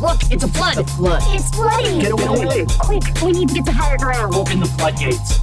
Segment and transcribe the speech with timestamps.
[0.00, 0.76] Look, it's a flood.
[0.76, 1.22] The flood.
[1.28, 2.00] It's flooding.
[2.00, 2.66] Get away.
[2.80, 4.34] Quick, we need to get to higher ground.
[4.34, 5.40] Open the floodgates.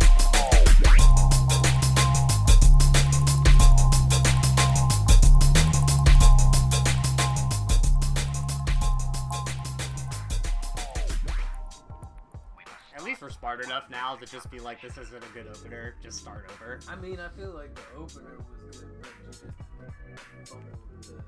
[13.63, 15.95] Enough now to just be like, this isn't a good opener.
[16.01, 16.79] Just start over.
[16.89, 21.23] I mean, I feel like the opener was good, but you just fumbled the, the,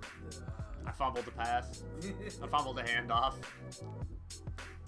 [0.85, 1.83] I fumbled the pass.
[1.83, 3.35] uh, I fumbled the handoff.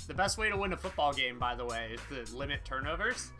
[0.08, 3.32] The best way to win a football game, by the way, is to limit turnovers.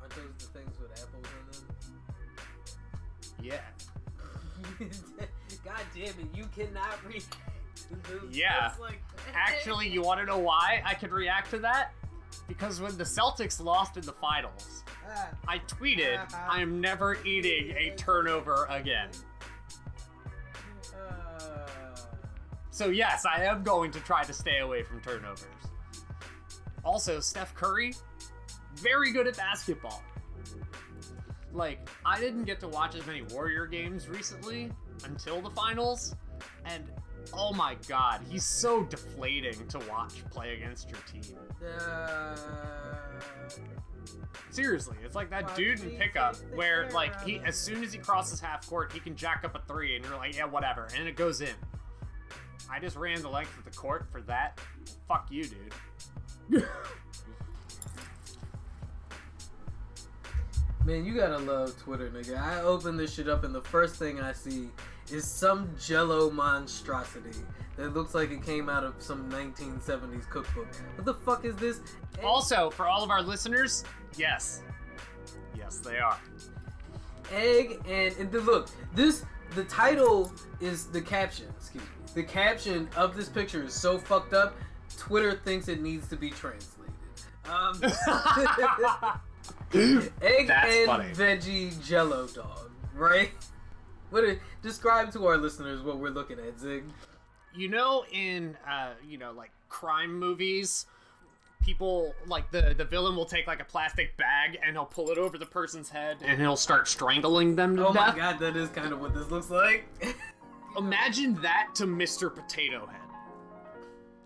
[0.00, 1.66] Aren't those the things with apples in them?
[3.42, 3.60] Yeah.
[5.64, 7.22] God damn it, you cannot read.
[8.30, 8.72] Yeah.
[8.78, 9.02] Like.
[9.34, 11.92] Actually, you want to know why I could react to that?
[12.50, 14.82] Because when the Celtics lost in the finals,
[15.46, 19.08] I tweeted, I am never eating a turnover again.
[20.92, 21.66] uh,
[22.70, 25.44] So, yes, I am going to try to stay away from turnovers.
[26.84, 27.94] Also, Steph Curry,
[28.74, 30.02] very good at basketball.
[31.52, 34.72] Like, I didn't get to watch as many Warrior games recently
[35.04, 36.16] until the finals,
[36.64, 36.82] and
[37.32, 41.36] oh my god, he's so deflating to watch play against your team.
[41.80, 42.36] uh,
[44.50, 48.40] Seriously, it's like that dude in pickup where like he as soon as he crosses
[48.40, 51.16] half court, he can jack up a three and you're like, yeah, whatever, and it
[51.16, 51.54] goes in.
[52.70, 54.60] I just ran the length of the court for that.
[55.08, 56.64] Fuck you, dude.
[60.84, 62.38] Man, you gotta love Twitter, nigga.
[62.40, 64.68] I open this shit up and the first thing I see
[65.12, 67.38] is some jello monstrosity
[67.76, 70.66] that looks like it came out of some 1970s cookbook.
[70.96, 71.80] What the fuck is this?
[72.18, 73.84] Egg- Also, for all of our listeners,
[74.16, 74.62] yes.
[75.56, 76.18] Yes, they are.
[77.32, 81.88] egg and, and the, look, this the title is the caption, excuse me.
[82.14, 84.56] The caption of this picture is so fucked up,
[84.96, 86.92] Twitter thinks it needs to be translated.
[87.48, 87.80] Um,
[90.22, 91.10] egg That's and funny.
[91.14, 93.30] veggie jello dog, right?
[94.10, 96.84] What it, describe to our listeners what we're looking at, Zig.
[97.54, 100.86] you know in uh you know like crime movies
[101.62, 105.18] people like the the villain will take like a plastic bag and he'll pull it
[105.18, 108.68] over the person's head and he'll start strangling them to Oh my god, that is
[108.70, 109.84] kind of what this looks like.
[110.78, 112.96] imagine that to mr potato head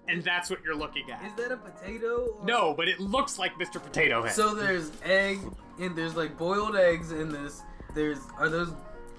[0.07, 1.25] and that's what you're looking at.
[1.25, 2.37] is that a potato?
[2.39, 5.41] or- no but it looks like mr potato head So there's egg
[5.81, 7.63] and there's like boiled eggs in this.
[7.95, 8.71] There's are those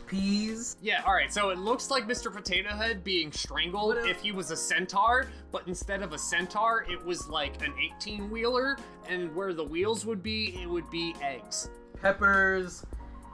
[0.07, 0.77] peas?
[0.81, 4.51] yeah all right so it looks like mr potato head being strangled if he was
[4.51, 8.77] a centaur but instead of a centaur it was like an 18 wheeler
[9.07, 11.69] and where the wheels would be it would be eggs
[12.05, 12.85] peppers,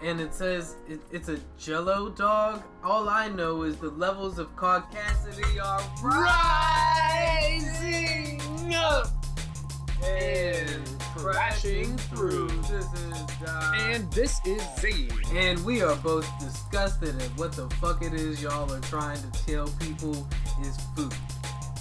[0.01, 2.63] and it says it, it's a Jello dog.
[2.83, 5.81] All I know is the levels of caucasity are
[7.11, 8.41] rising
[8.73, 9.07] up
[10.05, 12.47] and crashing through.
[12.47, 13.23] This is.
[13.73, 15.09] And this is Z.
[15.33, 19.45] and we are both disgusted at what the fuck it is y'all are trying to
[19.45, 20.27] tell people
[20.61, 21.13] is food.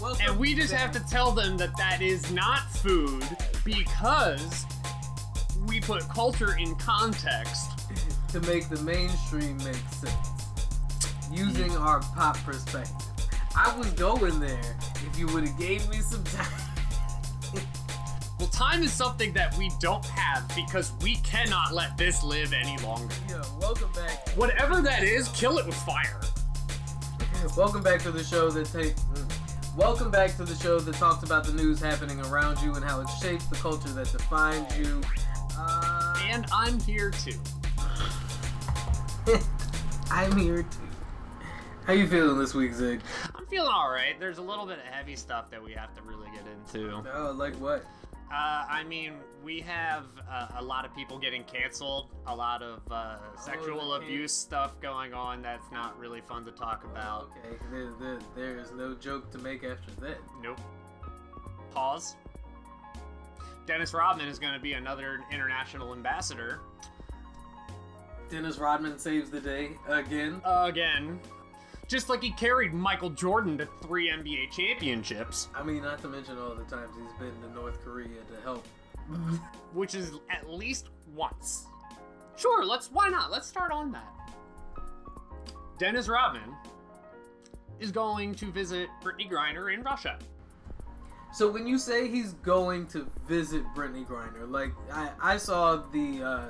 [0.00, 3.24] Welcome And we just have to tell them that that is not food
[3.64, 4.64] because
[5.68, 7.70] we put culture in context.
[8.30, 10.40] to make the mainstream make sense
[11.32, 11.80] using mm.
[11.80, 12.94] our pop perspective.
[13.56, 16.69] I was going there if you would have gave me some time.
[18.40, 22.78] Well, time is something that we don't have because we cannot let this live any
[22.82, 23.14] longer.
[23.28, 24.30] Yo, welcome back.
[24.30, 26.18] Whatever that is, kill it with fire.
[27.54, 28.96] Welcome back to the show that take.
[28.96, 29.76] mm.
[29.76, 33.02] Welcome back to the show that talks about the news happening around you and how
[33.02, 35.02] it shapes the culture that defines you.
[35.58, 37.38] Uh, And I'm here too.
[40.10, 40.78] I'm here too.
[41.86, 43.00] How you feeling this week, Zig?
[43.34, 44.18] I'm feeling alright.
[44.18, 47.02] There's a little bit of heavy stuff that we have to really get into.
[47.14, 47.84] Oh, like what?
[48.30, 52.80] Uh, I mean, we have uh, a lot of people getting canceled, a lot of
[52.90, 57.30] uh, sexual the can- abuse stuff going on that's not really fun to talk about.
[57.44, 60.18] Okay, there, there, there is no joke to make after that.
[60.42, 60.60] Nope.
[61.72, 62.16] Pause.
[63.66, 66.60] Dennis Rodman is going to be another international ambassador
[68.30, 70.40] Dennis Rodman saves the day again.
[70.44, 71.18] again.
[71.90, 76.38] Just like he carried Michael Jordan to three NBA championships, I mean, not to mention
[76.38, 78.64] all the times he's been to North Korea to help.
[79.72, 81.66] which is at least once.
[82.36, 83.32] Sure, let's why not?
[83.32, 84.14] Let's start on that.
[85.78, 86.54] Dennis Rodman
[87.80, 90.16] is going to visit Brittney Griner in Russia.
[91.32, 96.22] So when you say he's going to visit Brittney Griner, like I, I saw the
[96.22, 96.48] uh,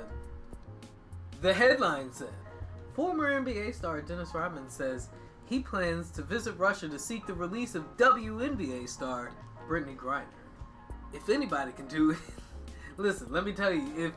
[1.41, 2.29] the headline said,
[2.93, 5.09] former NBA star Dennis Rodman says
[5.51, 9.31] he plans to visit Russia to seek the release of WNBA star
[9.67, 10.23] Brittney Griner.
[11.13, 12.17] If anybody can do it,
[12.97, 14.13] listen, let me tell you, if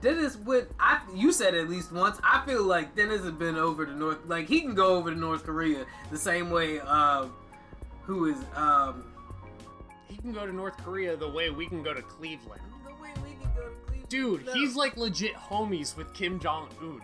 [0.00, 2.18] Dennis went, I you said at least once.
[2.24, 5.16] I feel like Dennis has been over to North, like he can go over to
[5.16, 6.80] North Korea the same way.
[6.80, 7.26] Uh,
[8.02, 9.04] who is um,
[10.08, 12.62] He can go to North Korea the way we can go to Cleveland.
[12.84, 14.08] the way we can go to Cleveland?
[14.08, 14.52] Dude, No.
[14.54, 17.00] he's like legit homies with Kim Jong Un.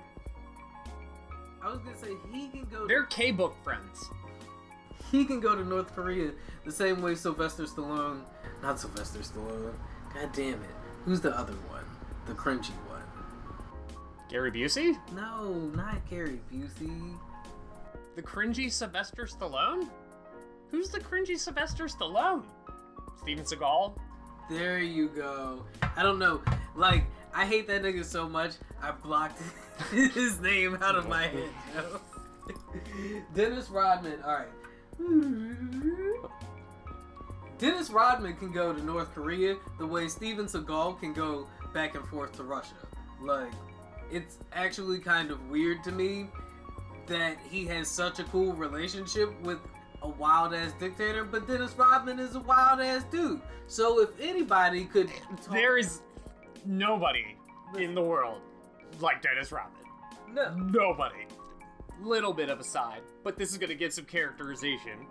[1.75, 2.87] Was gonna say he can go.
[2.87, 4.09] They're K book friends.
[5.11, 6.31] he can go to North Korea
[6.65, 8.21] the same way Sylvester Stallone,
[8.63, 9.75] not Sylvester Stallone.
[10.15, 10.71] God damn it.
[11.05, 11.85] Who's the other one?
[12.27, 13.03] The crunchy one.
[14.31, 14.97] Gary Busey?
[15.17, 17.17] No, not Gary Busey.
[18.15, 19.89] The cringy Sylvester Stallone?
[20.71, 22.45] Who's the cringy Sylvester Stallone?
[23.21, 23.99] Steven Seagal?
[24.49, 25.65] There you go.
[25.97, 26.41] I don't know.
[26.77, 27.05] Like,
[27.35, 28.53] I hate that nigga so much,
[28.85, 29.41] I blocked
[29.91, 32.01] his name out of my head, yo.
[33.35, 34.49] Dennis Rodman, alright.
[37.59, 42.07] Dennis Rodman can go to North Korea the way Steven Seagal can go back and
[42.09, 42.75] forth to Russia.
[43.23, 43.53] Like,
[44.13, 46.29] it's actually kind of weird to me
[47.07, 49.61] that he has such a cool relationship with
[50.03, 53.41] a wild ass dictator, but Dennis Rodman is a wild ass dude.
[53.67, 55.09] So if anybody could,
[55.43, 56.03] talk- There is
[56.67, 57.37] nobody
[57.79, 58.43] in the world
[59.01, 59.81] like Dennis Rodman.
[60.33, 61.27] no, Nobody.
[62.03, 65.07] Little bit of a side, but this is gonna get some characterization.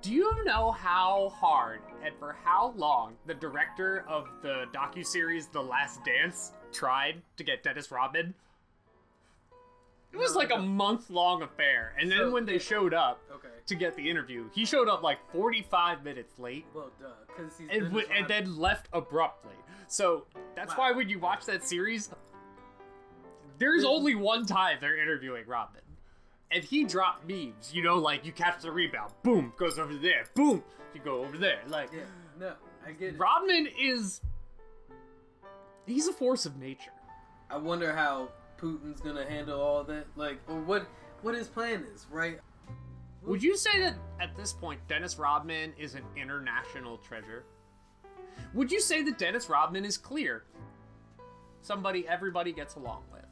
[0.00, 5.62] Do you know how hard and for how long the director of the docuseries The
[5.62, 8.34] Last Dance tried to get Dennis Rodman?
[10.12, 13.74] It was like a month long affair, and then when they showed up okay, to
[13.74, 17.08] get the interview, he showed up like 45 minutes late well, duh,
[17.58, 19.54] he's and, w- and then left abruptly.
[19.88, 20.90] So that's Wow.
[20.90, 22.10] why when you watch that series,
[23.58, 25.82] there's only one time they're interviewing Rodman.
[26.50, 30.26] And he dropped memes, you know, like you catch the rebound, boom, goes over there,
[30.34, 30.62] boom,
[30.94, 31.60] you go over there.
[31.68, 32.02] Like, yeah,
[32.38, 32.52] no,
[32.86, 33.18] I get it.
[33.18, 34.20] Rodman is.
[35.86, 36.92] He's a force of nature.
[37.50, 38.28] I wonder how
[38.58, 40.86] Putin's gonna handle all that, like, or what
[41.22, 42.38] what his plan is, right?
[43.24, 47.44] Would you say that at this point, Dennis Rodman is an international treasure?
[48.52, 50.44] Would you say that Dennis Rodman is clear?
[51.62, 53.23] Somebody everybody gets along with.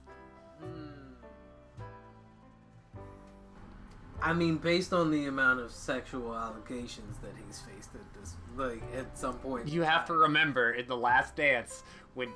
[4.23, 8.83] I mean, based on the amount of sexual allegations that he's faced at this, like,
[8.97, 11.83] at some point, You have to remember in the last dance
[12.15, 12.29] when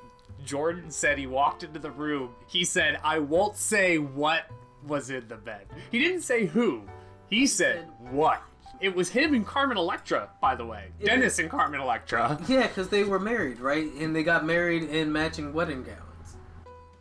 [0.44, 4.50] Jordan said he walked into the room, he said, I won't say what
[4.86, 5.66] was in the bed.
[5.90, 6.82] He didn't say who,
[7.28, 8.42] he said what.
[8.80, 10.88] It was him and Carmen Electra, by the way.
[11.02, 12.38] Dennis and Carmen Electra.
[12.46, 13.90] Yeah, because they were married, right?
[13.94, 16.00] And they got married in matching wedding gowns.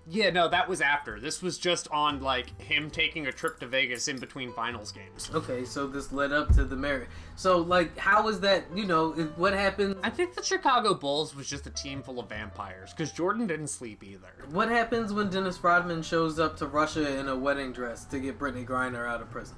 [0.08, 1.20] Yeah, no, that was after.
[1.20, 5.32] This was just on, like, him taking a trip to Vegas in between finals games.
[5.34, 7.10] Okay, so this led up to the marriage.
[7.36, 8.66] So, like, how is that?
[8.76, 9.96] You know, what happens?
[10.04, 13.70] I think the Chicago Bulls was just a team full of vampires, because Jordan didn't
[13.70, 14.30] sleep either.
[14.52, 18.38] What happens when Dennis Rodman shows up to Russia in a wedding dress to get
[18.38, 19.56] Brittney Griner out of prison?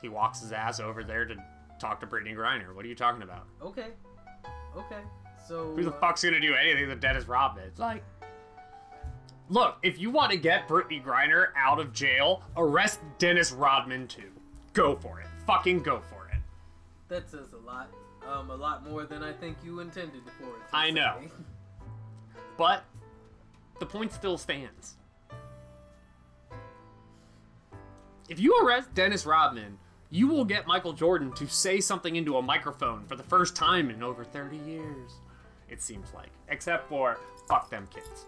[0.00, 1.34] He walks his ass over there to
[1.80, 2.72] talk to Brittney Griner.
[2.72, 3.46] What are you talking about?
[3.60, 3.88] Okay,
[4.76, 5.00] okay.
[5.48, 7.64] So Who the uh, fuck's gonna do anything to Dennis Rodman?
[7.64, 8.04] It's like,
[9.50, 14.30] look, if you want to get Brittney Griner out of jail, arrest Dennis Rodman too.
[14.72, 15.26] Go for it.
[15.46, 16.38] Fucking go for it.
[17.08, 17.90] That says a lot.
[18.26, 20.62] Um, a lot more than I think you intended for it.
[20.72, 21.18] I know.
[22.56, 22.84] But
[23.80, 24.96] the point still stands.
[28.28, 29.78] If you arrest Dennis Rodman,
[30.10, 33.90] you will get Michael Jordan to say something into a microphone for the first time
[33.90, 35.12] in over 30 years.
[35.68, 36.30] It seems like.
[36.48, 38.26] Except for fuck them kids.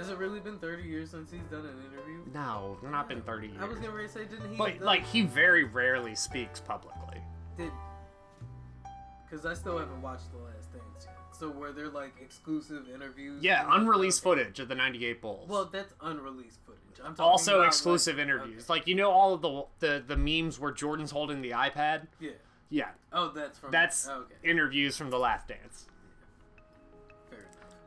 [0.00, 2.22] Has it really been 30 years since he's done an interview?
[2.32, 3.58] No, it's not been 30 years.
[3.60, 4.56] I was gonna say, didn't he?
[4.56, 7.18] But like he very rarely speaks publicly.
[7.58, 7.70] did
[9.28, 11.16] because I still haven't watched the last dance yet.
[11.38, 13.44] So were there like exclusive interviews?
[13.44, 15.48] Yeah, unreleased footage of the 98 Bulls.
[15.50, 16.80] Well, that's unreleased footage.
[17.04, 18.64] I'm talking also about, exclusive like- interviews.
[18.64, 18.72] okay.
[18.80, 22.06] Like you know all of the, the the memes where Jordan's holding the iPad?
[22.18, 22.30] Yeah.
[22.72, 23.70] Yeah, Oh, that's from.
[23.72, 24.34] that's oh, okay.
[24.48, 25.86] interviews from the last dance.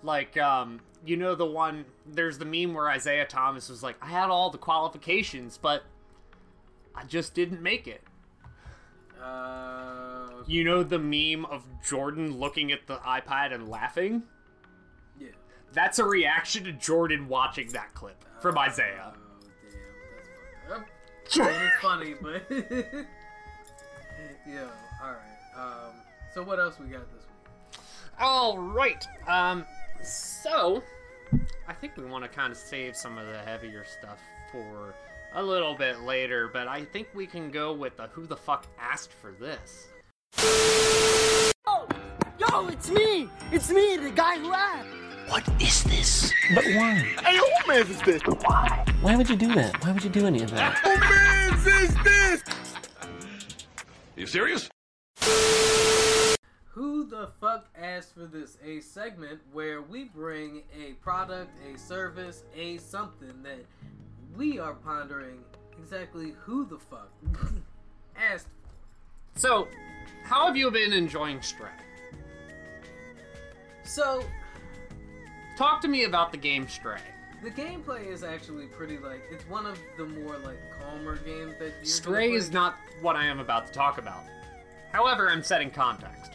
[0.04, 4.08] Like um you know the one there's the meme where Isiah Thomas was like I
[4.08, 5.84] had all the qualifications but
[6.96, 8.02] I just didn't make it.
[9.22, 14.24] Uh, You know the meme of Jordan looking at the iPad and laughing?
[15.18, 15.30] yeah.
[15.72, 19.14] That's a reaction to Jordan watching that clip from Isiah.
[20.70, 20.84] Oh damn,
[21.26, 21.48] that's up.
[21.50, 22.44] It's funny, but
[24.48, 24.68] yeah.
[25.02, 25.58] All right.
[25.58, 25.94] Um.
[26.34, 27.80] So what else we got this week?
[28.20, 29.06] All right.
[29.28, 29.66] Um.
[30.02, 30.84] So,
[31.68, 34.20] I think we want to kind of save some of the heavier stuff
[34.52, 34.94] for
[35.34, 38.68] a little bit later, but I think we can go with the who the fuck
[38.80, 39.88] asked for this.
[41.66, 41.88] Oh,
[42.38, 43.30] Yo, it's me!
[43.52, 44.88] It's me, the guy who asked!
[45.30, 46.34] What is this?
[46.54, 46.96] But why?
[47.24, 48.22] Hey, who man is this?
[48.24, 48.86] Why?
[49.02, 49.84] Why would you do that?
[49.84, 50.78] Why would you do any of that?
[50.80, 52.44] Who man is this?
[53.02, 54.70] Are You serious?
[56.74, 58.58] Who the fuck asked for this?
[58.66, 63.64] A segment where we bring a product, a service, a something that
[64.36, 65.44] we are pondering
[65.78, 67.12] exactly who the fuck
[68.18, 69.40] asked for.
[69.40, 69.68] So,
[70.24, 71.70] how have you been enjoying Stray?
[73.84, 74.24] So,
[75.56, 77.02] Talk to me about the game Stray.
[77.44, 81.74] the gameplay is actually pretty like it's one of the more like calmer games that
[81.78, 84.24] you're Stray is not what I am about to talk about.
[84.92, 86.32] However, I'm setting context.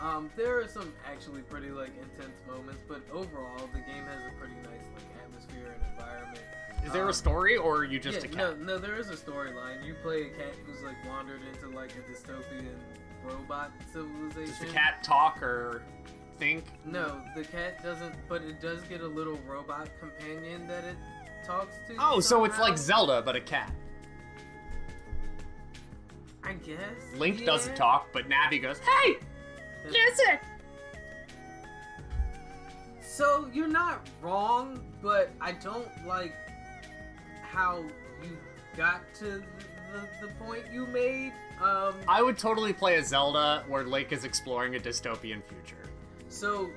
[0.00, 4.34] Um, there are some actually pretty like intense moments, but overall the game has a
[4.38, 6.40] pretty nice like atmosphere and environment.
[6.84, 8.60] Is there Um, a story, or are you just yeah, a no, cat?
[8.60, 9.84] no, there is a storyline.
[9.84, 12.76] You play a cat who's like wandered into like a dystopian
[13.24, 14.46] robot civilization.
[14.46, 15.82] Does the cat talk or
[16.38, 16.64] think?
[16.84, 20.96] No, the cat doesn't, but it does get a little robot companion that it
[21.44, 21.96] talks to.
[21.98, 23.72] Oh, so it's like Zelda, but a cat.
[26.44, 26.78] I guess.
[27.16, 27.46] Link yeah.
[27.46, 29.16] doesn't talk, but Navi goes, "Hey,
[29.84, 30.38] listen."
[33.00, 36.34] So you're not wrong, but I don't like
[37.42, 37.82] how
[38.22, 38.36] you
[38.76, 39.42] got to the,
[39.92, 41.32] the, the point you made.
[41.60, 45.90] Um, I would totally play a Zelda where Link is exploring a dystopian future.
[46.28, 46.70] so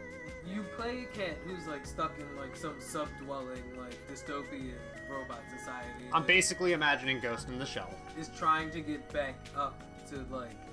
[0.52, 4.74] you play a cat who's like stuck in like some sub-dwelling like dystopian
[5.08, 6.06] robot society.
[6.12, 7.94] I'm basically imagining Ghost in the Shell.
[8.18, 10.71] is trying to get back up to like its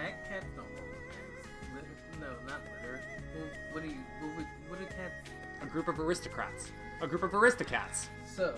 [0.00, 0.28] pack.
[0.28, 1.48] Cats don't roll with packs.
[1.74, 1.88] Litter?
[2.20, 3.00] No, not litter.
[3.36, 3.96] Well, what do you?
[4.20, 4.46] What would?
[4.68, 5.30] What do cats?
[5.62, 6.72] A group of aristocrats.
[7.00, 8.08] A group of aristocrats.
[8.26, 8.54] So,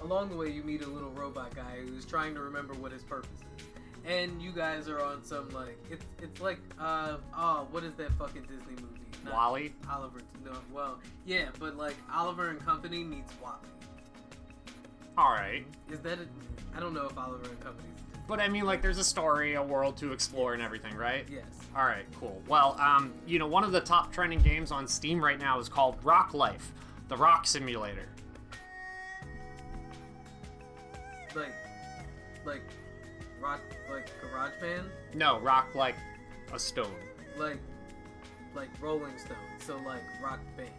[0.00, 3.02] along the way, you meet a little robot guy who's trying to remember what his
[3.02, 3.64] purpose is.
[4.04, 8.10] And you guys are on some, like, it's it's like, uh, oh, what is that
[8.18, 9.00] fucking Disney movie?
[9.24, 9.72] Not WALL-E.
[9.88, 13.68] Oliver, no, well, yeah, but like Oliver and Company meets WALL-E.
[15.16, 15.66] Alright.
[15.88, 16.26] Is that a,
[16.76, 17.90] I don't know if Oliver and Company's.
[18.26, 21.26] But I mean, like, there's a story, a world to explore, and everything, right?
[21.30, 21.44] Yes.
[21.76, 22.40] All right, cool.
[22.48, 25.68] Well, um, you know, one of the top trending games on Steam right now is
[25.68, 26.72] called Rock Life,
[27.08, 28.08] the Rock Simulator.
[31.34, 31.52] Like,
[32.44, 32.62] like,
[33.40, 33.60] rock,
[33.90, 34.88] like Garage Band?
[35.14, 35.96] No, rock like
[36.52, 36.94] a stone.
[37.38, 37.58] Like,
[38.54, 39.36] like Rolling Stone.
[39.58, 40.70] So, like, rock band.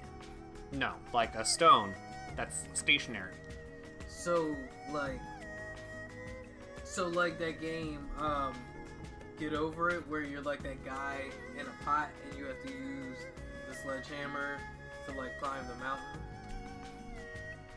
[0.72, 1.94] No, like a stone
[2.36, 3.34] that's stationary.
[4.08, 4.56] So
[4.92, 5.20] like
[6.94, 8.54] So like that game, um
[9.40, 11.22] Get Over It where you're like that guy
[11.60, 13.18] in a pot and you have to use
[13.68, 14.60] the sledgehammer
[15.08, 16.06] to like climb the mountain.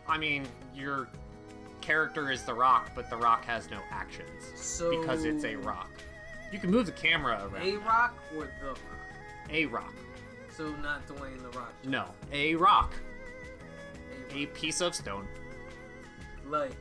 [0.07, 1.09] I mean, your
[1.81, 5.91] character is the rock, but the rock has no actions So because it's a rock.
[6.53, 7.67] You can move the camera around.
[7.67, 8.79] A rock or the rock?
[9.51, 9.95] A rock.
[10.55, 11.73] So not Dwayne the Rock.
[11.85, 12.93] No, a rock.
[14.33, 15.27] A A piece of stone,
[16.49, 16.73] like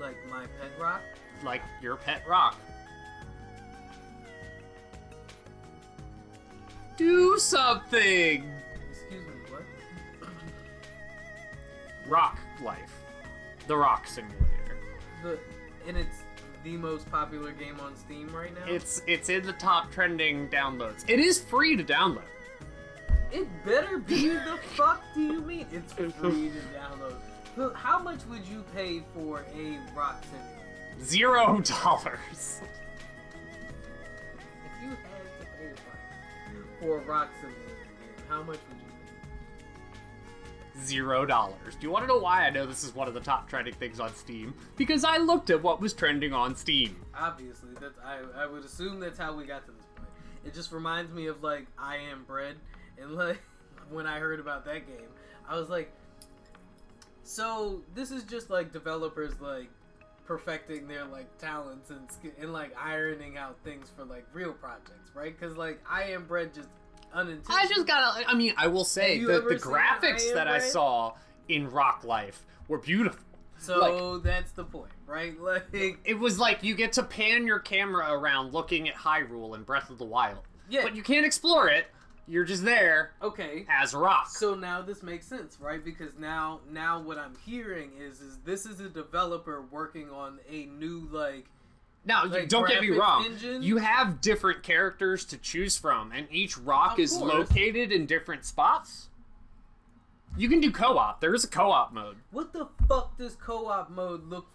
[0.00, 1.02] like my pet rock?
[1.44, 2.56] Like your pet rock.
[6.96, 8.50] Do something!
[8.90, 9.62] Excuse me, what?
[12.08, 12.92] Rock Life.
[13.66, 14.78] The Rock Simulator.
[15.22, 15.38] The
[15.86, 16.22] and it's
[16.62, 18.72] the most popular game on Steam right now?
[18.72, 21.04] It's it's in the top trending downloads.
[21.08, 22.22] It is free to download.
[23.32, 25.66] It better be the fuck do you mean?
[25.72, 27.74] It's free to download.
[27.74, 30.73] How much would you pay for a rock simulator?
[31.02, 32.60] Zero dollars.
[32.62, 35.72] If you had to pay
[36.80, 38.84] for a rock simulator game, how much would you
[40.74, 40.80] pay?
[40.84, 41.74] Zero dollars.
[41.76, 43.74] Do you want to know why I know this is one of the top trending
[43.74, 44.54] things on Steam?
[44.76, 46.96] Because I looked at what was trending on Steam.
[47.16, 50.08] Obviously, that's I, I would assume that's how we got to this point.
[50.44, 52.56] It just reminds me of like I Am Bread,
[53.00, 53.40] and like
[53.90, 55.08] when I heard about that game,
[55.48, 55.92] I was like,
[57.22, 59.68] so this is just like developers like
[60.26, 62.08] perfecting their like talents and
[62.40, 65.38] and like ironing out things for like real projects, right?
[65.38, 66.68] Because like I Am Bread just
[67.12, 67.58] unintentional.
[67.58, 68.28] I just gotta.
[68.28, 71.14] I mean, I will say that the graphics I that I saw
[71.48, 73.20] in Rock Life were beautiful.
[73.58, 75.34] So that's the point, right?
[75.40, 79.64] Like It was like you get to pan your camera around looking at Hyrule and
[79.64, 80.42] Breath of the Wild.
[80.68, 80.82] Yeah.
[80.82, 81.86] But you can't explore it.
[82.26, 83.66] You're just there okay.
[83.68, 84.28] as a rock.
[84.30, 85.84] So now this makes sense, right?
[85.84, 90.64] Because now now what I'm hearing is is this is a developer working on a
[90.66, 91.44] new like
[92.06, 93.26] Now, you like, don't get me wrong.
[93.26, 93.62] engine?
[93.62, 97.32] You have different characters to choose from, and each rock Of is course.
[97.32, 99.08] located in different spots.
[100.36, 101.20] You can do co-op.
[101.20, 102.16] There is a co-op mode.
[102.32, 104.46] What the fuck does co-op mode look?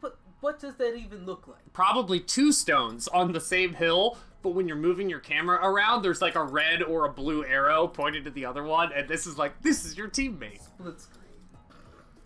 [0.00, 1.72] What what does that even look like?
[1.72, 6.22] Probably two stones on the same hill, but when you're moving your camera around, there's
[6.22, 9.36] like a red or a blue arrow pointed to the other one, and this is
[9.38, 10.62] like this is your teammate.
[10.62, 11.24] Split screen.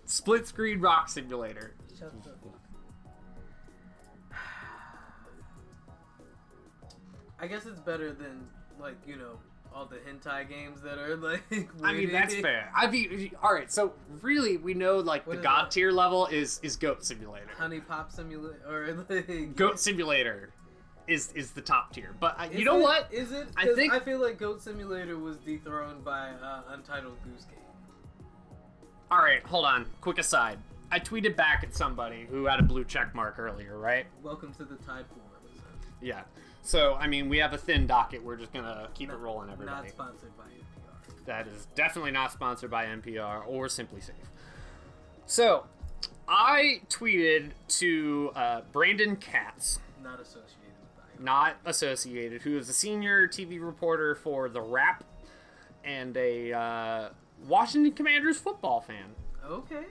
[0.05, 1.75] Split screen rock simulator.
[1.99, 2.31] Shut the.
[7.39, 8.47] I guess it's better than
[8.79, 9.39] like you know
[9.75, 11.43] all the hentai games that are like.
[11.83, 12.71] I mean that's fair.
[12.77, 13.73] I mean, all right.
[13.73, 17.49] So really, we know like What the god tier level is is Goat Simulator.
[17.59, 20.53] HuniePop Simulator or like Goat Simulator
[21.07, 22.15] is is the top tier.
[22.21, 23.09] But Is you know it- what?
[23.13, 23.49] Is it?
[23.57, 27.57] I think- I feel like Goat Simulator was dethroned by uh, Untitled Goose Game.
[29.11, 29.87] All right, hold on.
[30.01, 30.59] Quick aside.
[30.93, 34.07] I tweeted back at somebody who had a blue check mark earlier, right?
[34.23, 35.65] Welcome to the Tide Pool episode.
[36.01, 36.23] Yeah.
[36.63, 38.23] So I mean, we have a thin docket.
[38.23, 39.89] We're just gonna keep it Not- rolling, Not everybody.
[39.91, 41.25] sponsored by NPR.
[41.27, 44.11] That is definitely not sponsored by NPR or SimpliSafe.
[45.27, 45.67] So,
[46.29, 50.57] I tweeted to uh, Brandon Katz, Not associated.
[51.21, 55.05] Not associated, who is a senior TV reporter for The Wrap
[55.85, 57.09] and a uh,
[57.47, 59.15] Washington Commanders football fan.
[59.47, 59.87] Okay.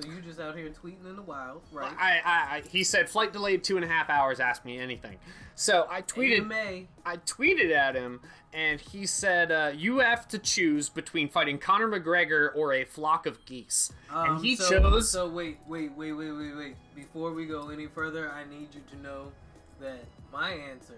[0.00, 1.92] So you just out here tweeting in the wild, right?
[1.98, 4.38] I, I, I, he said flight delayed two and a half hours.
[4.38, 5.18] Ask me anything.
[5.56, 6.42] So I tweeted.
[6.42, 6.86] AMA.
[7.04, 8.20] I tweeted at him,
[8.52, 13.26] and he said, uh, "You have to choose between fighting Conor McGregor or a flock
[13.26, 15.10] of geese." Um, and he so, chose.
[15.10, 16.76] So wait, wait, wait, wait, wait, wait.
[16.94, 19.32] Before we go any further, I need you to know
[19.80, 20.94] that my answer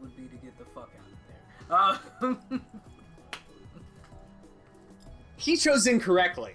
[0.00, 0.90] would be to get the fuck
[1.68, 2.00] out
[2.30, 2.52] of there.
[2.52, 2.56] Uh,
[5.36, 6.54] he chose incorrectly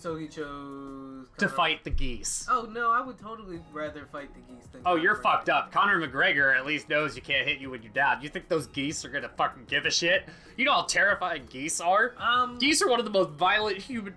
[0.00, 2.46] so he chose to fight the geese.
[2.50, 4.80] Oh no, I would totally rather fight the geese than.
[4.80, 5.22] Oh, Conor you're McGregor.
[5.22, 5.72] fucked up.
[5.72, 8.22] Conor McGregor at least knows you can't hit you when you're down.
[8.22, 10.26] You think those geese are gonna fucking give a shit?
[10.56, 12.14] You know how terrifying geese are?
[12.18, 14.14] Um, Geese are one of the most violent human.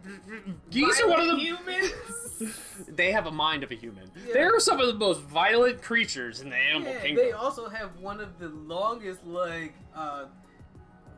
[0.69, 1.37] Geese are one of the.
[1.37, 1.91] humans.
[2.89, 4.11] They have a mind of a human.
[4.15, 4.33] Yeah.
[4.33, 7.23] They're some of the most violent creatures in the animal yeah, kingdom.
[7.25, 10.25] they also have one of the longest like uh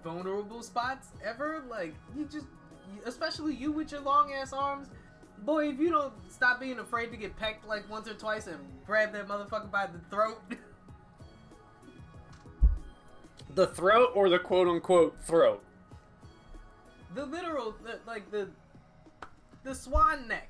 [0.03, 1.63] vulnerable spots ever.
[1.67, 2.45] Like you just,
[3.05, 4.87] especially you with your long ass arms,
[5.39, 5.69] boy.
[5.69, 9.13] If you don't stop being afraid to get pecked like once or twice and grab
[9.13, 10.39] that motherfucker by the throat,
[13.55, 15.63] the throat or the quote unquote throat.
[17.13, 18.49] the literal, the, like the
[19.63, 20.49] the swan neck.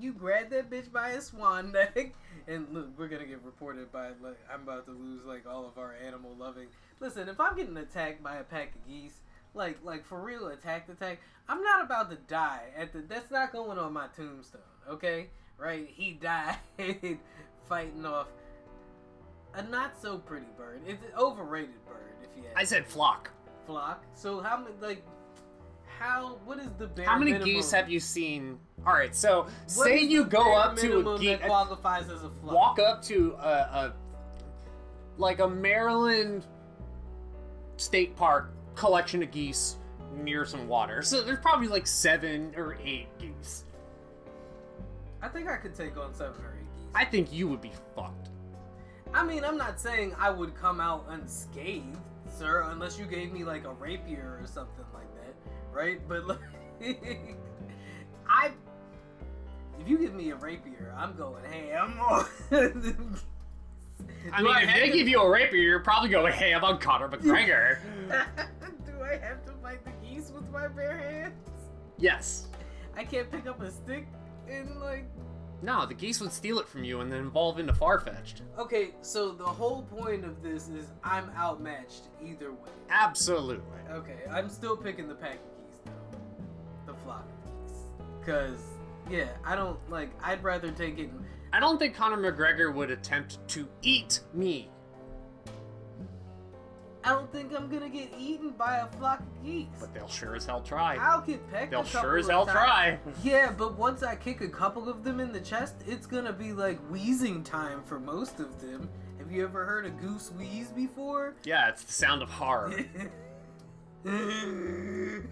[0.00, 2.14] You grab that bitch by his swan neck,
[2.48, 5.78] and look, we're gonna get reported by like I'm about to lose like all of
[5.78, 6.66] our animal loving.
[7.00, 9.20] Listen, if I'm getting attacked by a pack of geese,
[9.54, 12.62] like like for real attack the attack, I'm not about to die.
[12.76, 14.60] At the that's not going on my tombstone.
[14.88, 15.88] Okay, right?
[15.90, 16.56] He died
[17.68, 18.26] fighting off
[19.54, 20.82] a not so pretty bird.
[20.86, 22.58] It's an overrated bird, if you ask.
[22.58, 23.30] I said flock.
[23.66, 24.04] flock.
[24.14, 25.04] So how many like
[25.98, 27.54] how what is the bare How many minimum?
[27.54, 28.58] geese have you seen?
[28.86, 29.42] All right, so
[29.76, 32.54] What say you go up to a geese, that qualifies as a flock.
[32.54, 33.94] walk up to a, a
[35.16, 36.44] like a Maryland
[37.76, 39.76] state park collection of geese
[40.16, 41.02] near some water.
[41.02, 43.64] So there's probably like seven or eight geese.
[45.22, 46.86] I think I could take on seven or eight geese.
[46.94, 48.30] I think you would be fucked.
[49.12, 53.44] I mean, I'm not saying I would come out unscathed, sir, unless you gave me
[53.44, 55.34] like a rapier or something like that,
[55.72, 56.00] right?
[56.08, 56.38] But like,
[58.28, 58.50] I,
[59.80, 62.00] if you give me a rapier, I'm going ham.
[64.32, 67.08] I mean, if they give you a rapier, you're probably going "Hey, I'm on Conor
[67.16, 67.78] McGregor.
[68.08, 71.34] Do I have to fight the geese with my bare hands?
[71.98, 72.48] yes.
[72.96, 74.06] I can't pick up a stick
[74.48, 75.04] and like.
[75.62, 78.42] No, the geese would steal it from you and then evolve into Farfetch'd.
[78.58, 82.70] Okay, so the whole point of this is I'm outmatched either way.
[82.90, 83.64] Absolutely.
[83.90, 85.80] Okay, I'm still picking the pack of geese
[86.86, 87.78] though, the flock of geese,
[88.26, 88.60] cause
[89.10, 90.10] yeah, I don't like.
[90.22, 91.10] I'd rather take it.
[91.54, 94.68] I don't think Conor McGregor would attempt to eat me.
[97.04, 99.68] I don't think I'm gonna get eaten by a flock of geese.
[99.78, 100.96] But they'll sure as hell try.
[100.96, 101.70] I'll get pecked.
[101.70, 102.98] They'll a couple sure as hell try.
[103.22, 106.52] Yeah, but once I kick a couple of them in the chest, it's gonna be
[106.52, 108.88] like wheezing time for most of them.
[109.18, 111.34] Have you ever heard a goose wheeze before?
[111.44, 112.74] Yeah, it's the sound of horror.
[114.04, 115.22] no,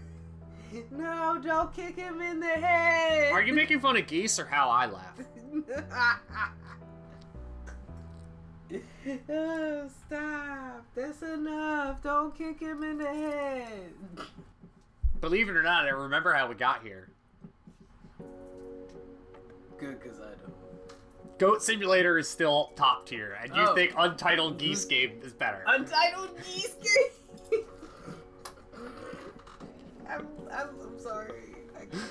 [1.43, 3.33] don't kick him in the head.
[3.33, 5.19] Are you making fun of geese or how I laugh?
[9.29, 10.85] oh, stop.
[10.95, 12.03] That's enough.
[12.03, 13.93] Don't kick him in the head.
[15.21, 17.09] Believe it or not, I remember how we got here.
[19.79, 20.53] Good, because I don't.
[21.39, 23.75] Goat Simulator is still top tier, and you Oh.
[23.75, 25.65] think Untitled Geese Game is better.
[25.67, 27.61] Untitled Geese Game.
[30.09, 31.57] I'm, I'm, I'm sorry.
[31.77, 32.03] I can't.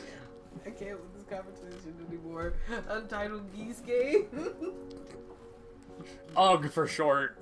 [0.65, 0.99] I can't
[1.31, 2.53] conversation anymore.
[2.89, 4.25] Untitled Geese Game.
[6.35, 7.37] Ugh for short.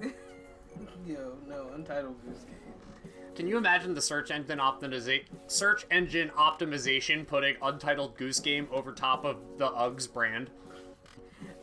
[1.05, 2.55] Yo, no, Untitled Goose Game.
[3.35, 8.91] Can you imagine the search engine optimiza- search engine optimization putting Untitled Goose Game over
[8.91, 10.49] top of the Uggs brand?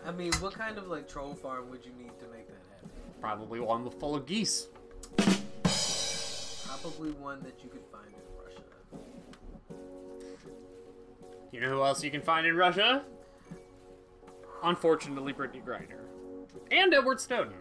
[0.04, 2.90] I mean, what kind of like troll farm would you need to make that happen?
[3.20, 4.68] Probably one with full of geese.
[6.66, 7.85] Probably one that you could
[11.56, 13.02] You know who else you can find in Russia?
[14.62, 16.00] Unfortunately, Brittney Griner.
[16.70, 17.54] And Edward Snowden.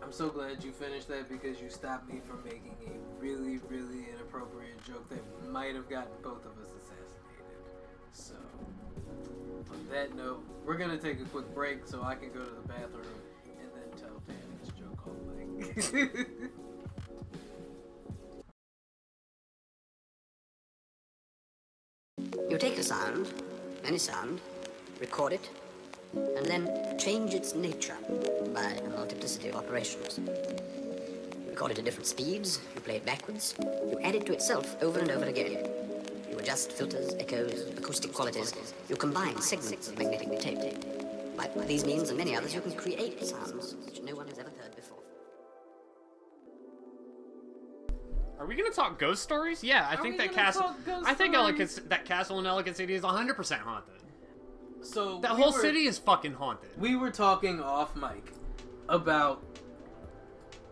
[0.00, 4.06] I'm so glad you finished that because you stopped me from making a really, really
[4.08, 7.44] inappropriate joke that might have gotten both of us assassinated.
[8.12, 8.34] So,
[9.72, 12.68] on that note, we're gonna take a quick break so I can go to the
[12.68, 16.52] bathroom and then tell Pam this joke all like.
[22.48, 23.32] You take a sound,
[23.84, 24.40] any sound,
[25.00, 25.48] record it,
[26.14, 27.96] and then change its nature
[28.54, 30.18] by a multiplicity of operations.
[30.18, 34.76] You record it at different speeds, you play it backwards, you add it to itself
[34.82, 35.68] over and over again.
[36.30, 38.54] You adjust filters, echoes, acoustic qualities,
[38.88, 40.84] you combine segments of magnetic tape.
[41.36, 44.23] By, these means and many others, you can create sounds which no one
[48.44, 49.64] Are we gonna talk ghost stories?
[49.64, 50.62] Yeah, I Are think we that gonna castle.
[50.64, 51.58] talk ghost I think stories?
[51.60, 53.94] Elegant, that castle in Ellicott City is 100 percent haunted.
[54.82, 56.68] so That we whole were- city is fucking haunted.
[56.78, 58.34] We were talking off mic
[58.90, 59.42] about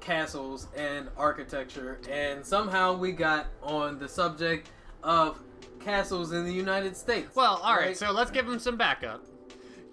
[0.01, 4.69] castles and architecture, and somehow we got on the subject
[5.03, 5.41] of
[5.81, 7.35] castles in the United States.
[7.35, 9.25] Well, all right, so let's give him some backup.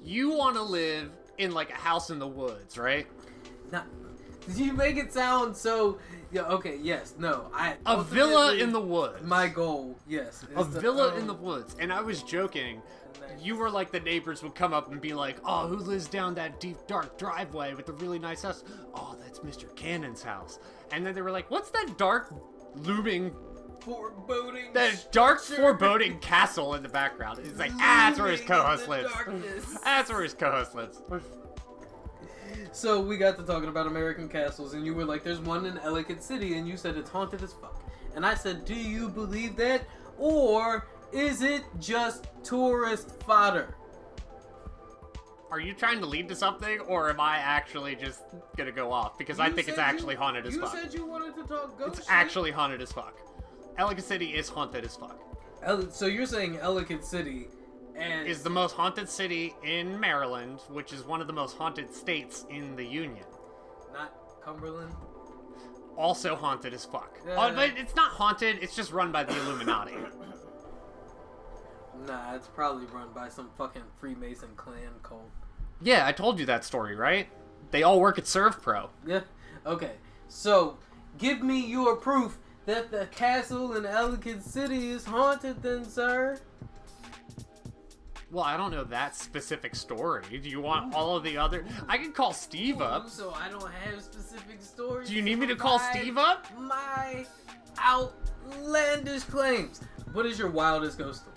[0.04, 3.08] You want to live in like a house in the woods, right?
[3.72, 3.86] Now,
[4.48, 5.98] did you make it sound so?
[6.32, 6.44] Yeah.
[6.44, 6.78] Okay.
[6.82, 7.16] Yes.
[7.18, 7.50] No.
[7.54, 7.76] I.
[7.86, 9.24] A villa in the woods.
[9.24, 9.98] My goal.
[10.08, 10.46] Yes.
[10.56, 11.76] a is villa own- in the woods.
[11.80, 12.82] And I was joking.
[13.22, 13.42] Nice.
[13.42, 16.36] You were like the neighbors would come up and be like, "Oh, who lives down
[16.36, 18.64] that deep dark driveway with the really nice house?"
[18.94, 19.74] "Oh, that's Mr.
[19.76, 20.60] Cannon's house."
[20.92, 22.34] And then they were like, "What's that dark
[22.76, 23.34] looming
[23.82, 24.74] foreboding.
[24.74, 28.84] that dark structure foreboding castle in the background?" It's like, "Ah, that's where his co-host
[28.86, 29.78] the lives." darkness.
[29.84, 31.02] That's where his co-host lives.
[32.72, 35.78] So we got to talking about American castles, and you were like, "There's one in
[35.80, 37.82] Ellicott City," and you said it's haunted as fuck.
[38.16, 39.82] And I said, "Do you believe that,
[40.18, 43.76] or is it just tourist fodder?"
[45.52, 48.22] Are you trying to lead to something, or am I actually just
[48.56, 49.18] gonna go off?
[49.18, 50.74] Because I think it's said you- actually haunted as you fuck.
[50.76, 51.98] You said you wanted to talk ghost.
[51.98, 52.16] It's shit.
[52.16, 53.18] actually haunted as fuck.
[53.78, 55.18] Ellicott City is haunted as fuck.
[55.64, 57.48] El- so you're saying Ellicott City,
[58.00, 61.94] and Is the most haunted city in Maryland, which is one of the most haunted
[61.94, 63.26] states in the Union.
[63.94, 64.94] not Cumberland?
[65.98, 67.20] Also haunted as fuck.
[67.28, 67.36] Yeah.
[67.38, 69.94] Oh, but it's not haunted, it's just run by the Illuminati.
[72.08, 75.30] Nah, it's probably run by some fucking Freemason clan cult.
[75.82, 77.28] yeah, I told you that story, right?
[77.72, 78.90] They all work at ServPro.
[79.06, 79.22] Yeah.
[79.66, 79.92] Okay.
[80.30, 80.78] So,
[81.18, 86.40] give me your proof that the castle in Ellicott City is haunted, then, sir.
[88.32, 90.24] Well, I don't know that specific story.
[90.30, 91.66] Do you want all of the other?
[91.88, 93.10] I can call Steve up.
[93.10, 95.10] So I don't have specific stories.
[95.10, 96.46] Do you need me to call Steve up?
[96.60, 97.26] My
[97.80, 99.82] outlandish claims.
[100.14, 101.36] What is your wildest ghost story?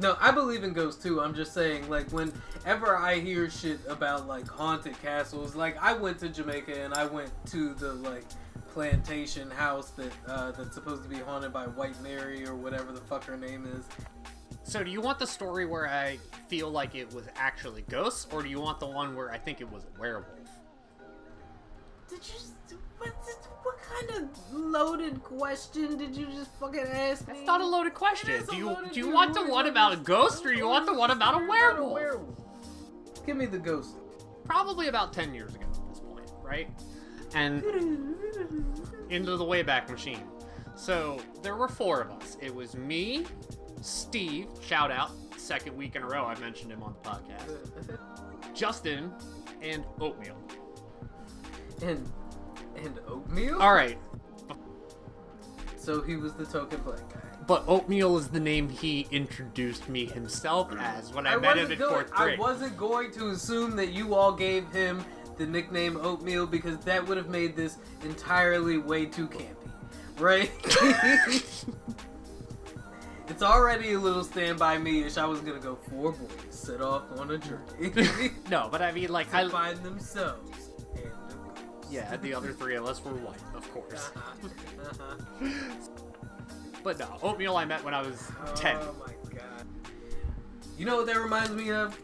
[0.00, 1.20] No, I believe in ghosts too.
[1.20, 6.18] I'm just saying, like, whenever I hear shit about like haunted castles, like I went
[6.20, 8.24] to Jamaica and I went to the like
[8.72, 13.02] plantation house that uh, that's supposed to be haunted by White Mary or whatever the
[13.02, 13.84] fuck her name is.
[14.64, 18.42] So, do you want the story where I feel like it was actually ghosts, or
[18.42, 20.26] do you want the one where I think it was a werewolf?
[22.08, 22.34] Did you?
[22.34, 22.52] just-
[22.98, 23.08] What,
[23.64, 27.38] what kind of loaded question did you just fucking ask me?
[27.38, 28.40] It's not a loaded question.
[28.48, 30.46] Do you loaded- do you want the one about a ghost?
[30.46, 32.20] or you want the one about a werewolf?
[33.26, 33.96] Give me the ghost.
[34.44, 36.68] Probably about ten years ago at this point, right?
[37.34, 37.62] And
[39.10, 40.22] into the Wayback Machine.
[40.76, 42.36] So there were four of us.
[42.40, 43.26] It was me,
[43.82, 47.98] Steve, shout out, second week in a row I mentioned him on the podcast.
[48.54, 49.12] Justin,
[49.60, 50.36] and Oatmeal.
[51.82, 52.10] and
[52.76, 53.60] and oatmeal.
[53.60, 53.98] All right,
[55.76, 57.20] So he was the token black guy.
[57.46, 61.78] but Oatmeal is the name he introduced me himself as when I, met him in
[61.78, 65.04] going, fourth I wasn't going to assume that you all gave him
[65.38, 69.70] the nickname Oatmeal because that would have made this entirely way too campy,
[70.18, 70.50] right?
[73.42, 75.16] it's already a little stand by me-ish.
[75.16, 76.28] I was gonna go four boys.
[76.50, 79.48] set off on a journey No, but I mean, like, to I.
[79.48, 81.10] find themselves and.
[81.90, 84.12] Yeah, the other three of us were white, of course.
[84.14, 85.48] Uh-huh.
[86.84, 88.76] But no, oatmeal I met when I was 10.
[88.80, 89.66] Oh my god.
[90.78, 91.98] You know what that reminds me of?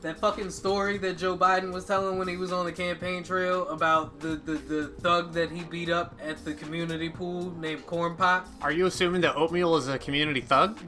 [0.00, 3.68] That fucking story that Joe Biden was telling when he was on the campaign trail
[3.68, 8.14] about the, the, the thug that he beat up at the community pool named Corn
[8.16, 8.46] Pop.
[8.62, 10.78] Are you assuming that oatmeal is a community thug?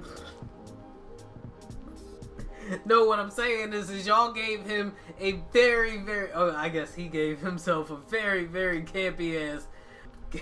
[2.85, 6.31] No, what I'm saying is, is y'all gave him a very, very.
[6.33, 9.66] Oh, I guess he gave himself a very, very campy ass.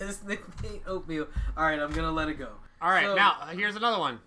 [0.00, 1.28] His nickname oatmeal.
[1.56, 2.48] All right, I'm gonna let it go.
[2.82, 4.18] All right, So- now here's another one.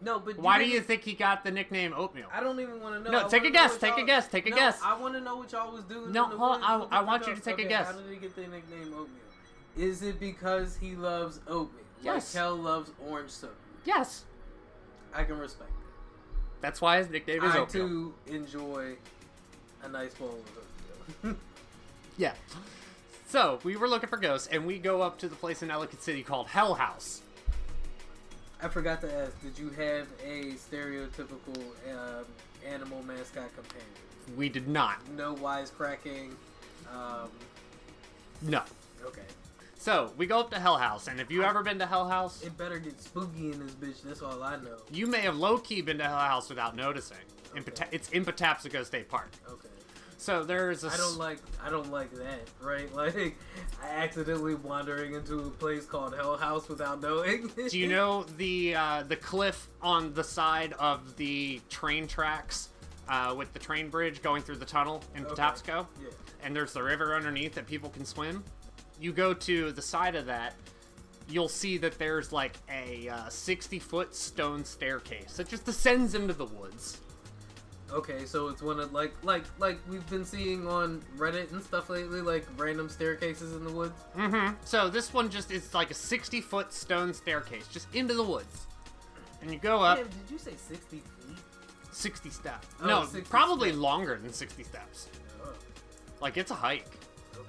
[0.00, 2.28] No, but Why do didn't- you think he got the nickname oatmeal?
[2.32, 3.18] I don't even want to know.
[3.18, 4.80] No, I take a guess, take a guess, take a No, guess.
[4.82, 6.12] I want to know what y'all was doing.
[6.12, 7.86] No, hold on, I- I want you to take a guess.
[7.86, 9.06] How did he get the nickname oatmeal?
[9.76, 11.84] Is it because he loves oatmeal?
[12.00, 12.32] Yes.
[12.34, 13.52] Like Kel loves orange soda.
[13.84, 14.24] Yes.
[15.12, 16.60] I can respect that.
[16.60, 17.88] That's why his nickname is I oatmeal.
[17.88, 18.96] too enjoy
[19.82, 21.36] a nice bowl of oatmeal.
[22.18, 22.34] Yeah.
[23.28, 26.02] So we were looking for ghosts, and we go up to the place in Ellicott
[26.02, 27.22] City called Hell House.
[28.62, 29.40] I forgot to ask.
[29.42, 31.58] Did you have a stereotypical
[31.92, 32.24] um,
[32.66, 33.86] animal mascot companion?
[34.36, 34.96] We did not.
[35.16, 36.32] No wisecracking.
[36.92, 37.30] Um,
[38.42, 38.62] No.
[39.04, 39.22] okay.
[39.78, 42.42] So we go up to Hell House, and if you ever been to Hell House,
[42.42, 44.02] It better get spooky in this bitch.
[44.02, 44.78] That's all I know.
[44.90, 47.16] you may have low key been to Hell House without noticing.
[47.54, 47.70] In Okay.
[47.70, 49.30] Pata- it's in Patapsco State Park.
[49.48, 49.67] Okay.
[50.20, 50.88] So there's a.
[50.88, 52.92] I don't like I don't like that, right?
[52.98, 53.36] Like
[53.82, 57.50] I accidentally wandering into a place called Hell House without knowing.
[57.70, 62.70] Do you know the uh, the cliff on the side of the train tracks
[63.08, 65.34] uh, with the train bridge going through the tunnel in Okay.
[65.40, 65.86] Patapsco?
[66.02, 66.08] Yeah.
[66.42, 68.42] And there's the river underneath that people can swim.
[69.00, 70.54] You go to the side of that,
[71.28, 76.34] you'll see that there's like a uh, 60 foot stone staircase that just descends into
[76.34, 76.98] the woods.
[77.90, 81.88] Okay, so it's one of like like like we've been seeing on Reddit and stuff
[81.88, 83.98] lately, like random staircases in the woods.
[84.16, 84.54] Mm-hmm.
[84.64, 88.66] So this one just is like a 60 foot stone staircase just into the woods.
[89.40, 91.36] And you go up Damn, did you say sixty feet?
[91.90, 92.68] 60 steps.
[92.82, 93.78] Oh, no, 60 probably steps.
[93.80, 95.08] longer than 60 steps.
[95.42, 95.48] Oh,
[96.20, 96.86] Like it's a hike.
[97.34, 97.48] okay.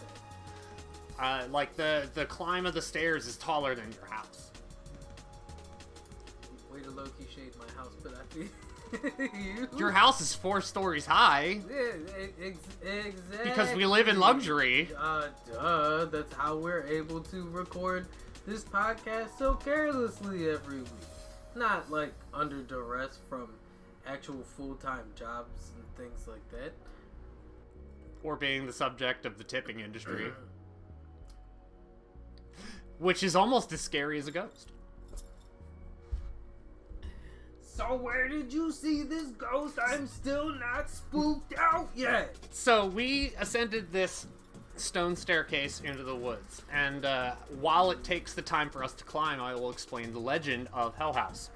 [1.20, 4.52] Uh, like the the climb of the stairs is taller than your house.
[6.72, 8.48] Way to low key shade my house, but I feel.
[9.78, 11.60] Your house is four stories high
[12.42, 13.14] exactly.
[13.44, 14.90] because we live in luxury.
[14.98, 16.06] Uh, duh.
[16.06, 18.08] That's how we're able to record
[18.48, 20.88] this podcast so carelessly every week.
[21.56, 23.50] Not like under duress from
[24.08, 26.72] actual full time jobs and things like that.
[28.24, 30.32] or being the subject of the tipping industry,
[33.00, 34.72] which is almost as scary as a ghost.
[37.80, 39.80] So where did you see this ghost?
[39.82, 42.36] I'm still not spooked out yet.
[42.52, 44.28] So we ascended this
[44.76, 49.06] stone staircase into the woods, and uh, while it takes the time for us to
[49.06, 51.52] climb, I will explain the legend of Hell House.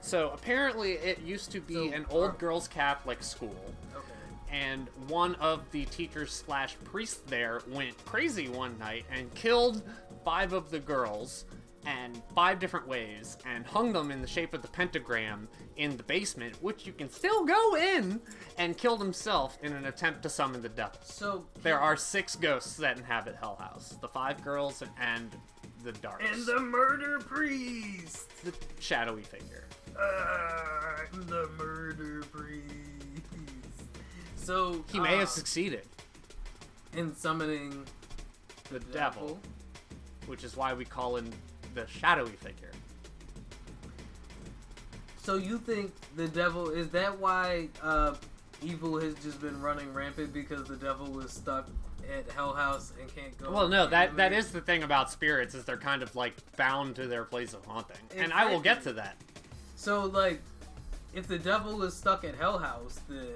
[0.00, 3.54] So apparently, it used to be So, an old uh, girls' Catholic school.
[3.94, 4.02] Okay.
[4.50, 9.82] and one of the teachers slash priests there went crazy one night and killed
[10.24, 11.44] five of the girls
[11.88, 16.02] and five different ways and hung them in the shape of the pentagram in the
[16.02, 18.20] basement which you can still go in
[18.58, 20.98] and killed himself in an attempt to summon the devil.
[21.02, 23.96] So there are six ghosts that inhabit hell house.
[24.02, 25.34] The five girls and
[25.82, 28.28] the dark and the murder priest.
[28.44, 29.64] the shadowy figure.
[29.98, 32.64] Uh, the murder priest.
[34.36, 35.86] So he may uh, have succeeded.
[36.94, 37.84] in summoning
[38.70, 39.38] the devil.
[40.26, 41.30] which is why we call him
[41.74, 42.70] the shadowy figure
[45.22, 48.14] So you think the devil is that why uh,
[48.62, 51.68] evil has just been running rampant because the devil was stuck
[52.16, 53.50] at Hell House and can't go?
[53.50, 54.38] Well, no, that that anywhere?
[54.38, 57.64] is the thing about spirits is they're kind of like bound to their place of
[57.66, 59.16] haunting, and I will get to that.
[59.76, 60.40] So like,
[61.12, 63.26] if the devil is stuck at Hell House, then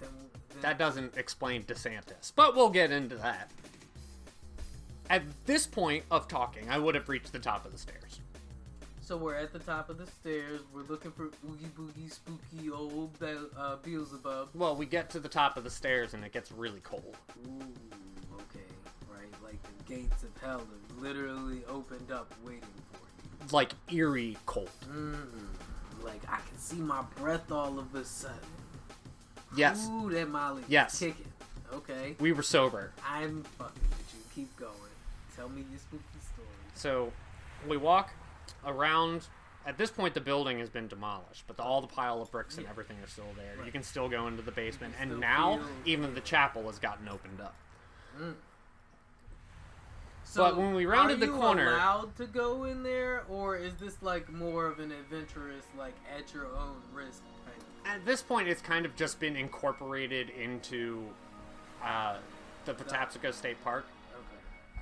[0.00, 0.08] then,
[0.48, 3.50] then That doesn't explain DeSantis, but we'll get into that.
[5.10, 8.20] At this point of talking, I would have reached the top of the stairs.
[9.00, 10.60] So we're at the top of the stairs.
[10.74, 14.50] We're looking for oogie boogie spooky old Be- uh, Beelzebub.
[14.54, 17.16] Well, we get to the top of the stairs and it gets really cold.
[17.46, 17.58] Ooh,
[18.34, 18.66] okay,
[19.10, 19.32] right.
[19.42, 22.60] Like the gates of hell have literally opened up, waiting
[22.92, 23.46] for you.
[23.50, 24.68] Like eerie cold.
[24.90, 25.16] Mm,
[26.04, 28.36] like I can see my breath all of a sudden.
[29.56, 30.64] Yes, Ooh, that Molly.
[30.68, 30.98] Yes.
[30.98, 31.24] Kicking.
[31.72, 32.14] Okay.
[32.20, 32.92] we were sober.
[33.06, 34.20] I'm fucking with you.
[34.34, 34.72] Keep going.
[35.38, 36.02] Tell me your spooky
[36.34, 36.48] story.
[36.74, 37.12] So
[37.66, 38.10] we walk
[38.66, 39.26] around
[39.66, 42.56] At this point, the building has been demolished, but the, all the pile of bricks
[42.56, 42.70] and Yeah.
[42.70, 43.62] everything are still there.
[43.66, 47.06] You can still go into the basement, and now feel- even the chapel has gotten
[47.06, 47.54] opened up.
[50.24, 53.56] So But when we rounded are the you corner- allowed to go in there, or
[53.56, 57.62] is this like more of an adventurous, like at your own risk type?
[57.84, 61.08] At this point, it's kind of just been incorporated into
[61.82, 62.18] uh,
[62.64, 63.84] the Patapsco State Park.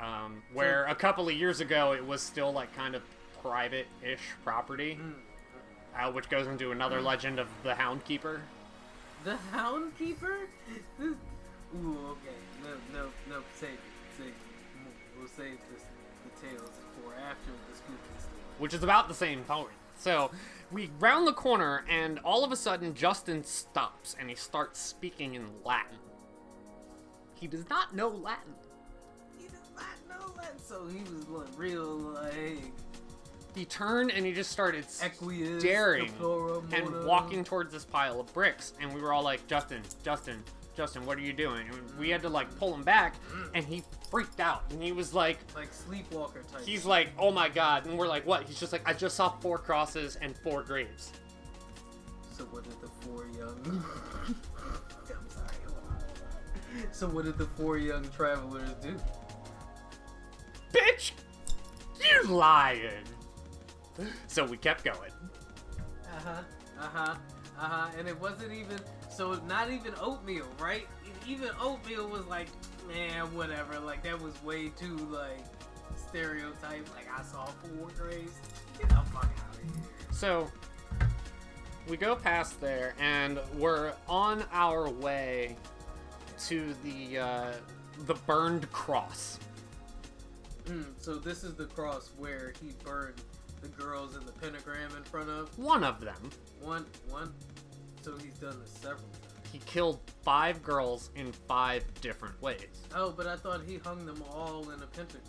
[0.01, 3.03] Um, where a couple of years ago it was still like kind of
[3.43, 4.99] private-ish property,
[5.99, 8.41] uh, which goes into another legend of the Hound Keeper.
[9.25, 10.49] The Hound Keeper?
[10.99, 11.15] This...
[11.75, 12.37] Ooh, okay.
[12.63, 13.43] No, no, no.
[13.55, 13.79] Save it.
[14.17, 14.35] Save it.
[15.19, 15.83] We'll save this,
[16.25, 16.71] the tales
[17.03, 18.35] for after the spooky story.
[18.59, 19.71] which is about the same point.
[19.99, 20.31] So
[20.71, 25.35] we round the corner, and all of a sudden, Justin stops and he starts speaking
[25.35, 25.99] in Latin.
[27.35, 28.55] He does not know Latin.
[30.37, 32.72] That, so he was like real like
[33.55, 36.12] He turned and he just started Equius, staring
[36.72, 38.75] and walking towards this pile of bricks.
[38.81, 40.42] And we were all like, Justin, Justin,
[40.77, 41.66] Justin, what are you doing?
[41.68, 43.49] And we had to like pull him back, mm.
[43.55, 44.64] and he freaked out.
[44.70, 46.64] And he was like, like sleepwalker type.
[46.64, 47.87] he's like, oh my god.
[47.87, 48.44] And we're like, what?
[48.44, 51.12] He's just like, I just saw four crosses and four graves.
[52.37, 53.85] So what did the four young?
[55.09, 55.46] I'm sorry.
[56.92, 58.94] So what did the four young travelers do?
[60.77, 61.12] Bitch!
[62.01, 63.05] You lying!
[64.27, 65.11] So we kept going.
[66.05, 66.31] Uh huh.
[66.79, 67.15] Uh huh.
[67.59, 67.91] Uh huh.
[67.99, 69.41] And it wasn't even so.
[69.49, 70.87] Not even oatmeal, right?
[71.27, 72.49] Even oatmeal was like,
[72.87, 73.81] man, whatever.
[73.81, 75.45] Like that was way too like
[75.97, 76.87] stereotype.
[76.95, 78.35] Like I saw four graves.
[78.79, 79.83] Get the fuck out of here.
[80.11, 80.51] So
[81.89, 85.57] we go past there and we're on our way
[86.47, 87.53] to the uh,
[88.07, 89.39] the burned cross.
[90.67, 93.21] Mm, so this is the cross where he burned
[93.63, 97.33] the girls in the pentagram in front of One of them, one one.
[98.03, 99.49] So he's done this several times.
[99.53, 102.83] he killed five girls in five different ways.
[102.95, 105.23] Oh, but I thought he hung them all in a pentagram.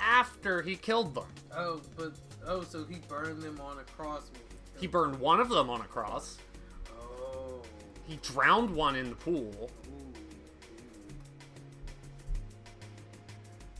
[0.00, 1.26] After he killed them,
[1.56, 2.12] Oh, but
[2.46, 4.30] oh, so he burned them on a cross.
[4.32, 6.38] when he burned one of them on a cross.
[7.00, 7.62] Oh.
[8.08, 9.70] He drowned one in the pool.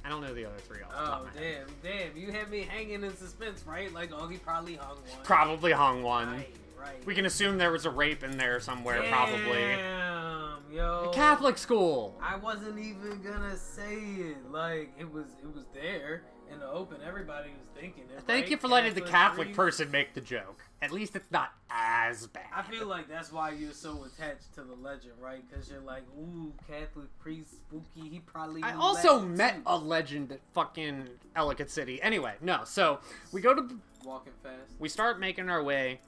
[0.04, 1.66] I don't know the other three off the Oh top of my head.
[1.82, 2.16] damn, damn!
[2.16, 3.92] You had me hanging in suspense, right?
[3.92, 5.24] Like, oh, he probably hung one.
[5.24, 6.32] Probably hung one.
[6.32, 7.06] Right, right.
[7.06, 9.60] We can assume there was a rape in there somewhere, probably.
[9.76, 11.10] Damn, yo.
[11.10, 12.18] A Catholic school.
[12.20, 14.50] I wasn't even gonna say it.
[14.50, 16.98] Like, it was, it was there in the open.
[17.06, 18.22] Everybody was thinking it.
[18.26, 18.50] Thank right?
[18.50, 19.56] you for letting the Catholic priest.
[19.56, 20.62] person make the joke.
[20.82, 22.42] At least it's not as bad.
[22.52, 25.42] I feel like that's why you're so attached to the legend, right?
[25.48, 28.08] Because you're like, ooh, Catholic priest, spooky.
[28.08, 28.62] He probably.
[28.64, 29.62] I also met too.
[29.66, 32.02] a legend at fucking Ellicott City.
[32.02, 32.62] Anyway, no.
[32.64, 32.98] So
[33.32, 34.72] we go to, walking fast.
[34.80, 36.00] we start making our way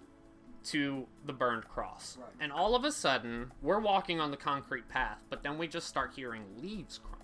[0.64, 2.28] to the burned cross, Right.
[2.40, 5.87] and all of a sudden we're walking on the concrete path, but then we just
[5.87, 7.20] start hearing leaves crunch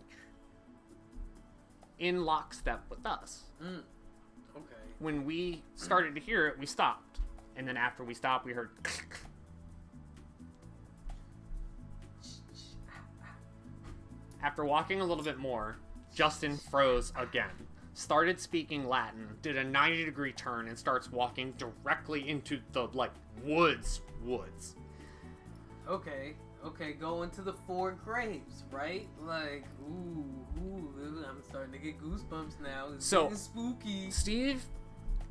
[1.98, 3.44] in lockstep with us.
[3.62, 3.82] Mm.
[4.56, 4.64] Okay.
[4.98, 7.20] When we started to hear it, we stopped,
[7.60, 8.70] and then after we stopped, we heard.
[14.42, 15.76] After walking a little bit more,
[16.14, 17.50] Justin froze again,
[17.92, 23.12] started speaking Latin, did a 90 degree turn, and starts walking directly into the, like,
[23.44, 24.00] woods.
[24.24, 24.76] Woods.
[25.86, 26.32] Okay,
[26.64, 29.06] okay, going to the four graves, right?
[29.20, 30.24] Like, ooh,
[30.64, 32.88] ooh, I'm starting to get goosebumps now.
[32.94, 34.10] It's So- spooky.
[34.10, 34.64] Steve,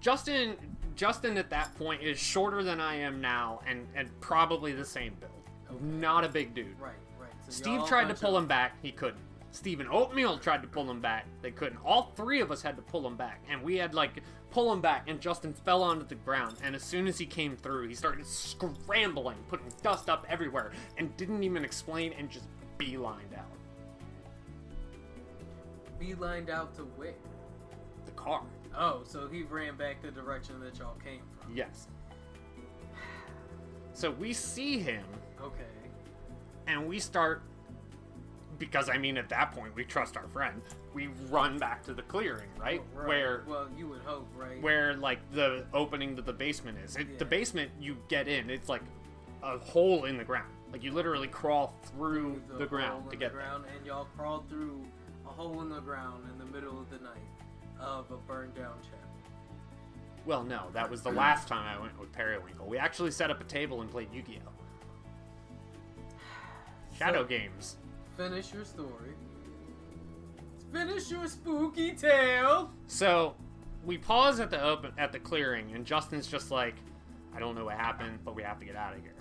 [0.02, 0.56] Justin,
[1.00, 5.14] Justin at that point is shorter than I am now, and, and probably the same
[5.22, 5.32] build.
[5.72, 5.82] Okay.
[5.82, 6.78] Not a big dude.
[6.78, 7.32] Right, right.
[7.46, 8.74] So Steve tried to pull of- him back.
[8.82, 9.24] He couldn't.
[9.52, 11.26] Steve and Oatmeal tried to pull him back.
[11.42, 11.80] They couldn't.
[11.86, 13.42] All three of us had to pull him back.
[13.50, 16.58] And we had, like, pull him back, and Justin fell onto the ground.
[16.62, 21.16] And as soon as he came through, he started scrambling, putting dust up everywhere, and
[21.16, 22.46] didn't even explain and just
[22.78, 23.46] beelined out.
[25.98, 27.14] Beelined out to where?
[28.06, 28.44] The car.
[28.78, 31.56] Oh, so he ran back the direction that y'all came from.
[31.56, 31.88] Yes.
[33.94, 35.04] So we see him,
[35.42, 35.64] Okay.
[36.68, 37.42] and we start.
[38.58, 40.62] Because, I mean, at that point, we trust our friend.
[40.94, 42.82] We run back to the clearing, right?
[42.94, 43.08] Oh, right.
[43.08, 44.62] Where Well, you would hope, right?
[44.62, 46.98] where like the opening to the basement is.
[46.98, 48.82] It, The basement you get in, it's like
[49.44, 50.52] a hole in the ground.
[50.74, 53.42] Like you literally crawl through the, hole ground to the get there.
[53.42, 54.84] ground, and y'all crawled through
[55.26, 57.16] a hole in the ground in the middle of the night
[57.80, 58.98] of a burned down chapel.
[60.26, 62.68] Well, no, that was the last time I went with Periwinkle.
[62.68, 64.52] We actually set up a table and played Yu-Gi-Oh.
[66.98, 67.78] Shadow So- games.
[68.18, 69.14] Finish your story.
[70.74, 72.70] Finish your spooky tale.
[72.88, 73.36] So
[73.86, 76.76] we pause at the open at the clearing, and Justin's just like,
[77.34, 79.14] I don't know what happened, but we have to get out of here.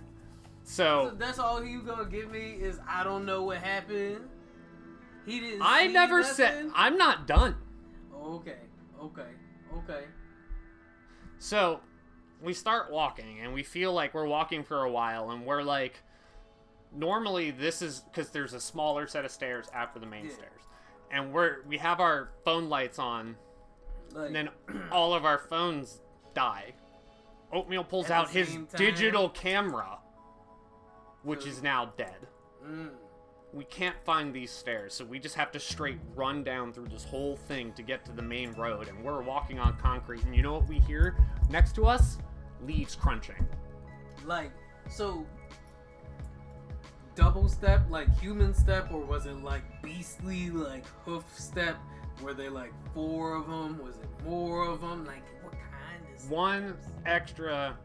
[0.64, 4.28] So So that's all you gonna give me is I don't know what happened.
[5.24, 5.62] He didn't.
[5.64, 6.34] I never nothing?
[6.34, 7.54] said I'm not done.
[8.22, 8.56] Okay,
[9.00, 9.28] okay,
[9.78, 10.04] okay.
[11.38, 11.80] So
[12.42, 16.02] we start walking, and we feel like we're walking for a while, and we're like,
[16.94, 20.32] normally this is because there's a smaller set of stairs after the main Yeah.
[20.32, 20.60] stairs,
[21.10, 23.36] and we're we have our phone lights on,
[24.12, 24.48] Like, and then
[24.92, 26.00] all of our phones
[26.34, 26.74] die.
[27.52, 28.68] Oatmeal pulls out his time?
[28.76, 29.98] digital camera,
[31.22, 32.26] which is now dead.
[32.64, 32.90] mm,
[33.52, 37.04] We can't find these stairs, so we just have to straight run down through this
[37.04, 38.88] whole thing to get to the main road.
[38.88, 41.16] And we're walking on concrete, and you know what we hear
[41.48, 42.18] next to us?
[42.66, 43.46] Leaves crunching.
[44.26, 44.50] like
[44.90, 45.26] so.
[47.14, 51.76] Double step, like human step, or was it like beastly, like hoof step?
[52.22, 53.80] Were they like four of them?
[53.82, 55.04] Was it more of them?
[55.04, 56.30] Like what kind of?
[56.30, 56.76] One
[57.06, 57.76] extra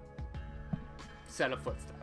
[1.30, 2.03] set of footsteps.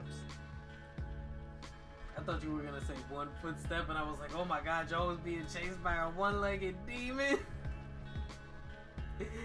[2.20, 4.90] I thought you were gonna say one footstep, and I was like, oh my god,
[4.90, 7.38] y'all was being chased by a one-legged demon.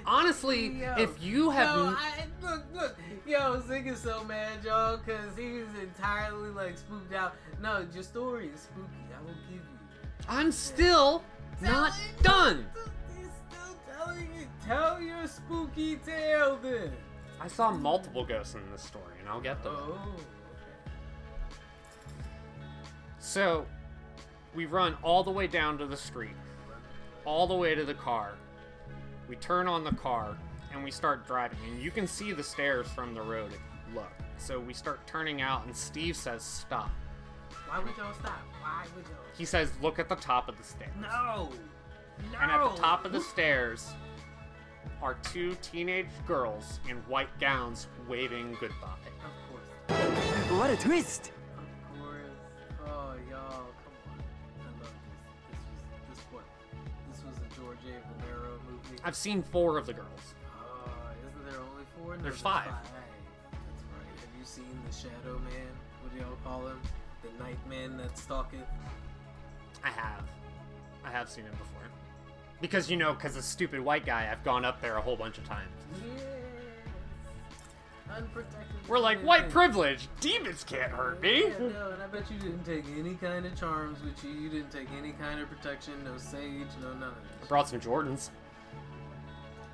[0.06, 1.76] Honestly, Yo, if you have.
[1.76, 6.50] no, n- I, look, look, yo, Zig is so mad, y'all, because he was entirely
[6.50, 7.36] like spooked out.
[7.62, 8.90] No, your story is spooky.
[9.18, 9.62] I will give you.
[10.28, 11.24] I'm still
[11.62, 12.66] not done!
[13.18, 14.48] He's still telling you.
[14.66, 16.92] Tell your spooky tale then.
[17.40, 19.76] I saw multiple ghosts in this story, and I'll get them.
[19.78, 20.00] Oh.
[23.26, 23.66] So,
[24.54, 26.36] we run all the way down to the street,
[27.26, 28.36] all the way to the car.
[29.28, 30.38] We turn on the car,
[30.72, 31.58] and we start driving.
[31.68, 33.60] And you can see the stairs from the road if
[33.90, 34.12] you look.
[34.38, 36.92] So we start turning out, and Steve says, Stop.
[37.68, 38.38] Why would y'all stop?
[38.62, 39.18] Why would y'all?
[39.36, 40.94] He says, Look at the top of the stairs.
[41.02, 41.50] No.
[42.32, 42.40] No.
[42.40, 43.90] And at the top of the stairs
[45.02, 49.00] are two teenage girls in white gowns waving goodbye.
[49.26, 50.52] Of course.
[50.52, 51.32] What a twist!
[59.06, 60.34] I've seen four of the girls.
[60.60, 60.90] Oh,
[61.30, 62.18] isn't there only four?
[62.18, 62.66] No, There's five.
[62.66, 64.20] That's right.
[64.20, 65.68] Have you seen the Shadow Man?
[66.02, 66.80] What do y'all call him?
[67.22, 68.66] The Night Man that stalketh.
[69.84, 70.24] I have.
[71.06, 71.84] I have seen him before.
[72.62, 75.38] Because, you know, because a stupid white guy, I've gone up there a whole bunch
[75.38, 75.70] of times.
[76.04, 76.24] Yes.
[78.10, 78.88] Unprotected.
[78.88, 80.08] We're like, white privilege!
[80.20, 81.44] Demons can't hurt me!
[81.44, 84.32] Yeah, no, and I bet you didn't take any kind of charms with you.
[84.32, 87.80] You didn't take any kind of protection, no sage, no none of I brought some
[87.80, 88.30] Jordans.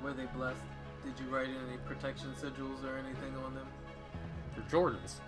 [0.02, 0.60] Were they blessed?
[1.04, 3.66] Did you write any protection sigils or anything on them?
[4.54, 5.20] They're Jordans.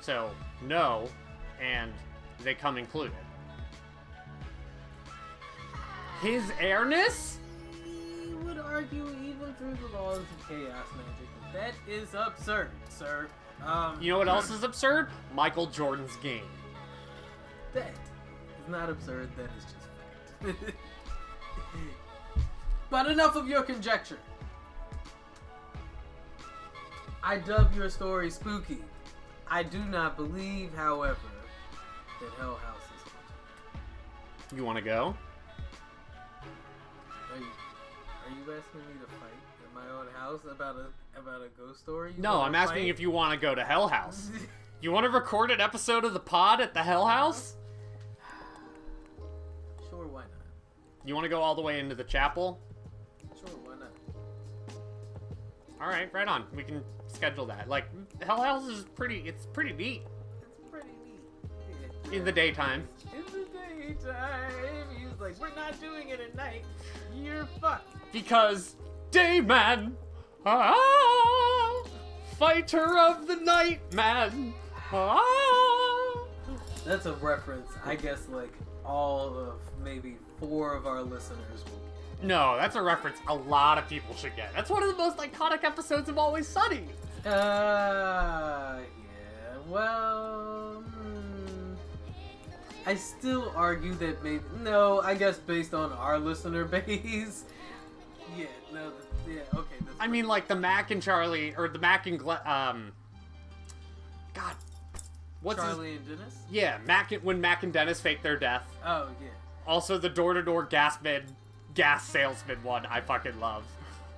[0.00, 0.30] So,
[0.62, 1.08] no,
[1.60, 1.92] and
[2.42, 3.16] they come included.
[6.22, 7.38] His airness?
[8.44, 13.28] Would argue even through the laws of chaos magic that that is absurd, sir.
[13.64, 15.08] Um, You know what else is absurd?
[15.34, 16.44] Michael Jordan's game.
[17.74, 19.30] that is not absurd.
[19.36, 20.74] That is just fact.
[22.90, 24.18] but enough of your conjecture.
[27.22, 28.78] I dub your story spooky.
[29.48, 31.18] I do not believe, however,
[32.20, 34.56] that Hell House is haunted.
[34.56, 35.14] You want to go?
[37.32, 39.30] Are you, are you asking me to fight
[39.66, 40.86] in my own house about a
[41.18, 42.14] about a ghost story?
[42.16, 42.90] You No, I'm asking fight?
[42.90, 44.30] if you want to go to Hell House.
[44.82, 47.18] You want to record an episode of the pod at the Hell uh-huh.
[47.18, 47.56] House?
[49.90, 50.30] Sure, why not?
[51.04, 52.58] You want to go all the way into the chapel?
[55.80, 56.44] All right, right on.
[56.54, 57.68] We can schedule that.
[57.68, 57.86] Like
[58.22, 59.22] Hell House is pretty.
[59.26, 60.02] It's pretty neat
[60.42, 62.12] It's pretty neat.
[62.14, 62.86] in the daytime.
[63.14, 64.52] In the daytime,
[64.98, 66.64] he was like, "We're not doing it at night.
[67.14, 68.76] You're fucked." Because
[69.10, 69.96] day man,
[70.44, 71.84] ah,
[72.38, 74.52] fighter of the night, man.
[74.92, 76.26] Ah.
[76.84, 77.70] That's a reference.
[77.84, 78.52] I guess like
[78.84, 81.80] all of maybe four of our listeners will.
[82.22, 84.52] No, that's a reference a lot of people should get.
[84.54, 86.84] That's one of the most iconic episodes of Always Sunny.
[87.24, 87.30] Uh,
[88.80, 88.80] yeah.
[89.68, 91.74] Well, hmm.
[92.86, 95.00] I still argue that maybe no.
[95.00, 97.44] I guess based on our listener base.
[98.36, 98.46] Yeah.
[98.72, 98.92] No.
[99.28, 99.40] Yeah.
[99.54, 99.66] Okay.
[99.80, 102.92] That's I mean, like the Mac and Charlie, or the Mac and Gle- um,
[104.34, 104.54] God,
[105.42, 106.38] what's his- Charlie and Dennis.
[106.50, 108.64] Yeah, Mac and, when Mac and Dennis fake their death.
[108.84, 109.28] Oh yeah.
[109.66, 111.24] Also, the door-to-door gas bid,
[111.74, 113.64] gas salesman one, I fucking love.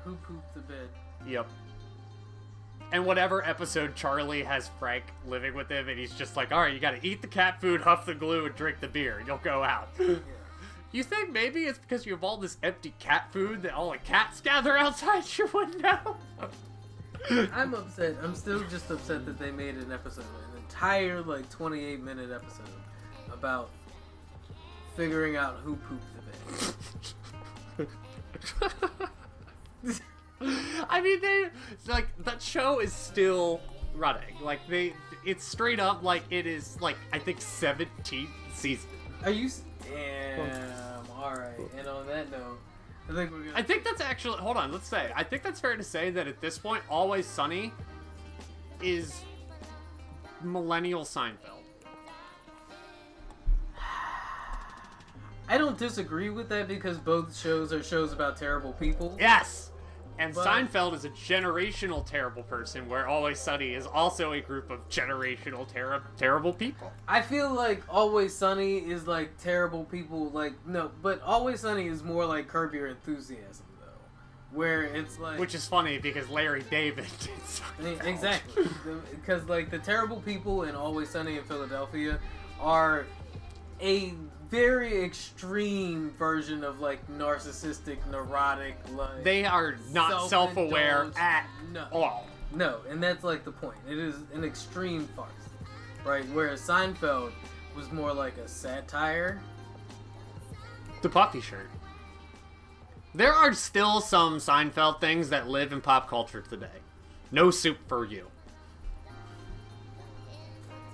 [0.05, 0.88] Who pooped the bed?
[1.26, 1.48] Yep.
[2.92, 6.74] And whatever episode Charlie has Frank living with him, and he's just like, all right,
[6.74, 9.22] you gotta eat the cat food, huff the glue, and drink the beer.
[9.26, 9.88] You'll go out.
[9.98, 10.16] Yeah.
[10.94, 13.96] You think maybe it's because you have all this empty cat food that all the
[13.96, 16.18] cats gather outside your window?
[17.30, 18.16] I'm upset.
[18.22, 22.66] I'm still just upset that they made an episode, an entire like 28 minute episode
[23.32, 23.70] about
[24.94, 26.74] figuring out who pooped the bed.
[30.41, 31.49] I mean, they
[31.89, 33.61] like that show is still
[33.95, 34.37] running.
[34.41, 34.95] Like they,
[35.25, 38.89] it's straight up like it is like I think 17th season.
[39.25, 39.49] Are you?
[39.85, 41.07] Damn.
[41.16, 41.59] All right.
[41.77, 42.59] And on that note,
[43.09, 43.53] I think we're gonna.
[43.55, 44.73] I think that's actually hold on.
[44.73, 47.73] Let's say I think that's fair to say that at this point, Always Sunny
[48.83, 49.23] is
[50.43, 51.61] millennial Seinfeld.
[55.53, 59.14] I don't disagree with that because both shows are shows about terrible people.
[59.20, 59.70] Yes.
[60.18, 64.70] And But- Seinfeld is a generational terrible person, where Always Sunny is also a group
[64.70, 66.90] of generational ter- terrible people.
[67.07, 70.30] I feel like Always Sunny is like terrible people.
[70.30, 75.38] Like no, but Always Sunny is more like Curb Your Enthusiasm though, where it's like
[75.38, 78.07] Which is funny because Larry David did Seinfeld.
[78.07, 78.64] exactly
[79.11, 82.18] because like the terrible people in Always Sunny in Philadelphia
[82.59, 83.05] are
[83.80, 84.14] a
[84.53, 91.86] very extreme version of like narcissistic, neurotic, like They are not self-aware at no.
[91.90, 92.26] all.
[92.55, 93.78] No, and that's like the point.
[93.88, 95.30] It is an extreme farce,
[96.05, 96.26] right?
[96.34, 97.32] Whereas Seinfeld
[97.74, 99.40] was more like a satire.
[101.00, 101.70] The puffy shirt.
[103.14, 106.66] There are still some Seinfeld things that live in pop culture today.
[107.30, 108.26] No soup for you.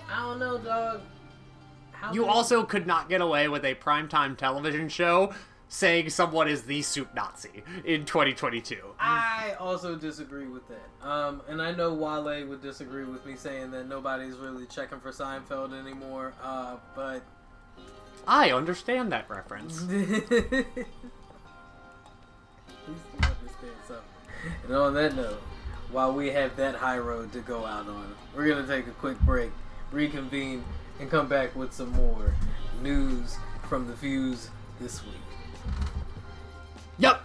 [0.08, 1.00] I don't know, dog.
[2.00, 5.32] How You many- also could not get away with a primetime television show
[5.70, 8.78] saying someone is the soup Nazi in 2022.
[8.98, 11.06] I also disagree with that.
[11.06, 15.10] Um, and I know Wale would disagree with me saying that nobody's really checking for
[15.12, 16.32] Seinfeld anymore.
[16.42, 17.22] Uh, but
[18.26, 19.82] I understand that reference.
[19.82, 20.00] At least
[22.88, 24.04] you understand something.
[24.66, 25.42] And on that note,
[25.90, 29.18] while we have that high road to go out on, we're gonna take a quick
[29.20, 29.50] break,
[29.92, 30.64] reconvene,
[31.00, 32.34] and come back with some more
[32.82, 33.36] news
[33.68, 35.14] from the views this week.
[36.98, 37.24] Yup.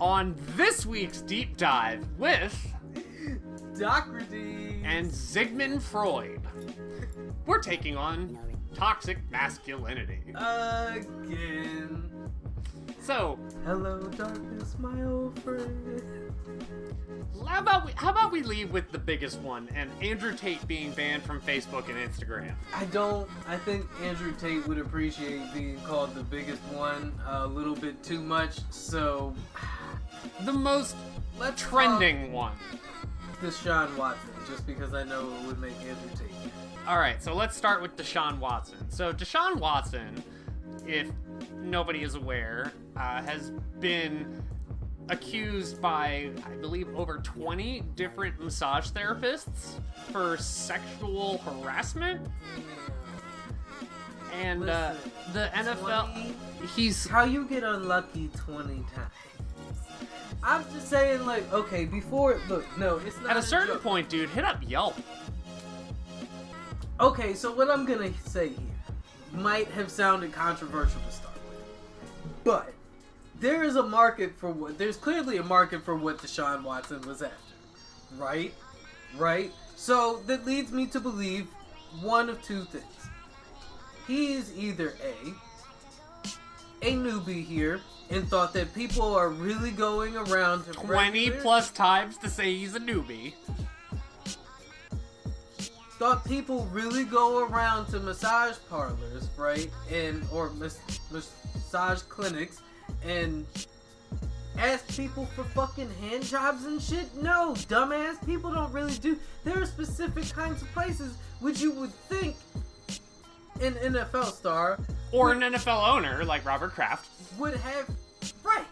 [0.00, 2.74] On this week's deep dive with
[3.74, 6.40] Socrates and Sigmund Freud,
[7.46, 8.38] we're taking on
[8.74, 10.20] toxic masculinity.
[10.34, 12.08] again.
[13.00, 16.32] So, Hello, darkness, my old friend.
[17.48, 20.92] how about we how about we leave with the biggest one and Andrew Tate being
[20.92, 22.54] banned from Facebook and Instagram?
[22.74, 23.28] I don't.
[23.48, 28.20] I think Andrew Tate would appreciate being called the biggest one a little bit too
[28.22, 28.60] much.
[28.70, 29.34] So
[30.44, 30.94] The most
[31.40, 32.52] let's trending one.
[33.42, 36.52] Deshaun Watson, just because I know it would make Andrew Tate.
[36.86, 38.88] All right, so let's start with Deshaun Watson.
[38.88, 40.22] So Deshaun Watson,
[40.86, 41.08] if
[41.60, 44.42] nobody is aware, uh, has been
[45.08, 49.80] accused by, I believe, over 20 different massage therapists
[50.12, 52.26] for sexual harassment.
[54.40, 54.94] And uh,
[55.32, 56.34] the NFL, 20?
[56.74, 59.12] he's How you get unlucky twenty times?
[60.42, 63.82] I'm just saying, like, okay, before look, no, it's not at a certain joke.
[63.82, 64.30] point, dude.
[64.30, 64.96] Hit up Yelp.
[67.00, 68.58] Okay, so what I'm gonna say here
[69.32, 72.72] might have sounded controversial to start with, but
[73.40, 74.78] there is a market for what.
[74.78, 77.54] There's clearly a market for what Deshaun Watson was after,
[78.16, 78.52] right?
[79.16, 79.50] Right.
[79.76, 81.48] So that leads me to believe
[82.00, 82.84] one of two things.
[84.06, 85.32] He is either a
[86.82, 87.80] a newbie here
[88.10, 92.54] and thought that people are really going around to 20 regular- plus times to say
[92.56, 93.34] he's a newbie.
[95.98, 99.70] thought people really go around to massage parlors, right?
[99.88, 100.80] And or mas-
[101.12, 102.60] massage clinics
[103.04, 103.46] and
[104.58, 107.14] ask people for fucking hand jobs and shit?
[107.14, 108.24] No, dumbass.
[108.26, 109.16] People don't really do.
[109.44, 112.34] There are specific kinds of places which you would think
[113.60, 114.80] an NFL star
[115.12, 117.08] Or an NFL owner like Robert Kraft.
[117.38, 117.88] would have
[118.42, 118.64] right.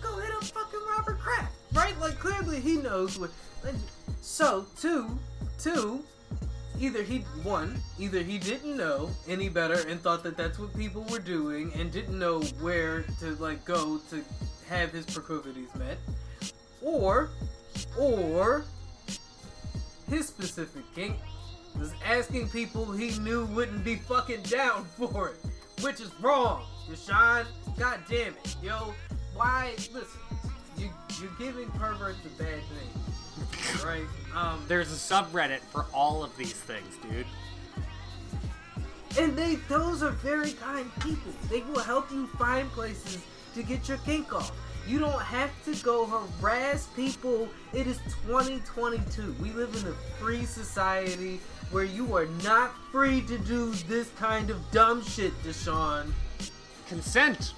[0.00, 1.98] Go hit up fucking Robert Kraft, right?
[2.00, 3.30] Like clearly he knows what.
[4.20, 5.18] So two,
[5.58, 6.04] two,
[6.78, 11.04] either he one, either he didn't know any better and thought that that's what people
[11.10, 14.22] were doing and didn't know where to like go to
[14.68, 15.98] have his proclivities met,
[16.82, 17.30] or,
[17.98, 18.64] or
[20.08, 21.16] his specific kink
[21.78, 25.36] was asking people he knew wouldn't be fucking down for it.
[25.82, 26.64] Which is wrong.
[26.90, 27.44] Deshaun,
[27.78, 28.94] god damn it, yo.
[29.34, 29.72] Why?
[29.92, 30.20] Listen,
[30.76, 34.04] you you're giving perverts a bad name, right?
[34.34, 37.26] Um, There's a subreddit for all of these things, dude.
[39.18, 41.32] and they those are very kind people.
[41.50, 43.18] They will help you find places
[43.54, 44.52] to get your kink off.
[44.88, 47.46] You don't have to go harass people.
[47.74, 49.36] It is 2022.
[49.38, 54.48] We live in a free society where you are not free to do this kind
[54.48, 56.10] of dumb shit, Deshaun.
[56.88, 57.52] Consent.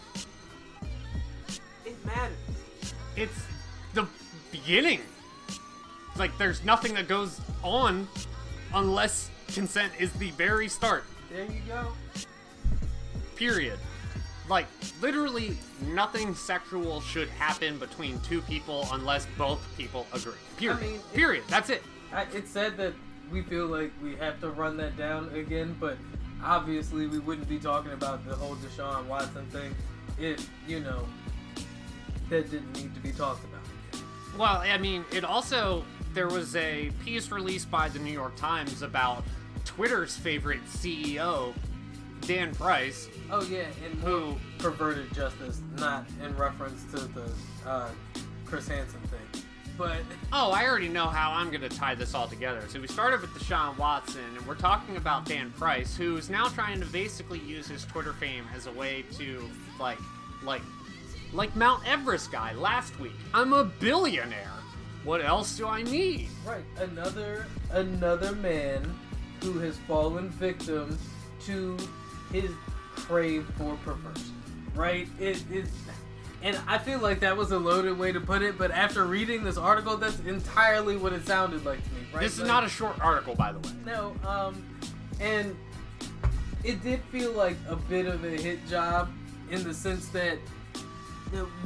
[1.87, 2.37] It matters.
[3.14, 3.45] It's
[3.95, 4.09] the
[4.51, 5.01] beginning.
[6.16, 8.09] Like, there's nothing that goes on
[8.74, 11.05] unless consent is the very start.
[11.31, 11.93] There you go.
[13.37, 13.78] Period.
[14.51, 14.66] Like,
[15.01, 20.32] literally, nothing sexual should happen between two people unless both people agree.
[20.57, 20.80] Period.
[20.80, 21.44] mean, it- Period.
[21.46, 21.84] That's it.
[22.12, 22.92] I, it said that
[23.30, 25.96] we feel like we have to run that down again, but
[26.42, 29.72] obviously we wouldn't be talking about the whole Deshaun Watson thing
[30.18, 31.07] if, you know,
[32.28, 34.03] that didn't need to be talked about.
[34.36, 38.82] Well, I mean, it also there was a piece released by the New York Times
[38.82, 39.22] about
[39.64, 41.55] Twitter's favorite CEO,
[42.23, 47.31] Dan Price, Oh yeah, and who perverted justice, not in reference to the
[47.66, 47.89] uh,
[48.45, 49.43] Chris Hansen thing,
[49.79, 49.99] but
[50.33, 52.62] Oh, I already know how I'm going to tie this all together.
[52.68, 56.81] So we started with Deshaun Watson, and we're talking about Dan Price, who's now trying
[56.81, 59.49] to basically use his Twitter fame as a way to,
[59.79, 59.99] like,
[60.43, 60.62] like,
[61.33, 63.12] like Mount Everest guy last week.
[63.33, 64.53] I'm a billionaire.
[65.05, 66.29] What else do I need?
[66.45, 68.93] right, another another man
[69.43, 70.99] who has fallen victim
[71.47, 71.77] to
[72.33, 72.51] his
[72.97, 74.35] crave for perversion.
[74.74, 75.09] Right?
[75.18, 75.68] It is.
[76.43, 79.45] And I feel like that was a loaded way to put it, but after reading
[79.45, 82.01] this article, that's entirely what it sounded like to me.
[82.14, 82.22] Right?
[82.22, 83.74] This is Like- not a short article, by the way.
[83.85, 84.64] No, um,
[85.20, 85.55] and
[86.64, 89.11] it did feel like a bit of a hit job
[89.51, 90.39] in the sense that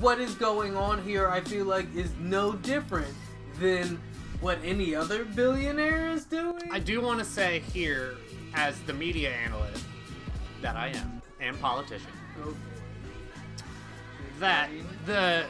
[0.00, 3.14] what is going on here, I feel like, is no different
[3.60, 4.00] than
[4.40, 6.68] what any other billionaire is doing.
[6.70, 8.16] I do want to say here,
[8.54, 9.84] as the media analyst
[10.64, 12.08] that I am, and politician,
[12.40, 12.56] Okay.
[14.40, 14.70] that
[15.04, 15.44] the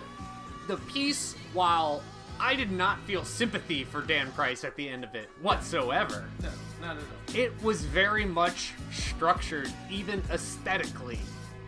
[0.66, 2.02] the piece, while
[2.40, 6.48] I did not feel sympathy for Dan Price at the end of it whatsoever, No,
[6.80, 7.36] not at all.
[7.40, 11.20] it was very much structured, even aesthetically,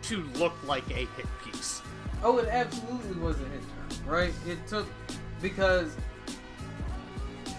[0.03, 1.81] to look like a hit piece.
[2.23, 4.33] Oh, it absolutely was a hit job, right?
[4.45, 4.87] It took
[5.41, 5.95] because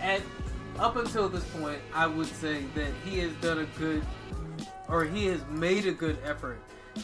[0.03, 0.21] at
[0.79, 4.05] up until this point, I would say that he has done a good,
[4.89, 6.59] or he has made a good effort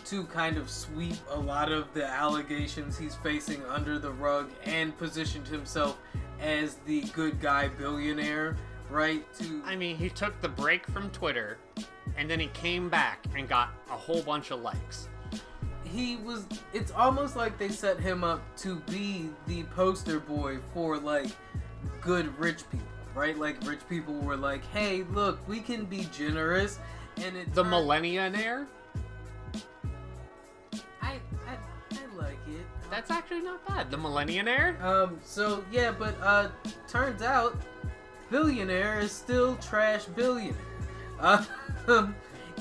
[0.07, 4.97] to kind of sweep a lot of the allegations he's facing under the rug and
[4.99, 5.99] positioned himself
[6.41, 8.57] as the good guy billionaire,
[8.91, 9.24] right?
[9.35, 11.59] To I mean, he took the break from Twitter,
[12.16, 15.09] and then he came back and got a whole bunch of likes.
[15.85, 20.99] he was it's almost like they set him up to be the poster boy for
[20.99, 21.28] like
[22.01, 26.78] good rich people right like rich people were like hey look we can be generous
[27.23, 28.67] and it The Millenniaire?
[31.03, 31.12] I,
[31.47, 31.57] I
[31.93, 33.91] i like it That's actually not bad.
[33.91, 34.77] The Millenniaire?
[34.83, 36.49] um so yeah but uh
[36.89, 37.57] turns out
[38.31, 40.55] billionaire is still trash billionaire
[41.21, 41.45] uh,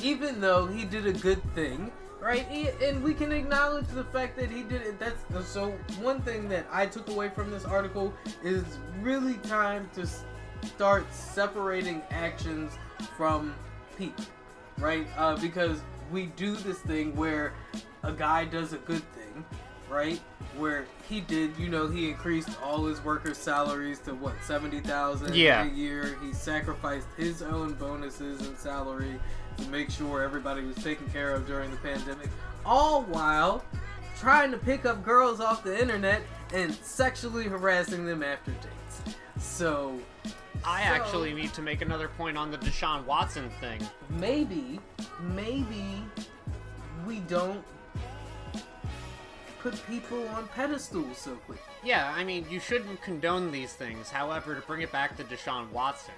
[0.02, 1.92] even though he did a good thing
[2.22, 6.22] right He- and we can acknowledge the fact that he did it that's so one
[6.22, 8.64] thing that i took away from this article is
[9.02, 10.24] really time to s-
[10.64, 12.74] start separating actions
[13.18, 13.54] from
[13.98, 14.24] people
[14.80, 15.08] right?
[15.18, 17.54] Uh, because we do this thing where
[18.04, 19.46] a guy does a good thing
[19.90, 20.20] right?
[20.58, 25.66] Where he did you know he increased all his workers salaries to what 70000 Yeah.
[25.66, 26.18] a year.
[26.24, 29.20] He sacrificed his own bonuses and salary
[29.58, 32.30] to make sure everybody was taken care of during the pandemic
[32.66, 33.64] all while
[34.20, 36.22] trying to pick up girls off the internet
[36.54, 39.16] and sexually harassing them after dates.
[39.38, 40.00] So
[40.66, 43.88] I So- actually need to make another point on the Deshaun Watson thing.
[44.10, 44.80] maybe,
[45.20, 46.04] maybe
[47.06, 47.64] we don't
[49.60, 51.62] put people on pedestals so quick.
[51.84, 54.10] Yeah, I mean, you shouldn't condone these things.
[54.10, 56.14] However, to bring it back to Deshaun Watson,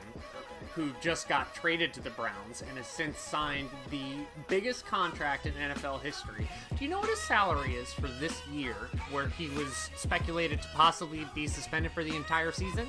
[0.73, 4.15] who just got traded to the Browns and has since signed the
[4.47, 6.47] biggest contract in NFL history.
[6.77, 8.75] Do you know what his salary is for this year,
[9.11, 12.87] where he was speculated to possibly be suspended for the entire season?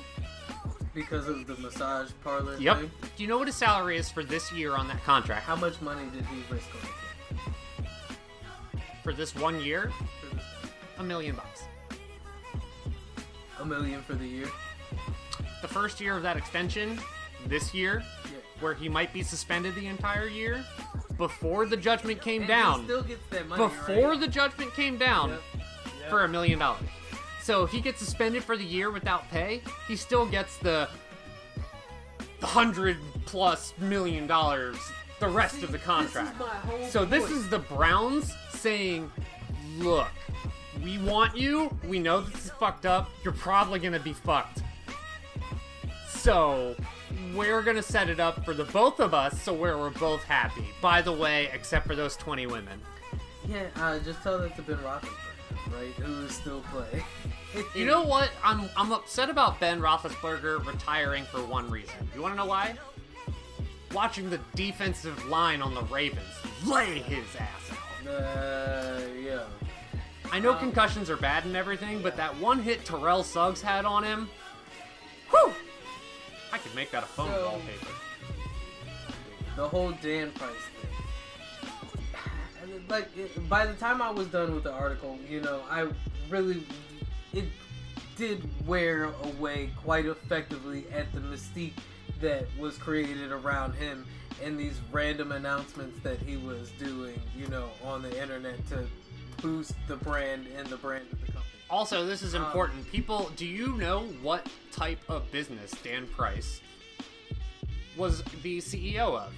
[0.97, 2.77] Because of the massage parlor Yep.
[2.79, 2.91] thing.
[3.17, 5.45] Do you know what his salary is for this year on that contract?
[5.45, 6.81] How much money did he risk on
[7.83, 9.91] it For this one year?
[10.19, 10.43] for this?
[10.97, 11.65] A million bucks.
[13.59, 14.47] A million for the year?
[15.61, 16.99] The first year of that extension,
[17.45, 18.31] this year, Yeah.
[18.59, 20.65] where he might be suspended the entire year,
[21.15, 22.79] before the judgment came And down.
[22.79, 23.63] He still gets that money.
[23.67, 24.19] before right?
[24.19, 25.29] the judgment came down.
[25.29, 26.09] Yep.
[26.09, 26.81] for a million dollars.
[27.47, 30.89] So if he gets suspended for the year without pay, he still gets the
[32.41, 34.75] the hundred plus million dollars
[35.21, 36.37] the rest of the contract.
[36.37, 37.35] This is my whole So this point.
[37.37, 39.09] is the Browns saying,
[39.77, 40.09] "Look,
[40.83, 41.69] we want you.
[41.85, 43.09] We know this is fucked up.
[43.23, 44.61] You're probably gonna be fucked.
[46.09, 46.75] So
[47.33, 50.67] we're gonna set it up for the both of us, so where we're both happy.
[50.81, 52.81] By the way, except for those 20 women.
[53.47, 55.93] Yeah, uh, just tell that to Ben Roethlisberger, right?
[56.03, 57.05] Who is still playing.
[57.75, 58.29] You know what?
[58.43, 61.95] I'm I'm upset about Ben Roethlisberger retiring for one reason.
[62.13, 62.75] You want to know why?
[63.93, 66.25] Watching the defensive line on the Ravens
[66.65, 68.07] lay his ass out.
[68.11, 69.43] Uh, yeah.
[70.31, 73.85] I know Um, concussions are bad and everything, but that one hit Terrell Suggs had
[73.85, 74.29] on him,
[75.29, 75.53] whew!
[76.51, 77.87] I could make that a phone So- wallpaper.
[79.55, 80.91] the whole Dan Price thing.
[82.89, 83.07] Like
[83.49, 85.87] by the time I was done with the article, you know, I
[86.29, 86.63] really
[87.37, 87.45] it
[88.15, 91.73] did wear away quite effectively at the mystique
[92.19, 94.05] that was created around him
[94.43, 98.85] and these random announcements that he was doing, you know, on the internet to
[99.41, 101.43] boost the brand and the brand of the company.
[101.69, 102.89] Also, this is Um, important.
[102.91, 106.61] People, do you know what type of business Dan Price
[107.95, 109.33] was the CEO of?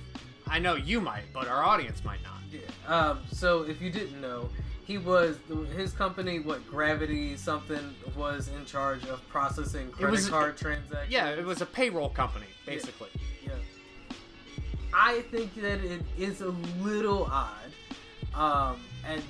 [0.48, 2.40] I know you might, but our audience might not.
[2.52, 2.60] Yeah.
[2.88, 4.50] Um, so if you didn't know,
[4.90, 5.38] he was
[5.76, 6.40] his company.
[6.40, 11.14] What Gravity something was in charge of processing credit was- card transactions.
[11.14, 13.10] Yeah, it was a payroll company, basically.
[13.46, 13.52] Yeah.
[14.92, 16.50] I think that it is a
[16.82, 17.72] little odd.
[18.34, 19.22] Um, and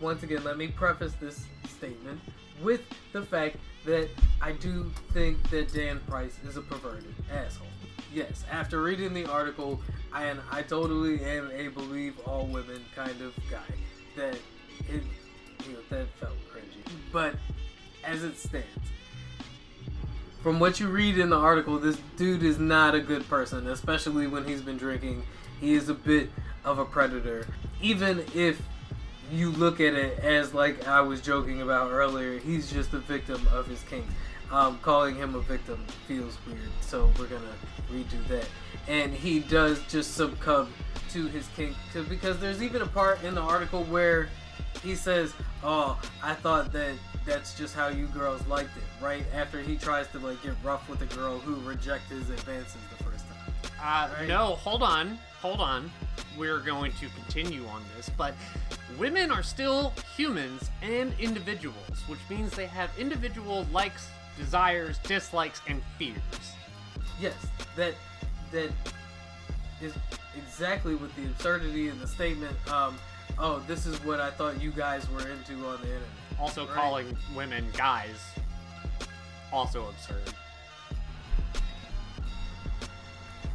[0.00, 2.20] once again, let me preface this statement
[2.60, 2.80] with
[3.12, 4.08] the fact that
[4.40, 7.68] I do think that Dan Price is a perverted asshole.
[8.12, 9.80] Yes, after reading the article,
[10.12, 13.60] and I totally am a believe all women kind of guy.
[14.16, 14.36] That
[14.88, 15.02] it,
[15.66, 16.82] you know, that felt cringy.
[17.12, 17.34] But
[18.04, 18.66] as it stands,
[20.42, 24.26] from what you read in the article, this dude is not a good person, especially
[24.26, 25.22] when he's been drinking.
[25.60, 26.30] He is a bit
[26.64, 27.46] of a predator.
[27.80, 28.60] Even if
[29.30, 33.46] you look at it as like I was joking about earlier, he's just a victim
[33.52, 34.12] of his kinks.
[34.50, 37.54] Um, calling him a victim feels weird, so we're gonna
[37.90, 38.46] redo that.
[38.86, 40.72] And he does just succumb
[41.10, 41.76] to his kink
[42.08, 44.28] because there's even a part in the article where
[44.82, 45.32] he says,
[45.62, 46.94] "Oh, I thought that
[47.24, 50.88] that's just how you girls liked it." Right after he tries to like get rough
[50.88, 53.72] with a girl who rejects his advances the first time.
[53.80, 54.28] Uh, Right.
[54.28, 55.90] no, hold on, hold on.
[56.38, 58.34] We're going to continue on this, but
[58.98, 61.76] women are still humans and individuals,
[62.06, 66.16] which means they have individual likes, desires, dislikes, and fears.
[67.20, 67.34] Yes,
[67.76, 67.94] that
[68.52, 68.70] that
[69.80, 69.92] is
[70.36, 72.56] exactly what the absurdity in the statement.
[72.70, 72.96] Um,
[73.38, 76.02] oh, this is what I thought you guys were into on the internet.
[76.40, 76.74] Also, Right.
[76.74, 78.16] calling women guys,
[79.52, 80.32] also absurd.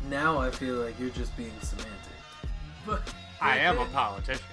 [0.10, 1.92] Now I feel like you're just being semantic.
[2.86, 3.02] But
[3.42, 4.44] I am a politician.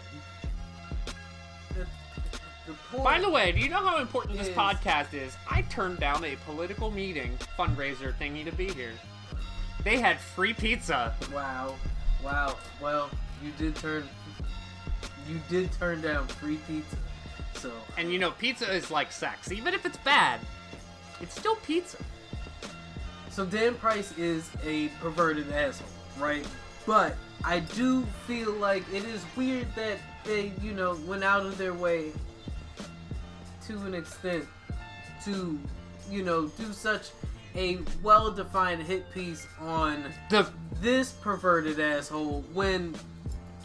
[2.66, 5.36] The, By the way, do you know how important this podcast is?
[5.50, 8.92] I turned down a political meeting fundraiser thingy to be here.
[9.84, 11.14] They had free pizza.
[11.32, 11.74] wow,
[12.24, 12.56] wow.
[12.80, 13.10] Well,
[13.42, 14.08] you did turn,
[15.28, 16.96] you did turn down free pizza.
[17.54, 19.50] So And you know, pizza is like sex.
[19.52, 20.40] Even if it's bad,
[21.20, 21.98] it's still pizza.
[23.30, 26.46] So Dan Price is a perverted asshole, right?
[26.86, 31.58] But I do feel like it is weird that they, you know, went out of
[31.58, 32.12] their way
[33.66, 34.44] to an extent
[35.24, 35.58] to,
[36.10, 37.10] you know, do such
[37.56, 40.46] a well-defined hit piece on The
[40.80, 42.94] this perverted asshole when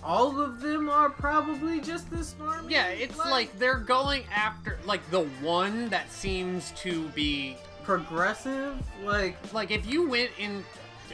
[0.03, 2.69] all of them are probably just as smart.
[2.69, 9.35] yeah, it's like they're going after like the one that seems to be progressive, like
[9.53, 10.63] like if you went in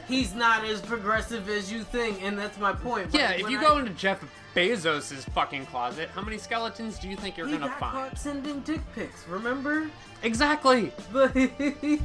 [0.07, 3.07] he's not as progressive as you think, and that's my point.
[3.13, 4.23] yeah, Like, if you I- go into Jeff
[4.55, 7.93] Bezos's fucking closet, how many skeletons do you think you're gonna got find?
[7.93, 9.89] caught sending dick pics, remember?
[10.23, 10.91] Exactly.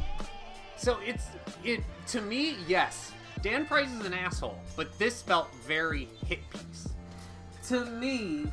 [0.77, 1.27] So it's
[1.63, 3.13] it to me, yes.
[3.43, 6.89] Dan Price is an asshole, but this felt very hit piece.
[7.69, 8.47] to me,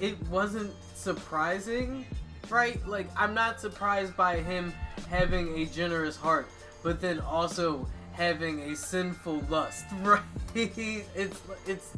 [0.00, 2.06] it wasn't surprising,
[2.48, 2.84] right?
[2.86, 4.72] Like I'm not surprised by him
[5.10, 6.46] having a generous heart,
[6.82, 10.22] but then also having a sinful lust, right?
[10.54, 11.96] It's it's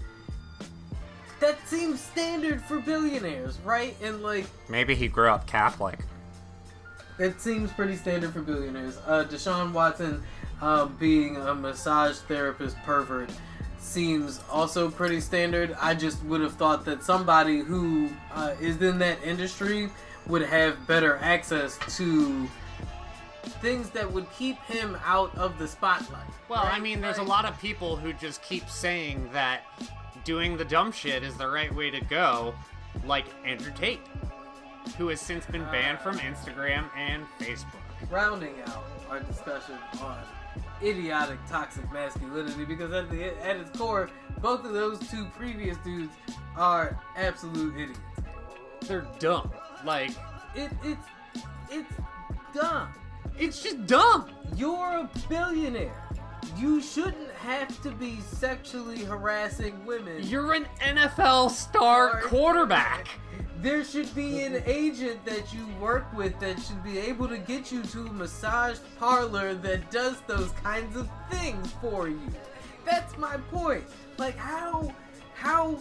[1.41, 3.95] that seems standard for billionaires, right?
[4.03, 5.99] And like Maybe he grew up Catholic.
[7.19, 8.99] It seems pretty standard for billionaires.
[9.07, 10.23] Uh, Deshaun Watson,
[10.65, 13.31] uh, being a massage therapist pervert,
[13.79, 15.77] seems also pretty standard.
[15.79, 19.91] I just would have thought that somebody who uh, is in that industry
[20.27, 22.49] would have better access to
[23.61, 26.25] things that would keep him out of the spotlight.
[26.49, 29.65] Well, I mean, there's a lot of people who just keep saying that
[30.25, 32.55] doing the dumb shit is the right way to go,
[33.05, 34.01] like Andrew Tate,
[34.97, 37.83] who has since been banned from Instagram and Facebook.
[38.11, 40.17] rounding out our discussion on
[40.83, 44.09] idiotic toxic masculinity because at the at its core,
[44.41, 46.13] both of those two previous dudes
[46.57, 48.01] are absolute idiots.
[48.83, 49.51] They're dumb.
[49.85, 50.11] Like,
[50.55, 51.07] It it's
[51.71, 51.93] it's
[52.55, 52.89] dumb.
[53.39, 54.31] it's just dumb.
[54.57, 56.01] You're a billionaire.
[56.59, 60.23] You shouldn't have to be sexually harassing women.
[60.23, 63.09] You're an NFL star quarterback.
[63.65, 67.73] There should be an agent that you work with that should be able to get
[67.73, 72.21] you to a massage parlor that does those kinds of things for you.
[72.85, 73.85] That's my point.
[74.19, 74.93] Like how
[75.33, 75.79] how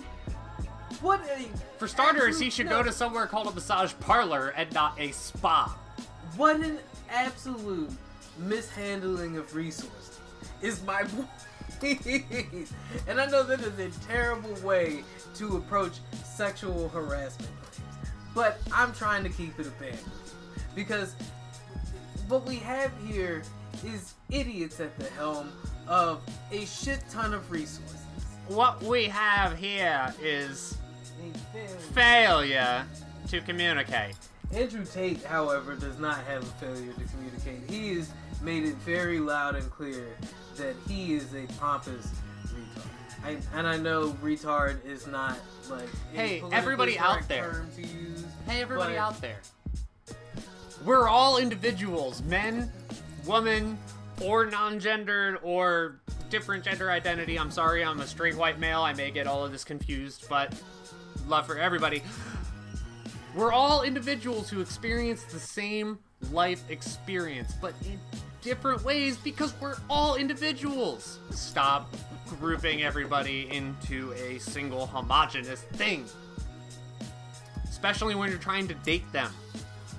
[1.02, 2.78] what a For starters, he should no.
[2.78, 5.78] go to somewhere called a massage parlor and not a spa.
[6.38, 6.80] What an
[7.10, 7.92] absolute
[8.38, 10.22] mishandling of resources
[10.62, 11.04] is my
[11.82, 12.72] point.
[13.10, 15.04] and I know that is a terrible way
[15.36, 17.52] to approach sexual harassment.
[18.36, 19.98] But I'm trying to keep it a band
[20.76, 21.16] because
[22.28, 23.44] what we have here
[23.86, 25.52] is idiots at the helm
[25.88, 26.22] of
[26.52, 28.00] a shit ton of resources.
[28.48, 30.78] What we have here is
[31.52, 31.78] failure.
[31.94, 32.86] failure
[33.30, 34.16] to communicate.
[34.52, 37.70] Andrew Tate, however, does not have a failure to communicate.
[37.70, 38.12] He has
[38.42, 40.08] made it very loud and clear
[40.58, 42.12] that he is a pompous.
[43.24, 45.38] I, and I know retard is not
[45.70, 47.66] like Hey, everybody out there.
[47.78, 48.26] use.
[48.48, 49.38] Hey, everybody but out there.
[50.84, 52.70] We're all individuals men,
[53.26, 53.78] woman,
[54.22, 57.40] or non gendered, or different gender identity.
[57.40, 58.82] I'm sorry, I'm a straight white male.
[58.82, 60.54] I may get all of this confused, but
[61.28, 62.04] love for everybody.
[63.36, 65.98] We're all individuals who experience the same
[66.32, 68.00] life experience, but in
[68.42, 71.20] different ways because we're all individuals.
[71.32, 71.94] Stop
[72.34, 76.06] grouping everybody into a single homogenous thing.
[77.70, 79.32] Especially when you're trying to date them.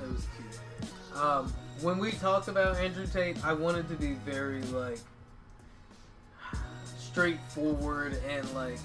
[0.00, 1.20] That was cute.
[1.22, 4.98] Um, when we talked about Andrew Tate, I wanted to be very like
[6.98, 8.78] straightforward and like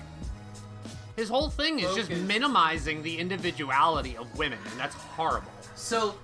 [1.16, 5.52] His whole thing is just minimizing the individuality of women, and that's horrible.
[5.76, 6.16] So,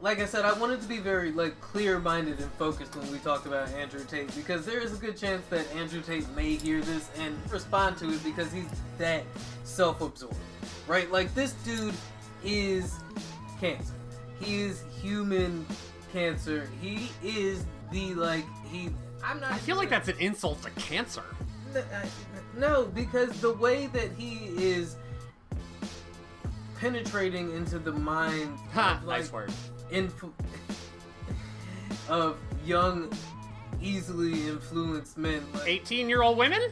[0.00, 3.46] like I said, I wanted to be very like clear-minded and focused when we talked
[3.46, 7.10] about Andrew Tate because there is a good chance that Andrew Tate may hear this
[7.18, 8.68] and respond to it because he's
[8.98, 9.24] that
[9.64, 10.36] self-absorbed,
[10.86, 11.10] right?
[11.10, 11.94] Like this dude
[12.44, 13.00] is
[13.60, 13.94] cancer.
[14.40, 15.66] He is human
[16.12, 16.70] cancer.
[16.80, 18.90] He is the like he.
[19.24, 19.50] I'm not.
[19.50, 21.24] I feel like that's an insult to cancer.
[21.74, 21.80] Uh,
[22.56, 24.96] no, because the way that he is
[26.78, 29.52] penetrating into the mind Ha, like, nice word.
[29.90, 30.24] Inf-
[32.08, 33.12] of young,
[33.80, 35.44] easily influenced men.
[35.54, 36.62] Like, 18 year old women?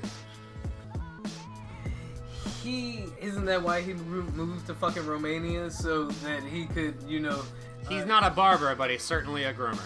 [2.67, 7.43] he isn't that why he moved to fucking Romania so that he could, you know.
[7.89, 9.79] He's uh, not a barber, but he's certainly a groomer.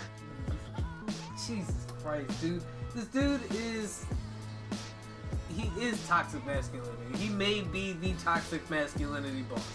[1.47, 2.63] Jesus Christ, dude.
[2.95, 4.07] This dude is.
[5.55, 7.19] He is toxic masculinity.
[7.19, 9.67] He may be the toxic masculinity boss,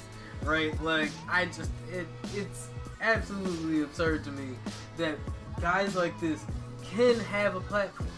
[0.43, 0.81] right?
[0.81, 1.69] Like, I just.
[1.91, 2.69] It, it's
[3.05, 4.55] absolutely absurd to me
[4.97, 5.15] that
[5.61, 6.43] guys like this
[6.83, 8.09] can have a platform.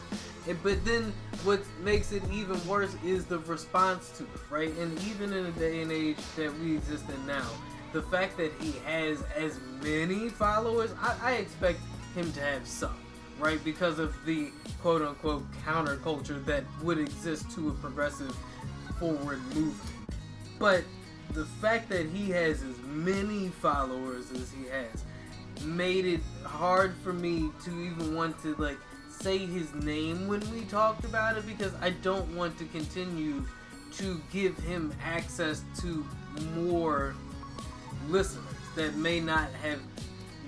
[0.48, 1.14] And, but then
[1.44, 4.74] what makes it even worse is the response to it, right?
[4.78, 7.48] And even in a day and age that we exist in now,
[7.92, 11.80] the fact that he has as many followers, I, I expect
[12.16, 12.98] him to have some,
[13.40, 13.62] right?
[13.64, 18.36] Because of the quote unquote counterculture that would exist to a progressive
[19.00, 19.92] forward movement.
[20.60, 20.84] But
[21.34, 25.04] the fact that he has as many followers as he has
[25.66, 28.78] made it hard for me to even want to like
[29.10, 33.44] say his name when we talked about it because I don't want to continue
[33.94, 36.06] to give him access to
[36.56, 37.16] more
[38.10, 38.44] listeners
[38.76, 39.80] that may not have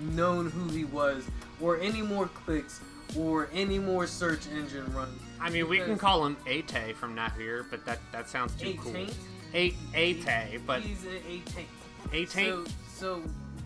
[0.00, 1.28] known who he was
[1.60, 2.80] or any more clicks
[3.18, 5.20] or any more search engine runs.
[5.40, 8.70] I mean, we can call him Ate from now here, but that, that sounds too
[8.70, 9.06] a cool.
[9.52, 9.74] Taint.
[9.94, 11.68] Ate, Ate, but he's a, a taint.
[12.12, 12.30] Ate?
[12.30, 13.22] So, so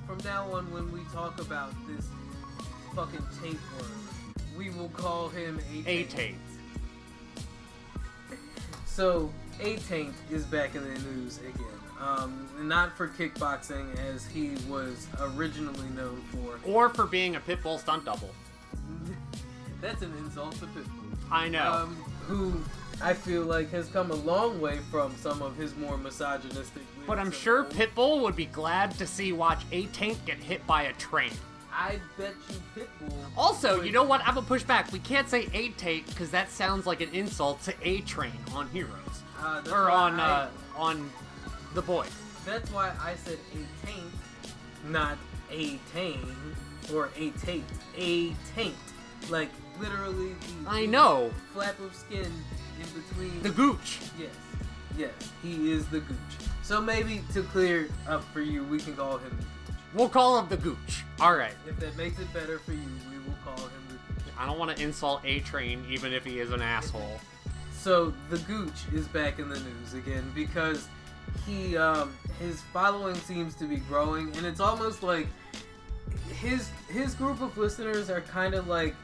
[0.07, 2.07] from now on, when we talk about this
[2.95, 3.89] fucking word,
[4.57, 6.11] we will call him a A taint.
[6.11, 6.37] taint.
[8.87, 11.65] So, a taint is back in the news again.
[12.01, 16.59] Um, not for kickboxing as he was originally known for.
[16.69, 18.31] Or for being a pit bull stunt double.
[19.81, 21.17] That's an insult to Pitbull.
[21.31, 21.73] I know.
[21.73, 22.53] Um, who
[23.03, 26.83] I feel like has come a long way from some of his more misogynistic.
[27.07, 27.71] But I'm sure old.
[27.73, 31.33] Pitbull would be glad to see watch a tank get hit by a train.
[31.73, 33.13] I bet you Pitbull.
[33.37, 34.21] Also, would- you know what?
[34.27, 34.93] I'm gonna push back.
[34.93, 39.23] We can't say a tank because that sounds like an insult to A-Train on Heroes
[39.41, 41.11] Uh, or on I- uh, on
[41.75, 42.11] the boys.
[42.47, 44.13] That's why I said a taint,
[44.87, 45.19] not
[45.51, 46.21] a taint
[46.93, 47.65] or a taint.
[47.97, 48.77] A taint,
[49.31, 50.35] like literally
[50.65, 52.31] the I know flap of skin
[52.81, 53.99] in between the gooch.
[54.19, 54.31] Yes,
[54.97, 55.13] yes,
[55.43, 56.17] he is the gooch.
[56.63, 59.31] So maybe to clear up for you, we can call him.
[59.31, 59.47] the Gooch.
[59.95, 61.05] We'll call him the gooch.
[61.21, 61.53] All right.
[61.69, 64.25] If that makes it better for you, we will call him the gooch.
[64.39, 67.21] I don't want to insult A-Train, even if he is an asshole.
[67.73, 70.89] So the gooch is back in the news again because
[71.47, 75.27] he um his following seems to be growing and it's almost like
[76.41, 78.95] his his group of listeners are kind of like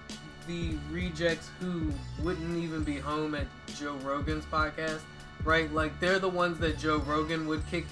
[0.47, 3.47] the rejects who wouldn't even be home at
[3.79, 5.01] Joe Rogan's podcast,
[5.45, 5.73] right?
[5.73, 7.87] Like they're the ones that Joe Rogan would kick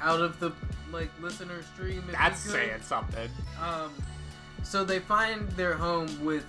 [0.00, 0.52] out of the
[0.92, 2.04] like listener stream.
[2.12, 3.28] That's saying something.
[3.62, 3.92] Um,
[4.62, 6.44] so they find their home with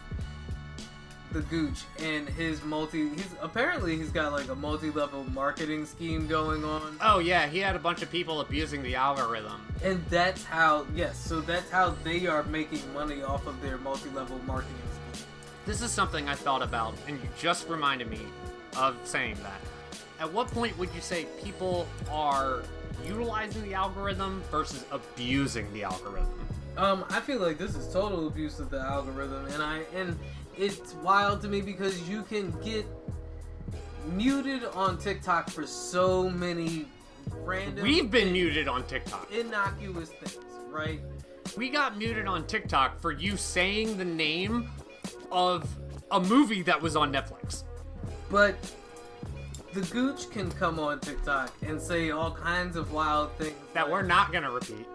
[1.32, 3.10] the Gooch and his multi.
[3.10, 7.76] He's apparently he's got like a multi-level marketing scheme going on, Oh yeah, he had
[7.76, 9.66] a bunch of people abusing the algorithm.
[9.84, 11.18] and that's how yes.
[11.18, 14.95] So that's how they are making money off of their multi-level marketing scheme.
[15.66, 18.20] This is something I thought about, and you just reminded me
[18.78, 19.60] of saying that.
[20.20, 22.62] At what point would you say people are
[23.06, 26.30] utilizing the algorithm versus abusing the algorithm?
[26.78, 30.18] Um, I feel like this is total abuse of the algorithm, and I and
[30.56, 32.86] it's wild to me because you can get
[34.06, 36.86] muted on TikTok for so many
[37.32, 37.84] random.
[37.84, 39.32] We've been muted on TikTok.
[39.32, 41.00] innocuous things, right?
[41.58, 44.70] We got muted on TikTok for you saying the name
[45.36, 45.68] of
[46.12, 47.64] a movie that was on Netflix.
[48.32, 48.56] But
[49.74, 53.92] the Gooch can come on TikTok and say all kinds of wild things That like-
[53.92, 54.88] we're not gonna repeat.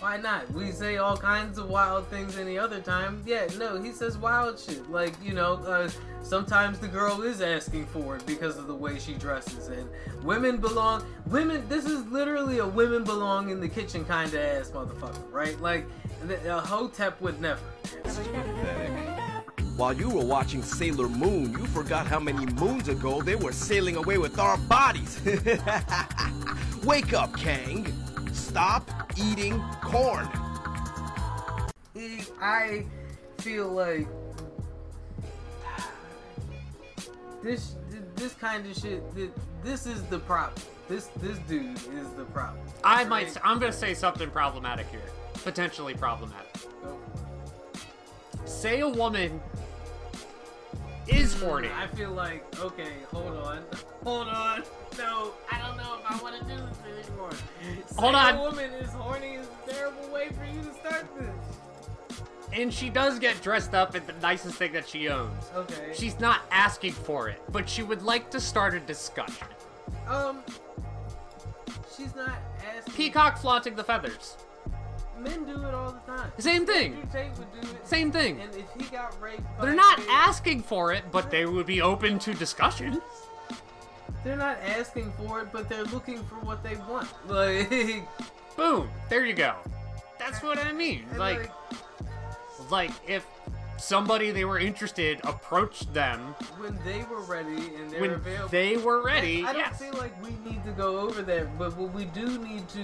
[0.00, 0.50] Why not?
[0.52, 3.22] We say all kinds of wild things any other time.
[3.24, 4.90] Yeah, no, he says wild shit.
[4.90, 5.88] Like, you know, uh,
[6.22, 9.68] sometimes the girl is asking for it because of the way she dresses.
[9.68, 9.88] And
[10.24, 14.70] women belong, women, this is literally a women belong in the kitchen kind of ass
[14.70, 15.58] motherfucker, right?
[15.60, 15.86] Like,
[16.46, 17.60] a hotep would never.
[19.76, 23.96] While you were watching Sailor Moon, you forgot how many moons ago they were sailing
[23.96, 25.20] away with our bodies.
[26.84, 27.92] Wake up, Kang.
[28.32, 30.28] Stop eating corn.
[32.40, 32.84] I
[33.38, 34.06] feel like
[37.42, 37.74] this
[38.14, 39.02] this kind of shit.
[39.64, 40.62] This is the problem.
[40.88, 42.60] This this dude is the problem.
[42.84, 43.08] I Right?
[43.08, 43.36] might.
[43.42, 45.00] I'm gonna say something problematic here.
[45.42, 46.46] Potentially problematic.
[48.44, 49.40] Say a woman
[51.08, 51.68] is horny.
[51.74, 52.92] I feel like okay.
[53.12, 53.64] Hold on.
[54.04, 54.62] Hold on.
[54.98, 57.30] No, I don't know if I want to do this anymore.
[57.98, 58.34] Hold on.
[58.36, 62.18] A woman is horny is a terrible way for you to start this.
[62.52, 65.50] And she does get dressed up in the nicest thing that she owns.
[65.56, 65.92] Okay.
[65.92, 69.46] She's not asking for it, but she would like to start a discussion.
[70.08, 70.42] um.
[71.96, 72.38] She's not
[72.76, 72.94] asking.
[72.94, 74.36] Peacock flaunting the feathers.
[75.24, 76.30] Men do it all the time.
[76.38, 77.08] Same thing.
[77.10, 77.86] Tate would do it.
[77.86, 78.40] Same thing.
[78.40, 82.18] And if he got raped, They're not asking for it, but they would be open
[82.20, 83.00] to discussion.
[84.22, 87.08] They're not asking for it, but they're looking for what they want.
[87.26, 88.04] Like,
[88.56, 88.88] Boom.
[89.08, 89.54] There you go.
[90.18, 91.04] That's what I mean.
[91.10, 91.50] and, Like,
[92.70, 93.26] like if
[93.76, 98.48] somebody they were interested approached them when they were ready and they're when available.
[98.48, 99.78] they were ready, I don't yes.
[99.80, 102.82] feel like we need to go over that, but what we do need to,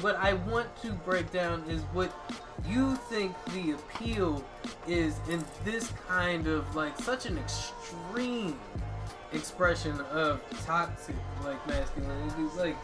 [0.00, 2.12] what I want to break down is what
[2.66, 4.44] you think the appeal
[4.86, 8.58] is in this kind of like such an extreme
[9.32, 12.76] expression of toxic like masculinity, like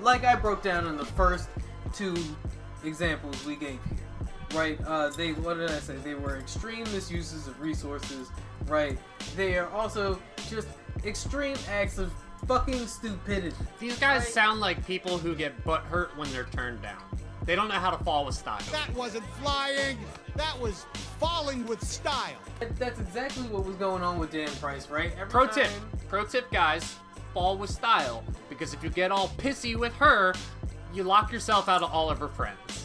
[0.00, 1.48] like I broke down in the first
[1.92, 2.16] two
[2.84, 4.03] examples we gave here.
[4.54, 5.96] Right, uh, they what did I say?
[5.96, 8.28] They were extreme misuses of resources.
[8.66, 8.96] Right,
[9.36, 10.68] they are also just
[11.04, 12.12] extreme acts of
[12.46, 13.56] fucking stupidity.
[13.78, 14.28] These guys Right.
[14.28, 17.02] sound like people who get butt hurt when they're turned down.
[17.44, 18.60] They don't know how to fall with style.
[18.70, 19.98] That wasn't flying.
[20.36, 20.86] That was
[21.18, 22.36] falling with style.
[22.60, 25.12] That- That's exactly what was going on with Dan Price, right?
[25.12, 25.68] Every Pro tip,
[26.08, 26.94] pro tip, guys,
[27.34, 30.32] fall with style because if you get all pissy with her,
[30.92, 32.83] you lock yourself out of all of her friends.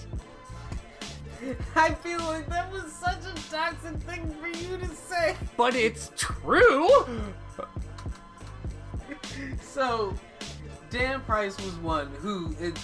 [1.76, 5.36] I feel like that was such a toxic thing for you to say.
[5.58, 6.90] But it's true.
[9.62, 10.14] So,
[10.90, 12.78] Dan Price was one who, it,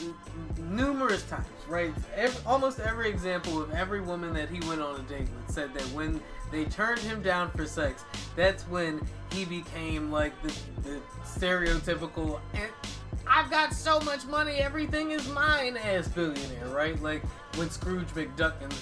[0.69, 1.93] numerous times, right?
[2.15, 5.73] Every, almost every example of every woman that he went on a date with said
[5.73, 10.53] that when they turned him down for sex, that's when he became like the,
[10.83, 12.39] the stereotypical.
[12.53, 12.67] Eh,
[13.15, 17.01] "Eh, I've got so much money, everything is mine, ass billionaire, right?
[17.01, 17.23] Like
[17.55, 18.73] when Scrooge McDuck and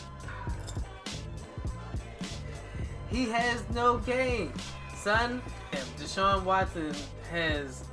[3.09, 4.51] he has no game,
[4.95, 5.41] son.
[5.97, 6.93] Deshaun Watson
[7.31, 7.83] has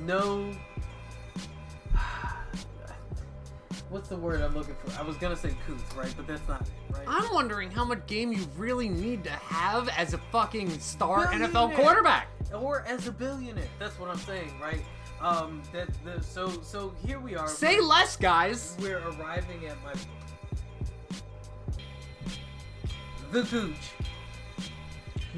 [0.00, 0.52] no.
[3.88, 4.98] What's the word I'm looking for?
[4.98, 6.12] I was gonna say couth, right?
[6.16, 7.04] But that's not it, right?
[7.06, 11.74] I'm wondering how much game you really need to have as a fucking star NFL
[11.76, 12.28] quarterback.
[12.54, 13.68] or as a billionaire.
[13.78, 14.82] That's what I'm saying, right?
[15.20, 17.48] Um, that the so so here we are.
[17.48, 18.76] Say We're- less, guys.
[18.80, 19.92] We're arriving at my
[23.32, 23.92] the Gooch,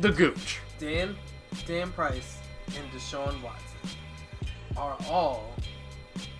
[0.01, 0.61] The Gooch.
[0.79, 1.17] Dan,
[1.67, 2.39] Dan Price,
[2.77, 3.65] and Deshaun Watson
[4.77, 5.55] are all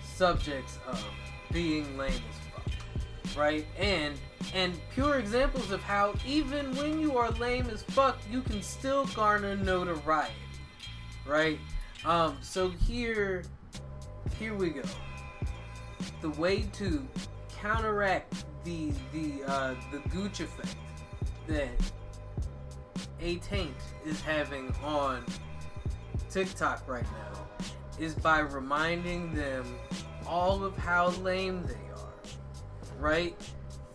[0.03, 1.03] subjects of
[1.51, 3.65] being lame as fuck, right?
[3.77, 4.15] And
[4.53, 9.05] and pure examples of how even when you are lame as fuck, you can still
[9.07, 10.31] garner notoriety,
[11.25, 11.59] right?
[12.05, 13.43] Um, so here,
[14.39, 14.83] here we go.
[16.21, 17.05] The way to
[17.57, 20.75] counteract the the uh, the gooch effect
[21.47, 21.69] that
[23.19, 23.75] a taint
[24.05, 25.25] is having on
[26.29, 27.47] TikTok right now
[27.99, 29.65] is by reminding them
[30.25, 33.35] all of how lame they are, right?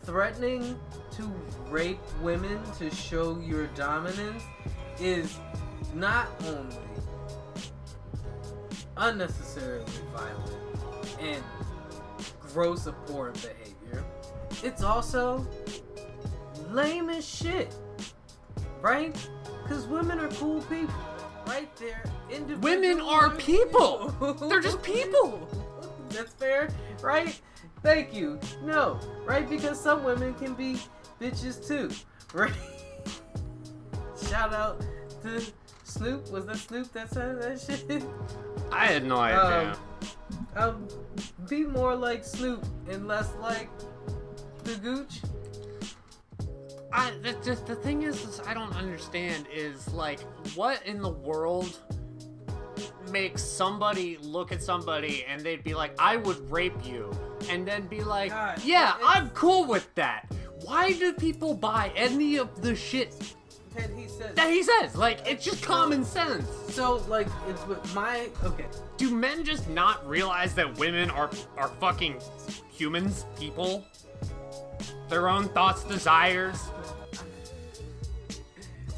[0.03, 0.79] Threatening
[1.13, 1.35] to
[1.71, 4.43] rape women to show your dominance
[5.01, 5.39] is
[5.95, 6.77] not only
[8.97, 9.85] unnecessarily
[10.15, 10.51] violent
[11.21, 11.43] and
[12.41, 14.05] gross abhorrent behavior,
[14.63, 15.47] it's also
[16.71, 17.75] lame as shit,
[18.81, 19.15] right?
[19.63, 20.95] Because women are cool people,
[21.47, 21.75] right?
[21.77, 24.09] They're individual Women are people.
[24.49, 25.49] They're just people.
[26.11, 26.69] That's fair,
[27.03, 27.41] right?
[27.83, 28.39] Thank you.
[28.63, 29.49] No, right?
[29.49, 30.79] Because some women can be
[31.21, 31.91] bitches too,
[32.33, 32.53] right?
[34.29, 34.81] Shout out
[35.23, 35.43] to
[35.85, 36.31] Snoop.
[36.31, 38.05] Was that Snoop that said that shit?
[38.75, 39.77] I had no idea.
[40.57, 40.89] Um,
[41.49, 43.69] be more like Snoop and less like
[44.65, 45.21] the Gooch.
[46.93, 50.21] I the, just the thing is, is I don't understand is like
[50.55, 51.79] what in the world
[53.11, 57.13] makes somebody look at somebody and they'd be like, I would rape you,
[57.51, 60.33] and then be like, God, Yeah, I'm cool with that.
[60.65, 63.35] Why do people buy any of the shit
[63.75, 64.37] That he said.
[64.37, 64.95] that he says?
[64.95, 66.49] Like, it's just common sense.
[66.71, 68.67] So like it's with my okay.
[68.97, 72.21] Do men just not realize that women are are fucking
[72.71, 73.85] humans, people?
[75.09, 76.59] Their own thoughts, desires,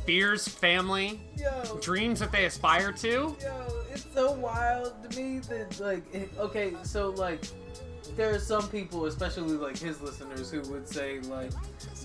[0.05, 3.37] fears, family, Yo, dreams that they aspire to?
[3.41, 7.43] Yo, it's so wild to me that like it, okay, so like
[8.17, 11.51] there are some people, especially like his listeners, who would say like,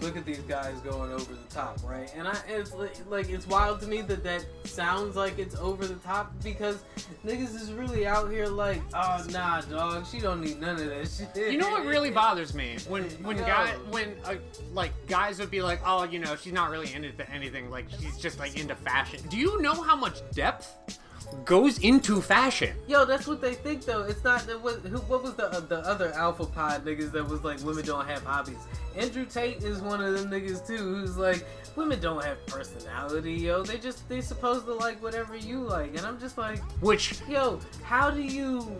[0.01, 2.11] "Look at these guys going over the top," right?
[2.15, 2.73] And I, it's
[3.09, 6.83] like it's wild to me that that sounds like it's over the top because
[7.25, 11.07] niggas is really out here like, "Oh nah, dog, she don't need none of that
[11.07, 13.45] shit." You know what really bothers me when when Yo.
[13.45, 14.35] guy when uh,
[14.73, 17.69] like guys would be like, oh, you know, she's not really into anything.
[17.69, 19.21] Like she's just like into fashion.
[19.29, 20.99] Do you know how much depth
[21.45, 22.75] goes into fashion?
[22.87, 24.03] Yo, that's what they think though.
[24.03, 24.47] It's not.
[24.47, 27.59] It was, who, what was the uh, the other alpha pod niggas that was like
[27.63, 28.57] women don't have hobbies?
[28.95, 33.33] Andrew Tate is one of them niggas too, who's like women don't have personality.
[33.33, 37.19] Yo, they just they supposed to like whatever you like, and I'm just like, Which
[37.27, 38.75] yo, how do you?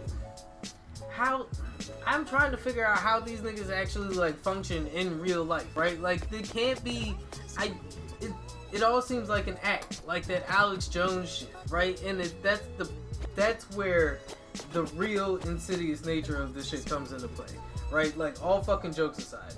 [1.12, 1.48] How?
[2.06, 6.00] I'm trying to figure out how these niggas actually like function in real life, right?
[6.00, 7.16] Like they can't be.
[7.58, 7.74] I.
[8.72, 12.02] It, all seems like an act, like that Alex Jones shit, right?
[12.04, 12.90] And it, that's the
[13.36, 14.20] that's where
[14.74, 17.48] the real insidious nature of this shit comes into play,
[17.92, 18.16] right?
[18.18, 19.54] Like all fucking jokes aside,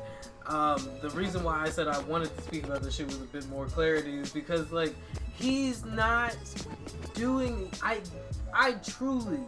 [0.48, 3.26] um, the reason why I said I wanted to speak about this shit with a
[3.26, 4.94] bit more clarity is because like
[5.36, 6.36] he's not
[7.14, 7.70] doing.
[7.82, 8.02] I
[8.54, 9.40] I truly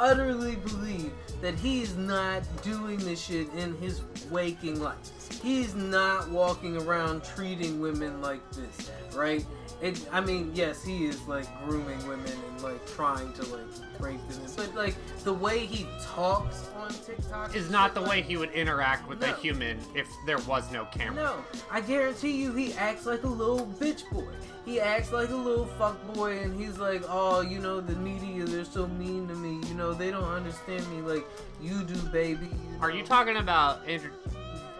[0.00, 1.12] utterly believe
[1.42, 4.00] that he's not doing this shit in his
[4.30, 4.96] waking life.
[5.42, 9.44] He's not walking around treating women like this, right?
[9.80, 13.60] It, I mean, yes, he is like grooming women and like trying to like
[13.98, 14.94] rape them, but like
[15.24, 19.22] the way he talks on TikTok is not the like- way he would interact with
[19.22, 21.14] a human if there was no camera.
[21.24, 24.26] no, I guarantee you he acts like a little bitch boy.
[24.66, 28.44] He acts like a little fuck boy and he's like, oh, you know, the media,
[28.44, 29.66] they're so mean to me.
[29.66, 31.26] You know, they don't understand me like
[31.62, 32.46] you do, baby.
[32.46, 34.10] you Are you talking about Andrew?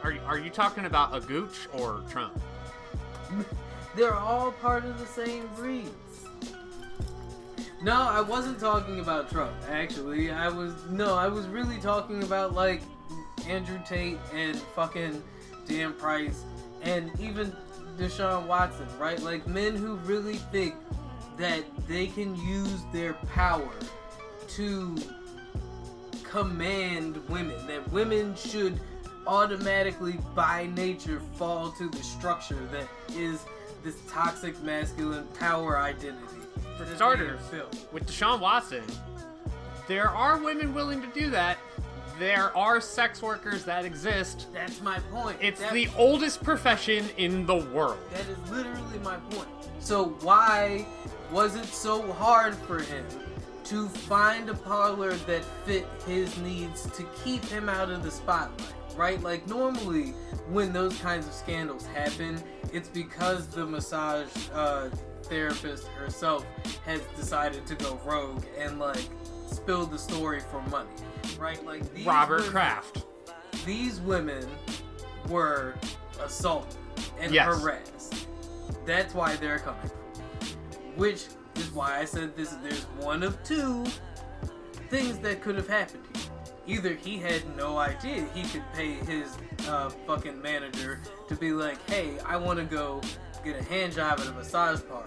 [0.02, 2.38] Are you, are you talking about a gooch or Trump?
[4.00, 5.90] They're all part of the same breeds.
[7.82, 9.52] No, I wasn't talking about Trump.
[9.68, 12.80] Actually, I was no, I was really talking about like
[13.46, 15.22] Andrew Tate and fucking
[15.68, 16.44] Dan Price
[16.80, 17.54] and even
[17.98, 19.20] Deshaun Watson, right?
[19.20, 20.76] Like men who really think
[21.36, 23.68] that they can use their power
[24.56, 24.96] to
[26.22, 27.66] command women.
[27.66, 28.80] That women should
[29.26, 33.44] automatically, by nature, fall to the structure that is
[33.82, 36.26] this toxic masculine power identity.
[36.76, 37.40] For starters,
[37.92, 38.84] with Deshaun Watson,
[39.88, 41.58] there are women willing to do that.
[42.18, 44.46] There are sex workers that exist.
[44.52, 45.38] That's my point.
[45.40, 47.98] It's the oldest profession in the world.
[48.12, 49.48] That is literally my point.
[49.78, 50.86] So why
[51.30, 53.04] was it so hard for him
[53.64, 58.74] to find a parlor that fit his needs to keep him out of the spotlight?
[59.00, 59.18] Right?
[59.22, 60.10] Like normally
[60.50, 62.38] when those kinds of scandals happen,
[62.70, 64.90] it's because the massage uh,
[65.22, 66.44] therapist herself
[66.84, 69.08] has decided to go rogue and like
[69.46, 70.90] spill the story for money.
[71.38, 71.64] Right?
[71.64, 73.06] Like these Robert women- Kraft.
[73.64, 74.46] these women
[75.30, 75.76] were
[76.22, 76.76] assaulted
[77.18, 77.46] and Yes.
[77.46, 78.26] harassed.
[78.84, 80.96] That's why they're coming from.
[80.96, 81.24] Which
[81.56, 82.50] is why I said this.
[82.62, 83.86] There's one of two
[84.90, 86.24] things that could have happened here.
[86.66, 89.36] Either he had no idea he could pay his
[89.68, 93.00] uh, fucking manager to be like, "Hey, I want to go
[93.44, 95.06] get a hand job at a massage parlor.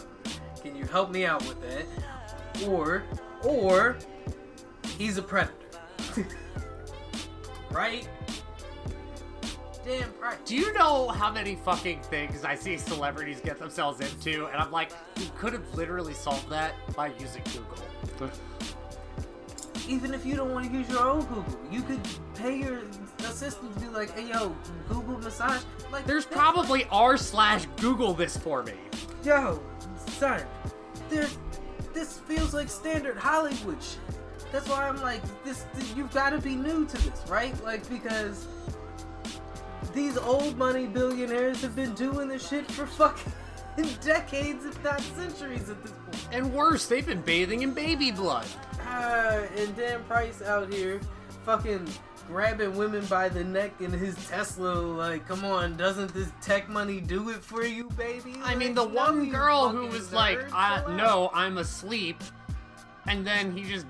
[0.61, 3.03] Can you help me out with that?" Or,
[3.43, 3.97] or
[4.97, 5.53] he's a predator,
[7.71, 8.07] right?
[9.85, 10.43] Damn right.
[10.45, 14.45] Do you know how many fucking things I see celebrities get themselves into?
[14.45, 18.30] And I'm like, you could have literally solved that by using Google.
[19.87, 21.99] even if you don't want to use your own Google, you could
[22.35, 22.81] pay your
[23.19, 24.55] assistant to be like, "Hey, yo,
[24.89, 28.73] Google massage." Like, There's probably r slash Google this for me.
[29.23, 29.61] yo,
[30.17, 30.41] son.
[31.09, 31.37] There's
[31.93, 33.99] this feels like standard Hollywood shit.
[34.51, 35.65] That's why I'm like, this.
[35.95, 37.53] You've got to be new to this, right?
[37.63, 38.47] Like because
[39.93, 43.31] these old money billionaires have been doing this shit for fucking
[44.03, 46.27] decades, if not centuries, at this point.
[46.31, 48.45] And worse, they've been bathing in baby blood.
[48.95, 50.99] Ah, and Dan Price out here
[51.45, 51.87] fucking
[52.27, 54.73] grabbing women by the neck in his Tesla.
[54.73, 58.35] Like, come on, doesn't this tech money do it for you, baby?
[58.43, 62.21] I mean, the one girl who was like, I, no, I'm asleep.
[63.07, 63.85] And then he just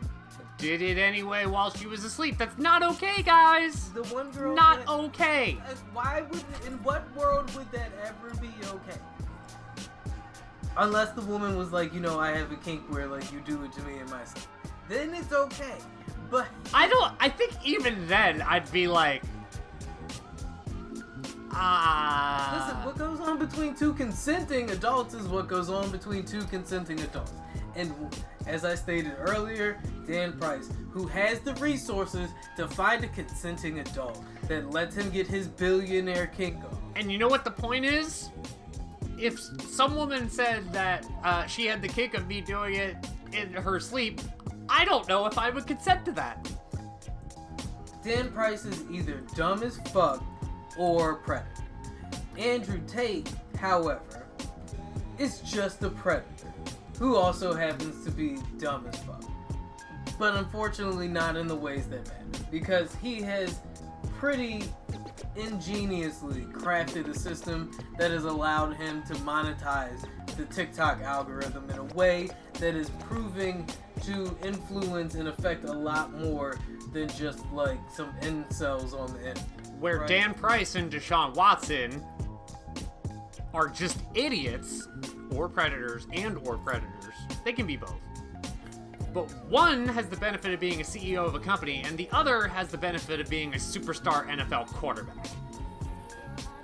[0.58, 2.38] did it anyway while she was asleep.
[2.38, 3.90] That's not okay, guys.
[3.92, 4.56] The one girl.
[4.56, 5.58] Not that- okay.
[5.68, 6.44] Uh, Why would?
[6.66, 9.00] In what world would that ever be okay?
[10.78, 13.64] Unless the woman was like, you know, I have a kink where like you do
[13.64, 14.46] it to me in my sleep.
[14.90, 15.76] Then it's okay.
[16.30, 17.14] But I don't.
[17.20, 19.24] I think even then I'd be like,
[21.52, 22.66] ah.
[22.66, 27.00] Listen, what goes on between two consenting adults is what goes on between two consenting
[27.02, 27.34] adults.
[27.76, 27.94] And
[28.46, 34.24] as I stated earlier, Dan Price, who has the resources to find a consenting adult
[34.48, 36.78] that lets him get his billionaire kink on.
[36.96, 38.30] And you know what the point is?
[39.18, 42.96] If some woman said that uh, she had the kick of me doing it
[43.32, 44.22] in her sleep,
[44.70, 46.48] I don't know if I would consent to that.
[48.04, 50.24] Dan Price is either dumb as fuck
[50.78, 51.50] or predator.
[52.38, 54.26] Andrew Tate, however,
[55.18, 56.52] is just a predator
[57.00, 59.24] who also happens to be dumb as fuck.
[60.20, 63.60] But unfortunately, not in the ways that matter because he has
[64.20, 64.64] pretty
[65.36, 70.06] ingeniously crafted a system that has allowed him to monetize
[70.38, 72.30] the TikTok algorithm in a way
[72.60, 73.68] that is proving
[74.04, 76.58] to influence and affect a lot more
[76.92, 79.50] than just like some incels on the internet.
[79.80, 80.08] Where Right.
[80.08, 82.04] Dan Price and Deshaun Watson
[83.54, 84.88] are just idiots
[85.36, 87.14] or predators and or predators.
[87.44, 88.00] They can be both.
[89.14, 92.48] But one has the benefit of being a CEO of a company, and the other
[92.48, 95.28] has the benefit of being a superstar NFL quarterback.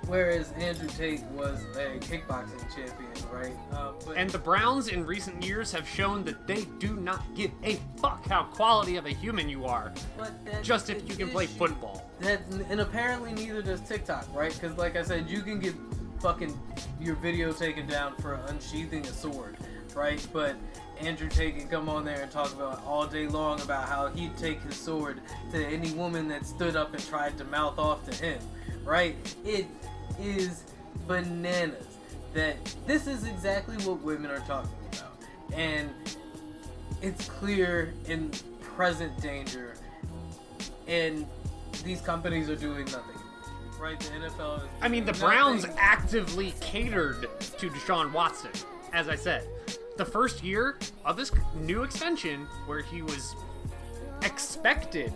[0.06, 3.52] Whereas Andrew Tate was a kickboxing champion, right?
[3.72, 7.78] Uh, And the Browns in recent years have shown that they do not give a
[7.98, 10.32] fuck how quality of a human you are, but
[10.64, 12.10] just if you can play football.
[12.18, 12.40] That
[12.70, 14.52] and apparently neither does TikTok, right?
[14.52, 15.76] Because like I said, you can get
[16.20, 16.58] fucking
[17.00, 19.58] your video taken down for unsheathing a sword,
[19.94, 20.26] right?
[20.32, 20.56] But
[21.00, 24.36] Andrew Tate can come on there and talk about all day long about how he'd
[24.36, 25.20] take his sword
[25.52, 28.38] to any woman that stood up and tried to mouth off to him,
[28.84, 29.16] right?
[29.44, 29.66] It
[30.20, 30.64] is
[31.06, 31.86] bananas
[32.34, 32.56] that
[32.86, 35.12] this is exactly what women are talking about,
[35.52, 35.90] and
[37.02, 38.30] it's clear in
[38.62, 39.74] present danger
[40.90, 41.26] and
[41.84, 43.16] these companies are doing nothing.
[43.80, 43.98] Right?
[43.98, 48.50] The NFL is I mean, the doing Browns actively catered to Deshaun Watson,
[48.92, 49.46] as I said.
[50.00, 53.36] The first year of this new extension where he was
[54.22, 55.12] expected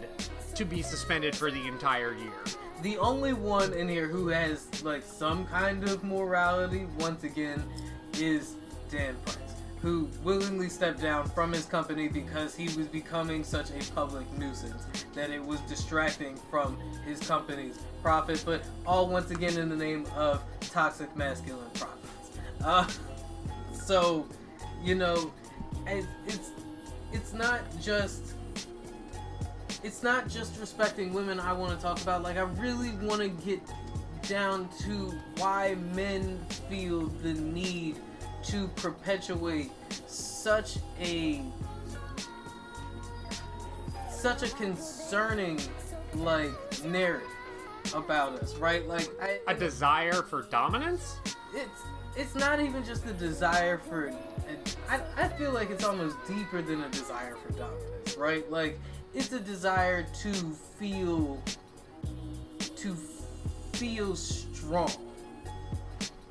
[0.55, 2.45] to be suspended for the entire year.
[2.83, 7.65] The only one in here who has like some kind of morality, once again,
[8.19, 8.57] is
[8.91, 9.39] Dan Price,
[9.81, 14.85] who willingly stepped down from his company because he was becoming such a public nuisance
[15.15, 20.05] that it was distracting from his company's profit, but all once again in the name
[20.15, 22.39] of toxic masculine profits.
[22.63, 22.87] Uh,
[23.73, 24.27] so,
[24.85, 25.33] you know,
[25.87, 26.51] it- it's
[27.13, 28.23] it's not just
[29.83, 32.23] it's not just respecting women I want to talk about.
[32.23, 33.61] Like, I really want to get
[34.27, 36.39] down to why men
[36.71, 37.99] feel the need
[38.45, 39.71] to perpetuate
[40.07, 41.43] such a
[44.11, 45.61] such a concerning
[46.15, 46.51] like
[46.85, 47.29] narrative
[47.95, 48.89] about us, right?
[48.89, 51.17] Like, I, A desire for dominance?
[51.55, 51.83] it's
[52.17, 54.11] it's not even just a desire for
[54.89, 58.51] I, I feel like it's almost deeper than a desire for dominance right?
[58.51, 58.79] Like
[59.15, 60.33] it's a desire to
[60.79, 61.43] feel
[62.77, 62.97] to
[63.73, 64.91] feel strong.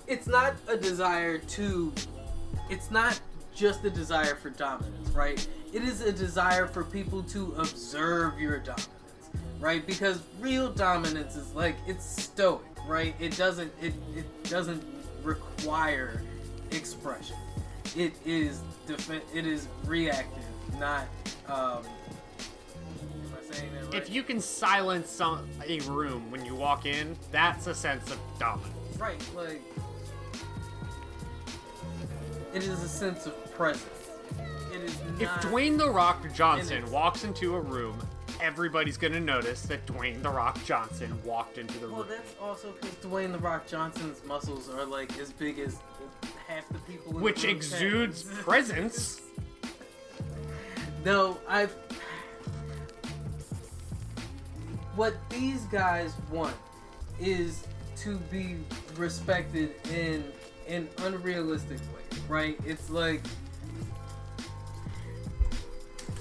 [0.08, 1.94] It's not a desire to
[2.70, 3.20] it's not
[3.56, 5.46] just a desire for dominance right?
[5.74, 8.90] It is a desire for people to observe your dominance
[9.60, 9.86] right?
[9.86, 13.16] Because real dominance is like it's stoic right?
[13.20, 14.84] It doesn't it, it doesn't
[15.24, 16.22] require
[16.72, 17.38] expression
[17.96, 20.44] it is defen it is reactive
[20.80, 21.08] not
[21.48, 21.84] um am
[23.38, 23.94] I saying that right?
[23.94, 28.20] If you can silence some, a room when you walk in, that's a sense of
[28.40, 28.98] dominance.
[28.98, 29.62] right like
[32.54, 34.10] it is a sense of presence
[34.74, 37.96] it is If Dwayne The Rock Johnson walks into a room,
[38.42, 42.08] everybody's gonna notice that Dwayne The Rock Johnson walked into the Well, room.
[42.10, 45.78] Well, that's also because Dwayne the Rock Johnson's muscles are like as big as
[46.48, 47.12] half the people.
[47.12, 48.40] In the Which room exudes have.
[48.40, 49.22] presence.
[51.06, 51.76] No, I've.
[54.96, 56.56] What these guys want
[57.20, 57.68] is
[57.98, 58.56] to be
[58.96, 60.24] respected in
[60.68, 62.60] an unrealistic way, right?
[62.66, 63.22] It's like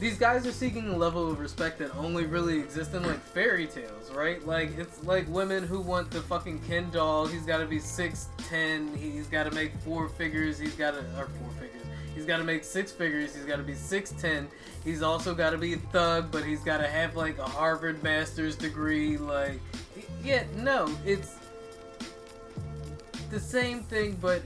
[0.02, 3.68] these guys are seeking a level of respect that only really exists in like fairy
[3.68, 4.44] tales, right?
[4.44, 7.24] Like it's like women who want the fucking Ken doll.
[7.26, 8.92] He's got to be six ten.
[8.96, 10.58] He's got to make four figures.
[10.58, 11.86] He's got to or four figures.
[12.16, 13.32] He's got to make six figures.
[13.32, 14.48] He's got to be six ten.
[14.82, 18.02] He's also got to be a thug, but he's got to have like a Harvard
[18.02, 19.16] master's degree.
[19.16, 19.60] Like,
[20.24, 21.36] yeah, no, it's
[23.30, 24.42] the same thing, but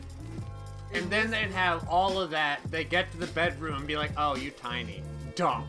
[0.92, 2.60] And then they'd have all of that.
[2.70, 5.02] They get to the bedroom and be like, oh, you tiny.
[5.36, 5.66] Dump.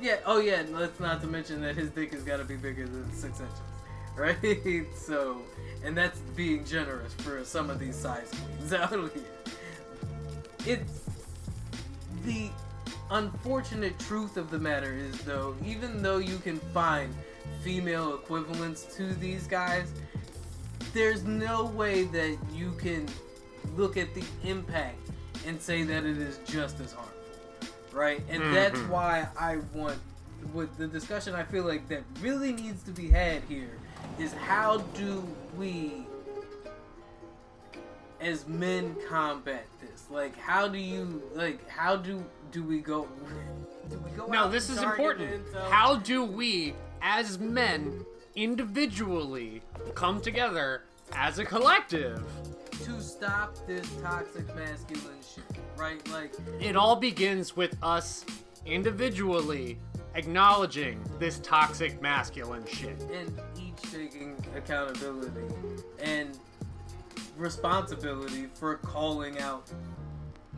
[0.00, 0.16] Yeah.
[0.24, 0.60] Oh yeah.
[0.60, 3.40] and Let's not to mention that his dick has got to be bigger than six
[3.40, 3.60] inches,
[4.16, 4.86] right?
[4.96, 5.42] so,
[5.84, 9.10] and that's being generous for some of these size queens out here.
[10.66, 11.04] It's
[12.24, 12.48] the
[13.10, 17.14] unfortunate truth of the matter is though, even though you can find
[17.62, 19.92] female equivalents to these guys,
[20.94, 23.06] there's no way that you can
[23.76, 25.10] look at the impact
[25.46, 27.11] and say that it is just as harmful
[27.92, 28.22] right?
[28.28, 28.88] And that's Mhm.
[28.88, 29.98] why I want
[30.52, 33.78] with the discussion I feel like that really needs to be had here
[34.18, 36.04] is how do we
[38.20, 40.06] as men combat this?
[40.10, 43.08] Like how do you like how do do we go
[43.90, 45.44] do we go No, this is important.
[45.70, 48.04] How do we, as men,
[48.34, 49.62] individually
[49.94, 50.82] come together
[51.12, 52.22] as a collective?
[52.84, 55.44] to stop this toxic masculine shit,
[55.76, 56.06] right?
[56.10, 58.24] Like It all begins with us
[58.66, 59.78] individually
[60.14, 63.00] acknowledging this toxic masculine shit.
[63.12, 65.40] and each taking accountability
[66.00, 66.38] and
[67.36, 69.70] responsibility for calling out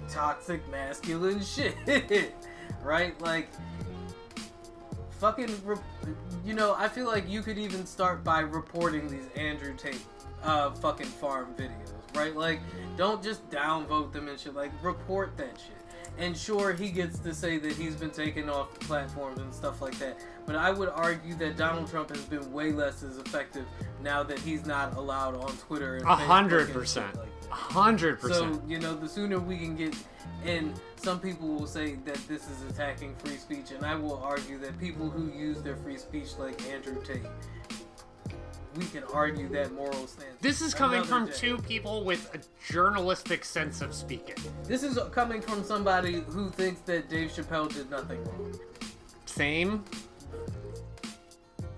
[0.09, 2.35] toxic masculine shit,
[2.83, 3.19] right?
[3.21, 3.49] Like,
[5.13, 5.77] fucking, re-
[6.45, 10.03] you know, I feel like you could even start by reporting these Andrew Tate
[10.43, 12.35] uh, fucking farm videos, right?
[12.35, 12.61] Like,
[12.97, 14.55] don't just downvote them and shit.
[14.55, 15.77] Like, report that shit.
[16.17, 19.83] And sure, he gets to say that he's been taken off the platforms and stuff
[19.83, 20.21] like that.
[20.47, 23.65] But I would argue that Donald Trump has been way less as effective
[24.01, 25.97] now that he's not allowed on Twitter.
[26.07, 27.17] A hundred percent.
[27.51, 28.55] A hundred percent.
[28.55, 29.97] so you know, the sooner we can get,
[30.45, 34.59] and some people will say that this is attacking free speech, and I will argue
[34.59, 37.27] that people who use their free speech, like Andrew Tate,
[38.77, 40.41] we can argue that moral stance.
[40.41, 41.33] This is coming another from day.
[41.37, 44.35] two people with a journalistic sense of speaking.
[44.65, 48.53] This is coming from somebody who thinks that Dave Chappelle did nothing wrong.
[49.27, 49.85] Same.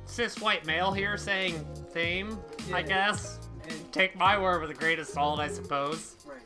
[0.07, 2.39] Cis white male here saying same,
[2.73, 3.39] I guess.
[3.69, 6.17] And Take my word with a grain of salt, I suppose.
[6.25, 6.39] right,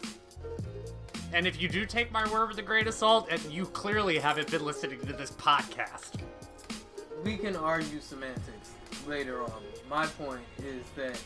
[0.00, 3.66] and And if you do take my word with a grain of salt, and you
[3.66, 6.20] clearly haven't been listening to this podcast.
[7.24, 8.70] we can argue semantics
[9.06, 9.62] later on.
[9.88, 11.20] My point is that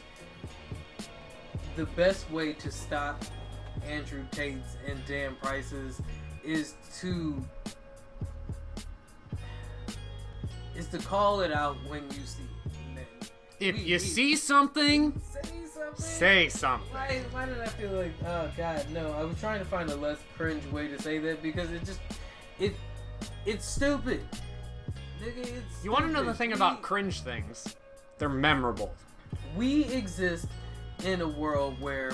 [1.76, 3.22] the best way to stop
[3.86, 6.00] Andrew Tate's and Dan Price's
[6.44, 7.42] is to
[10.74, 12.42] is to call it out when you see
[12.96, 13.32] it.
[13.58, 15.94] If We- you we- see something, say something.
[16.04, 16.92] say something.
[16.92, 19.12] Why, why did I feel like, oh god, no?
[19.12, 22.00] I was trying to find a less cringe way to say that because it just,
[22.58, 22.74] it,
[23.46, 24.22] it's stupid.
[25.22, 25.84] Nigga, it's.
[25.84, 27.76] You want to know the thing about cringe things?
[28.20, 28.94] They're memorable.
[29.56, 30.46] we exist
[31.04, 32.12] in a world where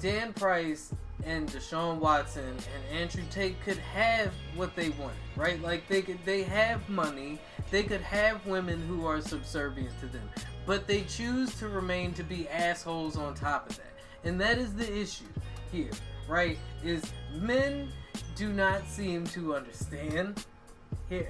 [0.00, 0.94] Dan Price
[1.26, 5.60] and Deshaun Watson and Andrew Tate could have what they wanted, right?
[5.60, 7.38] Like they could they have money,
[7.70, 10.26] they could have women who are subservient to them,
[10.64, 13.92] but they choose to remain to be assholes on top of that.
[14.24, 15.24] And that is the issue
[15.70, 15.90] here,
[16.26, 16.56] right?
[16.82, 17.92] Is men
[18.36, 20.46] do not seem to understand
[21.10, 21.28] here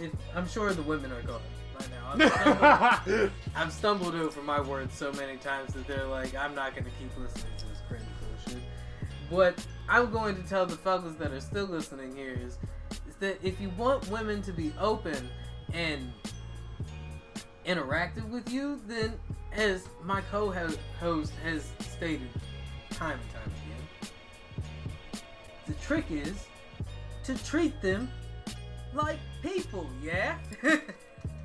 [0.00, 1.40] if, I'm sure the women are going
[1.74, 2.04] right now.
[2.12, 6.72] I'm stumbled, I've stumbled over my words so many times that they're like, I'm not
[6.72, 8.04] going to keep listening to this cringe
[8.44, 8.62] bullshit.
[9.30, 12.58] What I'm going to tell the fellas that are still listening here is,
[13.08, 15.28] is that if you want women to be open
[15.72, 16.12] and
[17.66, 19.14] interactive with you, then
[19.52, 22.28] as my co-host has stated
[22.90, 24.50] time and time again,
[25.66, 26.46] the trick is
[27.24, 28.10] to treat them
[28.92, 30.38] like people, yeah?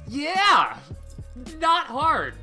[0.09, 0.77] Yeah!
[1.59, 2.33] Not hard.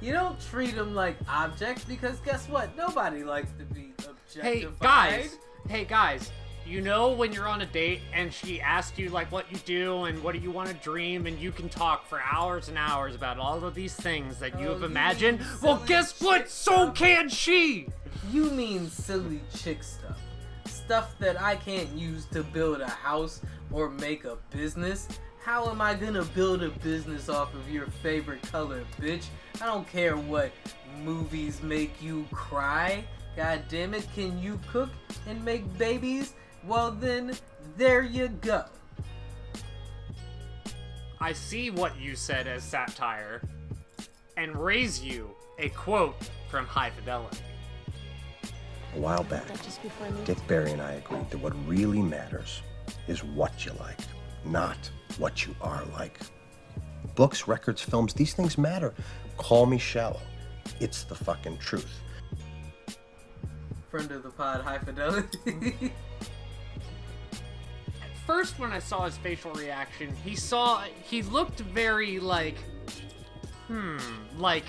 [0.00, 2.76] You don't treat them like objects because guess what?
[2.76, 4.42] Nobody likes to be objectified.
[4.44, 5.38] Hey, guys.
[5.68, 6.30] Hey, guys.
[6.66, 10.04] You know when you're on a date and she asks you like what you do
[10.04, 13.14] and what do you want to dream and you can talk for hours and hours
[13.14, 15.38] about all of these things that you Oh, have imagined?
[15.38, 16.50] mean Well, guess what?
[16.50, 16.94] So stuff.
[16.96, 17.88] can she.
[18.32, 20.18] You mean silly chick stuff.
[20.64, 25.06] Stuff that I can't use to build a house or make a business.
[25.46, 29.26] How am I gonna build a business off of your favorite color, bitch?
[29.62, 30.50] I don't care what
[31.04, 33.04] movies make you cry.
[33.36, 34.90] God damn it, can you cook
[35.28, 36.34] and make babies?
[36.66, 37.32] Well then,
[37.76, 38.64] there you go.
[41.20, 43.40] I see what you said as satire
[44.36, 46.16] and raise you a quote
[46.50, 47.38] from High Fidelity.
[48.96, 49.46] A while back,
[50.24, 52.62] Dick Barry and I agreed that what really matters
[53.06, 54.00] is what you like,
[54.46, 56.18] not what you are like.
[57.14, 58.94] Books, records, films, these things matter.
[59.36, 60.20] Call me shallow.
[60.80, 62.00] It's the fucking truth.
[63.90, 65.38] Friend of the pod, high fidelity.
[65.46, 65.92] At
[68.26, 72.56] First, when I saw his facial reaction, he saw he looked very like,
[73.68, 73.98] hmm,
[74.36, 74.64] like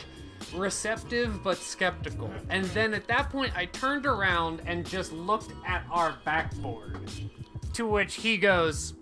[0.56, 2.32] receptive but skeptical.
[2.50, 7.00] And then at that point, I turned around and just looked at our backboard.
[7.74, 8.94] To which he goes,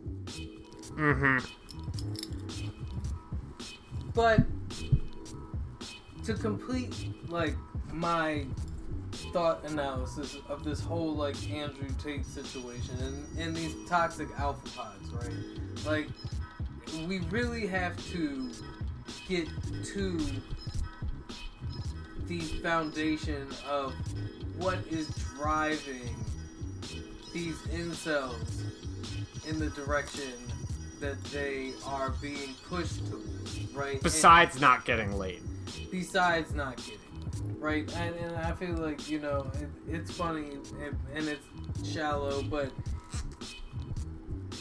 [0.96, 1.38] mm-hmm.
[4.14, 4.42] But
[6.24, 6.96] to complete
[7.28, 7.56] like
[7.92, 8.46] my
[9.32, 15.10] thought analysis of this whole like Andrew Tate situation and, and these toxic alpha pods,
[15.12, 15.86] right?
[15.86, 16.08] Like
[17.08, 18.52] we really have to
[19.28, 19.48] get
[19.94, 20.20] to
[22.28, 23.94] the foundation of
[24.58, 26.16] what is driving
[27.34, 28.64] these incels
[29.48, 30.32] in the direction
[31.00, 33.22] that they are being pushed to,
[33.74, 33.94] right?
[33.96, 35.42] And- Besides not getting laid.
[35.92, 37.00] besides not getting
[37.60, 40.52] right and, and i feel like you know it, it's funny
[40.84, 41.46] and, and it's
[41.92, 42.72] shallow but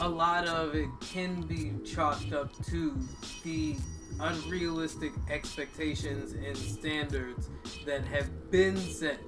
[0.00, 2.96] a lot of it can be chalked up to
[3.44, 3.76] the
[4.20, 7.48] unrealistic expectations and standards
[7.86, 9.20] that have been set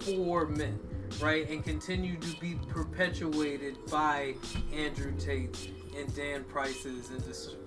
[0.00, 0.78] for men
[1.20, 4.34] right and continue to be perpetuated by
[4.72, 7.20] andrew tate and dan prices and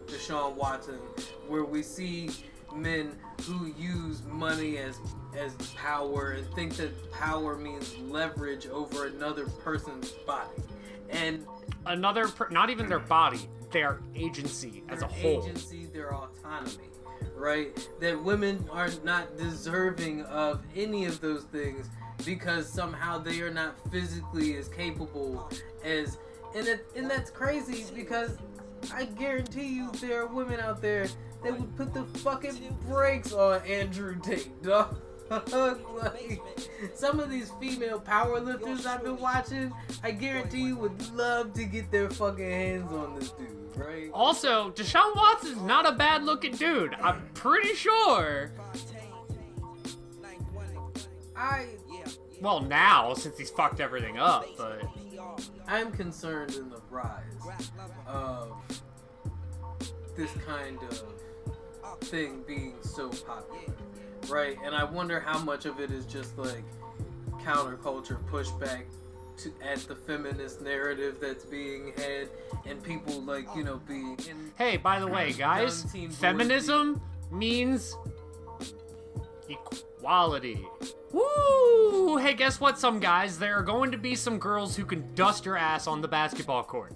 [0.07, 0.99] deshaun watson
[1.48, 2.30] where we see
[2.76, 4.99] men who use money as
[5.38, 10.49] as power and think that power means leverage over another person's body
[11.10, 11.45] and
[11.88, 15.43] Another, per- not even their body, their agency as a their whole.
[15.43, 16.89] agency, their autonomy,
[17.35, 17.89] right?
[17.99, 21.89] That women are not deserving of any of those things
[22.23, 25.49] because somehow they are not physically as capable
[25.84, 26.19] as,
[26.56, 28.38] and it, and that's crazy because
[28.94, 31.07] I guarantee you there are women out there
[31.44, 34.98] that would put the fucking brakes on Andrew Tate, dog.
[35.30, 36.41] like,
[36.94, 39.72] some of these female powerlifters I've been watching,
[40.03, 43.48] I guarantee you would love to get their fucking hands on this dude,
[43.78, 44.10] right?
[44.14, 46.95] Also, Deshaun Watson's not a bad looking dude.
[46.95, 48.52] I'm pretty sure.
[51.36, 51.68] I
[52.41, 54.84] Well, now since he's fucked everything up, but
[55.72, 57.23] I'm concerned in the rise
[58.06, 58.52] of
[60.18, 61.03] this kind of
[62.02, 63.73] thing being so popular,
[64.27, 64.57] right?
[64.65, 66.65] And I wonder how much of it is just like
[67.39, 68.84] counterculture pushback
[69.38, 72.27] to at the feminist narrative that's being had,
[72.65, 74.19] and people like you know being.
[74.30, 76.99] In, hey, by the way, guys, feminism
[77.31, 77.95] means
[79.52, 80.65] equality.
[81.11, 82.18] Woo!
[82.18, 83.38] Hey, guess what, some guys?
[83.38, 86.64] There are going to be some girls who can dust your ass on the basketball
[86.64, 86.94] court.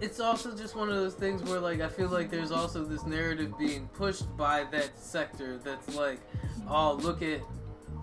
[0.00, 3.04] it's also just one of those things where like I feel like there's also this
[3.04, 6.20] narrative being pushed by that sector that's like,
[6.68, 7.40] oh look at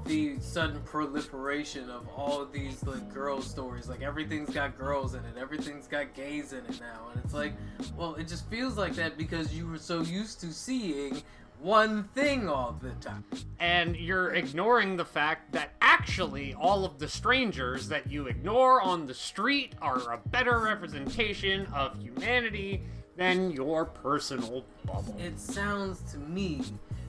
[0.05, 3.89] the sudden proliferation of all of these like girl stories.
[3.89, 7.53] Like everything's got girls in it, everything's got gays in it now, and it's like,
[7.97, 11.21] well, it just feels like that because you were so used to seeing
[11.59, 13.23] one thing all the time.
[13.59, 19.05] and you're ignoring the fact that actually all of the strangers that you ignore on
[19.07, 22.81] the street are a better representation of humanity
[23.15, 25.15] than your personal bubble.
[25.19, 26.61] It sounds to me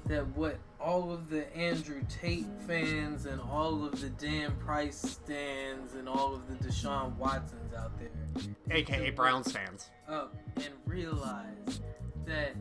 [0.07, 5.95] that what all of the Andrew Tate fans and all of the Dan Price stands
[5.95, 8.09] and all of the Deshaun Watsons out there
[8.71, 9.91] AKA Browns fans.
[10.09, 11.81] up and realize
[12.25, 12.55] that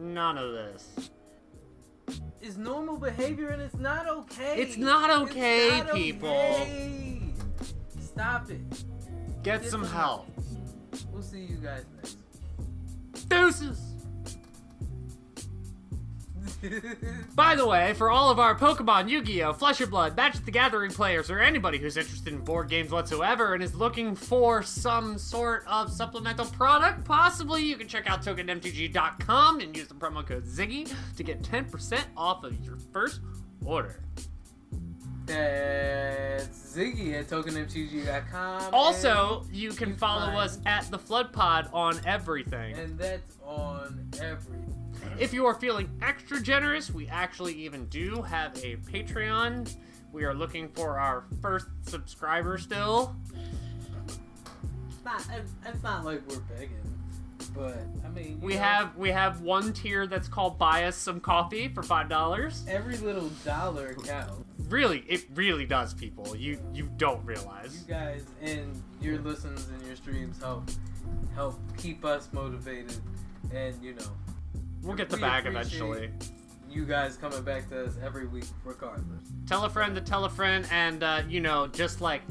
[0.00, 1.10] None of this.
[2.40, 4.60] is normal behavior and it's not okay.
[4.60, 6.28] It's not okay, not people.
[6.28, 7.32] okay.
[8.00, 8.60] Stop it.
[9.42, 10.26] Get Get some some help.
[11.12, 12.18] We'll see you guys next.
[13.28, 13.95] Deuces!
[17.34, 20.90] By the way, for all of our Pokemon, Yu-Gi-Oh, Flesh or Blood, Magic the Gathering
[20.90, 25.64] players, or anybody who's interested in board games whatsoever and is looking for some sort
[25.66, 30.92] of supplemental product, possibly you can check out tokenmtg.com and use the promo code ZIGGY
[31.16, 33.20] to get 10% off of your first
[33.64, 34.00] order.
[35.26, 38.72] That's Ziggy at tokenmtg.com.
[38.72, 42.76] Also, you can follow us at the Flood Pod on everything.
[42.76, 44.75] And that's on everything.
[45.18, 49.74] If you are feeling extra generous, we actually even do have a Patreon.
[50.12, 53.14] We are looking for our first subscriber still.
[54.06, 55.20] It's not,
[55.64, 56.98] it's- not like we're begging,
[57.54, 61.20] but I mean, We know, have we have one tier that's called buy us some
[61.20, 62.64] coffee for five dollars.
[62.68, 64.42] every little dollar counts.
[64.68, 66.34] Really, it really does, people.
[66.36, 67.84] You you don't realize.
[67.86, 70.68] You guys and your listens and your streams help
[71.34, 72.96] help keep us motivated,
[73.54, 74.10] and you know,
[74.86, 76.10] We'll get the we bag eventually.
[76.70, 79.32] you guys coming back to us every week, regardless.
[79.46, 82.22] Tell a friend to tell a friend, and uh, you know, just like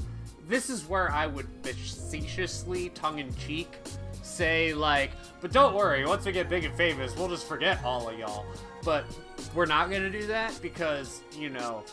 [0.48, 3.78] this is where I would facetiously, tongue in cheek,
[4.22, 5.12] say like,
[5.42, 8.46] but don't worry, once we get big and famous, we'll just forget all of y'all.
[8.86, 9.06] But
[9.54, 11.84] we're not gonna do that because you know,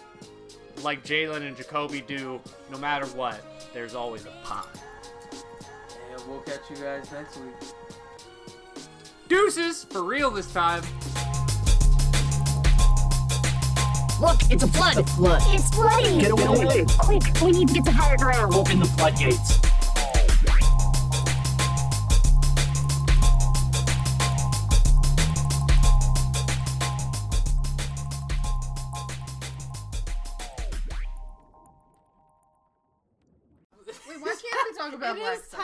[0.85, 2.41] like Jalen and Jacoby do,
[2.71, 3.41] no matter what,
[3.75, 4.79] there's always a pop.
[6.13, 7.55] And we'll catch you guys next week.
[9.33, 10.83] Deuces for real this time.
[14.21, 14.97] Look, it's a flood.
[14.97, 15.41] The flood.
[15.47, 16.19] It's flooding.
[16.19, 16.85] Get away.
[16.99, 18.53] Quick, we need to get to higher ground.
[18.53, 19.59] Open the floodgates.
[34.07, 35.62] Wait, why can't we talk about It black is time to